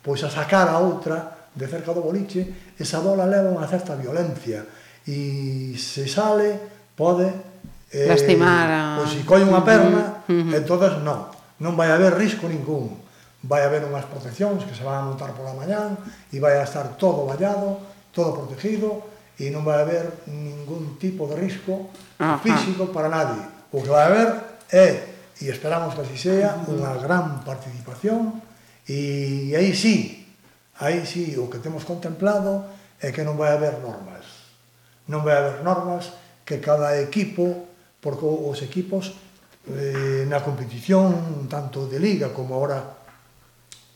pois 0.00 0.24
a 0.24 0.32
sacar 0.32 0.72
a 0.72 0.80
outra 0.80 1.50
de 1.52 1.66
cerca 1.68 1.92
do 1.92 2.00
boliche, 2.00 2.72
esa 2.80 3.04
bola 3.04 3.28
leva 3.28 3.52
unha 3.52 3.68
certa 3.68 3.92
violencia 3.98 4.64
e 5.04 5.76
se 5.76 6.08
sale 6.08 6.56
pode 6.96 7.53
eh, 7.92 8.08
lastimar 8.08 8.68
a... 8.70 8.80
Pois 9.00 9.10
se 9.12 9.26
coi 9.26 9.42
unha 9.44 9.60
perna, 9.66 10.24
uh 10.24 10.32
-huh. 10.32 10.54
entonces 10.56 10.96
e 10.96 11.02
non. 11.02 11.28
Non 11.60 11.74
vai 11.76 11.90
haber 11.90 12.14
risco 12.16 12.48
ningún. 12.48 12.96
Vai 13.44 13.60
haber 13.66 13.84
unhas 13.84 14.08
proteccións 14.08 14.64
que 14.64 14.72
se 14.72 14.80
van 14.80 15.04
a 15.04 15.06
montar 15.08 15.36
pola 15.36 15.52
mañán 15.52 16.00
e 16.32 16.40
vai 16.40 16.56
a 16.56 16.64
estar 16.64 16.96
todo 16.96 17.28
vallado, 17.28 17.80
todo 18.14 18.40
protegido 18.40 19.04
e 19.36 19.50
non 19.50 19.66
vai 19.66 19.82
haber 19.82 20.24
ningún 20.30 20.96
tipo 20.96 21.26
de 21.26 21.36
risco 21.36 21.90
Ajá. 22.18 22.38
físico 22.40 22.88
para 22.94 23.10
nadie. 23.10 23.42
O 23.74 23.82
que 23.82 23.90
vai 23.90 24.06
haber 24.06 24.62
é, 24.70 25.14
e 25.42 25.50
esperamos 25.50 25.92
que 25.92 26.02
así 26.06 26.16
sea, 26.16 26.62
unha 26.70 26.94
gran 27.02 27.42
participación 27.42 28.38
e 28.86 29.52
aí 29.56 29.74
sí, 29.74 30.28
aí 30.78 31.02
sí, 31.02 31.34
o 31.40 31.50
que 31.50 31.58
temos 31.58 31.82
contemplado 31.82 32.64
é 33.02 33.10
que 33.10 33.26
non 33.26 33.34
vai 33.34 33.52
haber 33.52 33.82
normas. 33.82 34.24
Non 35.10 35.26
vai 35.26 35.36
haber 35.36 35.60
normas 35.66 36.14
que 36.46 36.62
cada 36.62 36.94
equipo 37.00 37.73
porque 38.04 38.28
os 38.28 38.60
equipos 38.60 39.16
eh, 39.72 40.28
na 40.28 40.44
competición 40.44 41.48
tanto 41.48 41.88
de 41.88 41.96
Liga 41.96 42.36
como 42.36 42.52
ahora 42.52 43.00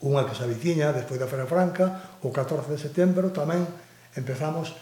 unha 0.01 0.25
que 0.25 0.33
se 0.33 0.49
aviciña 0.49 0.97
despois 0.97 1.21
da 1.21 1.29
Feira 1.29 1.45
Franca, 1.45 2.17
o 2.25 2.33
14 2.33 2.73
de 2.73 2.81
setembro 2.81 3.29
tamén 3.29 3.69
empezamos 4.17 4.73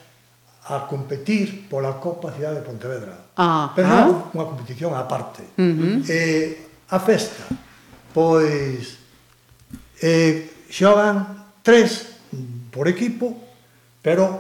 a 0.71 0.87
competir 0.87 1.67
pola 1.67 1.99
Copa 1.99 2.31
Cidade 2.31 2.63
de 2.63 2.67
Pontevedra. 2.67 3.35
Ah, 3.35 3.75
Pero 3.75 3.91
ah. 3.91 4.31
unha 4.31 4.47
competición 4.47 4.95
aparte. 4.95 5.43
Uh 5.59 5.75
-huh. 5.75 5.95
eh, 6.07 6.87
a 6.87 6.99
festa, 7.03 7.51
pois 8.15 9.03
eh, 9.99 10.55
xogan 10.71 11.51
tres 11.67 12.23
por 12.71 12.87
equipo, 12.87 13.35
pero 14.05 14.39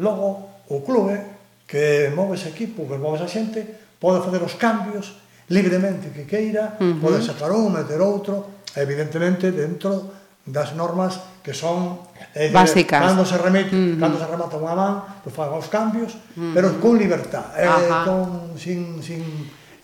logo 0.00 0.64
o 0.72 0.80
clube 0.80 1.20
que 1.68 2.08
move 2.14 2.40
ese 2.40 2.54
equipo, 2.54 2.88
que 2.88 2.96
move 2.96 3.20
esa 3.20 3.28
xente, 3.28 3.83
pode 3.98 4.22
facer 4.24 4.42
os 4.42 4.54
cambios 4.54 5.18
libremente 5.48 6.10
que 6.10 6.24
queira, 6.24 6.76
uh 6.80 6.84
-huh. 6.84 7.00
pode 7.00 7.20
sacar 7.20 7.52
un, 7.52 7.72
meter 7.72 8.00
outro, 8.00 8.64
evidentemente 8.76 9.52
dentro 9.52 10.12
das 10.44 10.76
normas 10.76 11.40
que 11.40 11.52
son 11.52 12.04
eh, 12.36 12.52
básicas. 12.52 13.00
Cando 13.00 13.24
se 13.24 13.36
remite, 13.36 13.72
uh 13.72 13.96
-huh. 13.96 14.00
cando 14.00 14.16
se 14.20 14.26
remata 14.28 14.56
unha 14.56 14.76
man, 14.76 14.94
pois 15.20 15.32
pues, 15.32 15.34
fagan 15.36 15.56
os 15.60 15.68
cambios, 15.68 16.12
uh 16.16 16.20
-huh. 16.20 16.52
pero 16.56 16.72
con 16.80 16.96
libertad, 16.96 17.52
eh, 17.56 17.68
con 18.04 18.56
sin 18.56 19.00
sin 19.04 19.20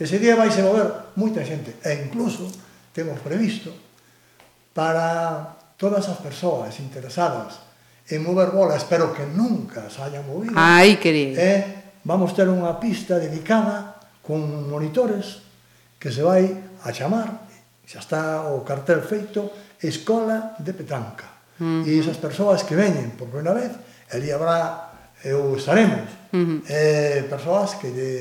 ese 0.00 0.16
día 0.16 0.32
vai 0.32 0.48
se 0.48 0.64
mover 0.64 1.12
moita 1.20 1.44
xente 1.44 1.76
e 1.84 2.08
incluso 2.08 2.48
temos 2.96 3.20
previsto 3.20 3.68
para 4.72 5.60
todas 5.76 6.08
as 6.08 6.16
persoas 6.24 6.72
interesadas 6.80 7.60
en 8.08 8.24
mover 8.24 8.50
bolas, 8.50 8.80
espero 8.80 9.12
que 9.12 9.28
nunca 9.28 9.92
se 9.92 10.00
hayan 10.00 10.24
movido. 10.24 10.56
Aí 10.56 10.96
querido. 10.96 11.36
Eh, 11.36 12.00
vamos 12.04 12.32
ter 12.32 12.48
unha 12.48 12.80
pista 12.80 13.20
dedicada 13.20 13.99
con 14.30 14.70
monitores 14.70 15.42
que 15.98 16.14
se 16.14 16.22
vai 16.22 16.46
a 16.86 16.94
chamar, 16.94 17.50
xa 17.82 17.98
está 17.98 18.46
o 18.46 18.62
cartel 18.62 19.02
feito, 19.02 19.50
Escola 19.82 20.54
de 20.62 20.70
Petranca. 20.70 21.26
Uh 21.58 21.82
-huh. 21.82 21.90
E 21.90 21.98
esas 21.98 22.14
persoas 22.22 22.62
que 22.62 22.78
veñen 22.78 23.18
por 23.18 23.26
primeira 23.26 23.58
vez, 23.58 23.74
ali 24.14 24.30
habrá, 24.30 24.94
eu 25.26 25.58
estaremos, 25.58 26.06
uh 26.30 26.38
-huh. 26.38 26.62
eh, 26.70 27.26
persoas 27.26 27.74
que 27.82 27.90
lle 27.90 28.14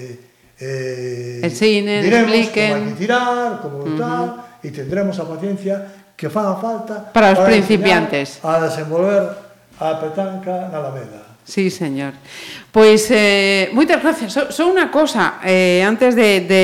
eh, 0.57 1.45
Enseñen, 1.45 2.01
diremos 2.01 2.33
expliquen. 2.33 2.73
como 2.73 2.81
hai 2.81 2.89
que 2.89 2.97
tirar, 2.97 3.49
como 3.61 3.77
uh 3.77 3.93
-huh. 3.93 4.01
tal, 4.01 4.25
e 4.65 4.73
tendremos 4.73 5.13
a 5.21 5.29
paciencia 5.29 5.75
que 6.17 6.25
faga 6.25 6.57
falta 6.57 7.13
para 7.13 7.37
os 7.37 7.39
para 7.39 7.53
principiantes 7.53 8.41
a 8.41 8.65
desenvolver 8.65 9.29
a 9.77 9.93
petanca 10.01 10.73
na 10.73 10.81
Alameda. 10.81 11.28
Sí, 11.49 11.71
señor. 11.71 12.13
Pois, 12.71 13.09
eh, 13.09 13.73
moitas 13.73 13.97
gracias. 14.05 14.29
Só 14.29 14.53
so, 14.53 14.53
so 14.53 14.63
unha 14.69 14.93
cosa, 14.93 15.41
eh, 15.41 15.81
antes 15.81 16.13
de, 16.13 16.45
de 16.45 16.63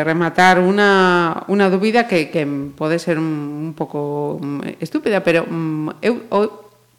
rematar 0.00 0.64
unha, 0.64 1.44
unha 1.44 1.68
dúbida 1.68 2.08
que, 2.08 2.32
que 2.32 2.48
pode 2.72 2.96
ser 2.96 3.20
un, 3.20 3.68
un 3.68 3.72
pouco 3.76 4.40
mm, 4.40 4.80
estúpida, 4.80 5.20
pero 5.20 5.44
um, 5.44 5.92
eu 6.00 6.24
o, 6.32 6.48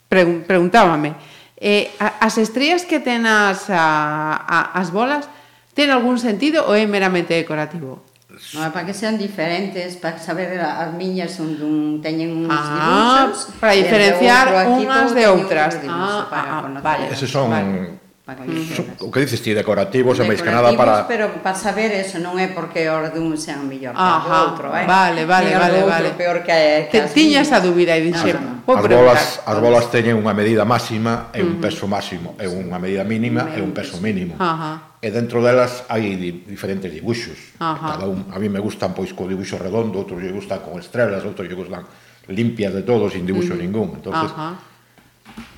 pregun, 0.05 0.45
preguntábame, 0.45 1.17
eh, 1.57 1.89
as 1.97 2.37
estrías 2.37 2.85
que 2.85 3.01
ten 3.01 3.25
as, 3.25 3.73
a, 3.73 4.37
a, 4.45 4.77
as 4.77 4.93
bolas 4.93 5.25
ten 5.73 5.89
algún 5.89 6.21
sentido 6.21 6.61
ou 6.69 6.77
é 6.77 6.85
meramente 6.85 7.33
decorativo? 7.33 8.05
No, 8.53 8.71
para 8.71 8.85
que 8.85 8.93
sean 8.93 9.17
diferentes, 9.17 9.95
para 9.97 10.17
saber 10.17 10.59
as 10.59 10.91
miñas 10.93 11.31
son 11.31 11.53
dun 11.59 12.01
teñen 12.01 12.33
uns 12.33 12.49
ah, 12.49 13.27
dibuxos, 13.29 13.53
para 13.59 13.73
diferenciar 13.77 14.49
unhas 14.65 15.13
de 15.13 15.23
outras. 15.27 15.77
Ah, 15.85 15.87
ah, 15.87 16.21
para 16.29 16.49
ah, 16.49 16.63
ah 16.65 16.81
vale. 16.81 17.13
Eses 17.13 17.29
son 17.29 17.49
vale 17.51 18.08
para 18.29 18.45
coñecelas. 18.45 19.01
O 19.01 19.09
que 19.09 19.25
dices 19.25 19.41
ti, 19.41 19.57
decorativos, 19.57 20.21
e 20.21 20.23
máis 20.29 20.41
que 20.41 20.53
nada 20.53 20.69
para... 20.77 21.09
pero 21.09 21.41
para 21.41 21.57
saber 21.57 21.89
eso, 21.97 22.21
non 22.21 22.37
é 22.37 22.45
porque 22.53 22.85
hora 22.85 23.09
dun 23.09 23.33
sean 23.41 23.65
mellor 23.65 23.97
que 23.97 24.05
o 24.05 24.29
outro, 24.29 24.69
eh? 24.77 24.85
Vale, 24.85 25.25
vale, 25.25 25.57
vale, 25.57 25.81
vale. 25.81 26.09
peor 26.13 26.45
que, 26.45 26.89
que 26.93 26.99
Te, 27.01 27.09
tiñas 27.09 27.49
a 27.49 27.57
dúbida 27.57 27.97
e 27.97 28.05
dixe, 28.05 28.37
no, 28.37 28.61
no. 28.61 28.77
As 28.77 28.85
bolas, 28.85 29.21
as 29.41 29.57
bolas 29.57 29.85
teñen 29.89 30.21
unha 30.21 30.37
medida 30.37 30.61
máxima 30.61 31.33
e 31.33 31.41
un 31.41 31.57
peso 31.57 31.89
máximo, 31.89 32.37
e 32.37 32.45
unha 32.45 32.77
medida 32.77 33.01
mínima 33.01 33.49
e 33.49 33.59
un 33.65 33.73
peso 33.73 33.97
mínimo. 33.97 34.37
Ajá. 34.37 34.93
E 35.01 35.09
dentro 35.09 35.41
delas 35.41 35.89
hai 35.89 36.13
di, 36.13 36.45
diferentes 36.45 36.91
dibuixos. 36.91 37.57
Ajá. 37.57 37.97
Cada 37.97 38.05
un, 38.05 38.29
a 38.29 38.37
mí 38.37 38.45
me 38.45 38.61
gustan 38.61 38.93
pois 38.93 39.09
co 39.17 39.25
dibuixo 39.25 39.57
redondo, 39.57 39.97
outros 39.97 40.21
lle 40.21 40.29
gustan 40.29 40.61
con 40.61 40.77
estrelas, 40.77 41.25
outros 41.25 41.49
lle 41.49 41.57
gustan 41.57 41.81
limpias 42.29 42.77
de 42.77 42.85
todo, 42.85 43.09
sin 43.09 43.25
dibuixo 43.25 43.57
mm. 43.57 43.61
ningún. 43.63 43.89
Entonces, 43.97 44.29
Ajá. 44.29 44.69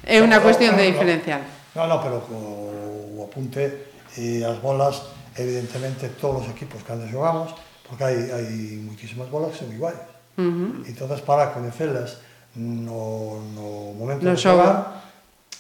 É 0.01 0.17
unha 0.24 0.39
cuestión 0.39 0.74
de 0.80 0.88
diferencial. 0.88 1.61
No, 1.76 1.88
no, 1.88 2.03
pero 2.03 2.19
co, 2.28 2.36
o 2.36 3.24
apunte 3.24 3.91
e 4.19 4.43
as 4.43 4.59
bolas, 4.59 5.07
evidentemente, 5.39 6.19
todos 6.19 6.43
os 6.43 6.51
equipos 6.51 6.84
cando 6.84 7.07
xogamos, 7.07 7.55
porque 7.88 8.03
hai, 8.03 8.17
hai 8.28 8.47
muitísimas 8.84 9.32
bolas 9.32 9.55
que 9.55 9.63
son 9.63 9.72
iguais. 9.72 9.99
Uh 10.36 10.84
-huh. 10.84 10.89
Entón, 10.89 11.07
para 11.24 11.55
coñecelas 11.55 12.19
no, 12.55 13.39
no 13.55 13.95
momento 13.95 14.28
no 14.28 14.36
de 14.36 14.38
xogar, 14.38 14.99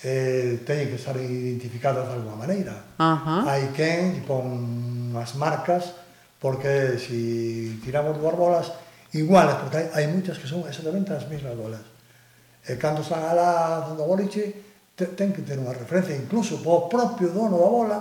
eh, 0.03 0.59
teñen 0.67 0.91
que 0.91 0.99
estar 0.99 1.15
identificadas 1.15 2.07
de 2.07 2.13
alguma 2.19 2.35
maneira. 2.35 2.75
Uh 2.99 3.15
-huh. 3.15 3.41
Hai 3.47 3.71
quen 3.71 4.27
pon 4.27 5.15
as 5.15 5.35
marcas, 5.39 5.95
porque 6.43 6.99
si 6.99 7.79
tiramos 7.85 8.19
dúas 8.19 8.35
bolas, 8.35 8.67
iguales, 9.15 9.55
porque 9.63 9.77
hai, 9.79 9.87
hai 9.95 10.05
moitas 10.11 10.35
que 10.35 10.47
son 10.47 10.67
exactamente 10.67 11.15
as 11.15 11.23
mesmas 11.31 11.55
bolas. 11.55 11.83
E 12.67 12.75
cando 12.75 12.99
están 12.99 13.23
alá 13.23 13.87
dando 13.87 14.03
boliche, 14.03 14.70
ten 15.07 15.33
que 15.33 15.41
ter 15.41 15.57
unha 15.57 15.73
referencia, 15.73 16.13
incluso 16.13 16.61
o 16.61 16.89
propio 16.89 17.33
dono 17.33 17.57
da 17.57 17.69
bola 17.69 17.99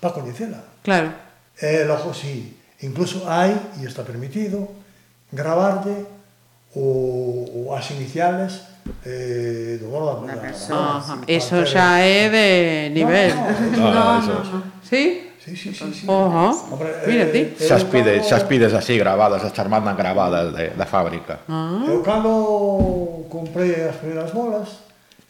para 0.00 0.14
coñecela. 0.16 0.60
Claro. 0.80 1.12
E 1.60 1.84
logo 1.84 2.14
si, 2.16 2.56
incluso 2.80 3.28
hai, 3.28 3.52
e 3.80 3.84
está 3.84 4.02
permitido, 4.02 4.68
gravarlle 5.32 6.06
o, 6.74 7.68
o 7.68 7.74
as 7.74 7.90
iniciales 7.92 8.64
eh, 9.04 9.76
do 9.76 9.90
dono 9.90 10.06
da 10.06 10.14
bola. 10.16 10.52
Ah, 10.72 11.20
eso 11.28 11.64
xa 11.66 12.00
é 12.00 12.30
de 12.30 12.48
nivel. 12.96 13.34
No, 13.76 13.92
no, 13.92 13.94
no, 13.94 14.22
no, 14.22 14.44
no. 14.44 14.62
Sí? 14.82 15.30
Sí, 15.40 15.56
sí, 15.56 15.72
sí, 15.72 15.94
sí. 15.94 16.04
Ojo. 16.06 16.50
Hombre, 16.70 16.94
Mira 17.06 17.26
ti. 17.32 17.38
Eh, 17.38 17.56
xas 17.56 17.88
xa 17.88 18.22
xas 18.28 18.44
pides 18.44 18.72
así 18.74 18.98
grabadas, 18.98 19.42
as 19.42 19.52
charmandan 19.52 19.96
grabadas 19.96 20.52
de, 20.52 20.70
da 20.76 20.84
fábrica. 20.84 21.40
Ah. 21.48 21.80
Eu 21.88 22.02
cando 22.02 23.24
comprei 23.32 23.88
as 23.88 23.96
primeiras 23.96 24.32
bolas, 24.36 24.68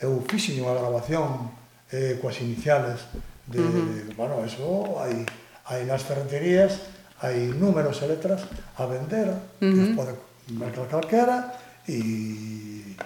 eu 0.01 0.25
fixen 0.25 0.59
unha 0.65 0.73
grabación 0.73 1.53
eh, 1.93 2.17
coas 2.19 2.41
iniciales 2.41 3.05
de, 3.47 3.61
uh 3.61 3.69
-huh. 3.69 4.17
bueno, 4.17 4.41
eso 4.43 4.97
hai, 4.97 5.29
hai 5.69 5.85
nas 5.85 6.03
ferreterías, 6.03 6.81
hai 7.21 7.53
números 7.53 8.01
e 8.01 8.07
letras 8.09 8.49
a 8.81 8.89
vender, 8.89 9.29
uh 9.29 9.37
-huh. 9.61 9.71
que 9.71 9.81
os 9.85 9.93
pode 9.93 10.13
mercar 10.57 10.89
calquera, 10.89 11.39
e, 11.85 12.97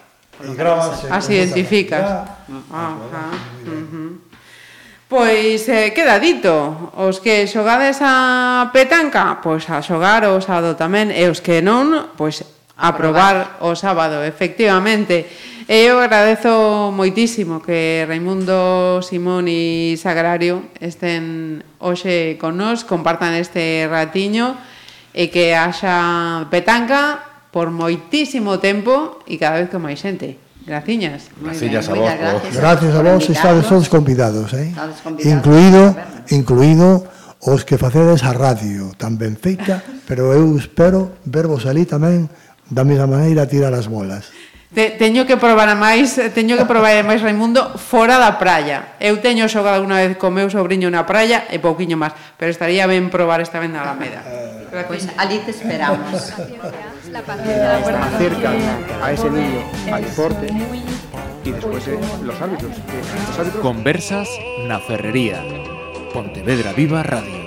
e 0.41 0.55
gravanse. 0.55 1.11
As 1.11 1.27
identificas. 1.29 2.05
Ah, 2.71 3.35
Pois 5.05 5.69
eh, 5.69 5.93
queda 5.93 6.19
dito, 6.19 6.51
os 6.97 7.21
que 7.21 7.47
xogades 7.47 8.01
a 8.01 8.71
petanca, 8.73 9.39
pois 9.45 9.63
a 9.71 9.79
xogar 9.85 10.27
o 10.27 10.41
sábado 10.41 10.75
tamén, 10.75 11.13
e 11.13 11.29
os 11.29 11.39
que 11.39 11.61
non, 11.63 12.17
pois 12.19 12.43
a 12.75 12.91
probar 12.99 13.63
o 13.63 13.79
sábado, 13.79 14.25
efectivamente. 14.27 15.29
E 15.65 15.89
eu 15.89 15.97
agradezo 15.97 16.93
moitísimo 16.93 17.65
que 17.65 18.05
Raimundo 18.05 19.01
Simón 19.01 19.49
e 19.49 19.97
Sagrario 19.97 20.69
estén 20.77 21.65
hoxe 21.81 22.37
con 22.37 22.61
nós, 22.61 22.85
compartan 22.85 23.33
este 23.33 23.89
ratiño 23.89 24.61
e 25.17 25.33
que 25.33 25.57
haxa 25.57 26.45
petanca 26.53 27.49
por 27.49 27.73
moitísimo 27.73 28.61
tempo 28.61 29.25
e 29.25 29.41
cada 29.41 29.65
vez 29.65 29.73
con 29.73 29.81
máis 29.81 30.05
xente. 30.05 30.37
Graciñas. 30.69 31.33
Graciñas 31.41 31.89
a 31.89 31.97
vos. 31.97 32.13
Gracias, 32.13 32.57
gracias 32.61 32.93
a 32.93 33.01
vos, 33.01 33.23
estades 33.25 33.65
todos 33.65 33.89
convidados, 33.89 34.53
eh? 34.53 34.69
Convidados, 35.01 35.25
incluído, 35.25 35.83
incluído 36.29 36.89
os 37.41 37.65
que 37.65 37.81
facedes 37.81 38.21
a 38.21 38.37
radio, 38.37 38.93
tan 39.01 39.17
ben 39.17 39.41
feita, 39.41 39.81
pero 40.05 40.37
eu 40.37 40.45
espero 40.61 41.17
vervos 41.25 41.65
ali 41.65 41.89
tamén 41.89 42.29
da 42.69 42.85
mesma 42.85 43.09
maneira 43.09 43.49
tirar 43.49 43.73
as 43.73 43.89
bolas. 43.89 44.29
Te, 44.75 44.91
teño 44.91 45.25
que 45.25 45.37
probar 45.39 45.71
a 45.71 45.79
máis, 45.79 46.19
eh, 46.19 46.35
teño 46.35 46.59
que 46.59 46.67
probar 46.67 46.99
a 46.99 47.07
máis 47.07 47.23
Raimundo 47.23 47.79
fora 47.79 48.19
da 48.19 48.43
praia. 48.43 48.99
Eu 48.99 49.23
teño 49.23 49.47
xogado 49.47 49.87
unha 49.87 50.03
vez 50.03 50.19
co 50.19 50.35
meu 50.35 50.51
sobrinho 50.51 50.91
na 50.91 51.07
praia 51.07 51.47
e 51.47 51.63
pouquiño 51.63 51.95
máis, 51.95 52.11
pero 52.35 52.51
estaría 52.51 52.83
ben 52.91 53.07
probar 53.07 53.39
esta 53.39 53.63
vez 53.63 53.71
na 53.71 53.87
Alameda. 53.87 54.27
Pois 54.75 55.07
pues, 55.07 55.15
ali 55.15 55.39
te 55.47 55.55
esperamos. 55.55 56.35
La 57.15 57.23
acercan 57.23 58.59
a 58.99 59.13
ese 59.13 59.31
niño 59.31 59.63
al 59.93 60.03
deporte 60.03 60.51
y 61.45 61.51
después 61.53 61.87
eh, 61.87 61.99
los 62.25 62.41
árbitros. 62.43 62.73
Eh, 62.75 63.31
los 63.31 63.39
árbitros. 63.39 63.63
Conversas 63.63 64.27
na 64.67 64.81
Ferrería. 64.83 65.39
Pontevedra 66.11 66.73
Viva 66.73 67.07
Radio. 67.07 67.45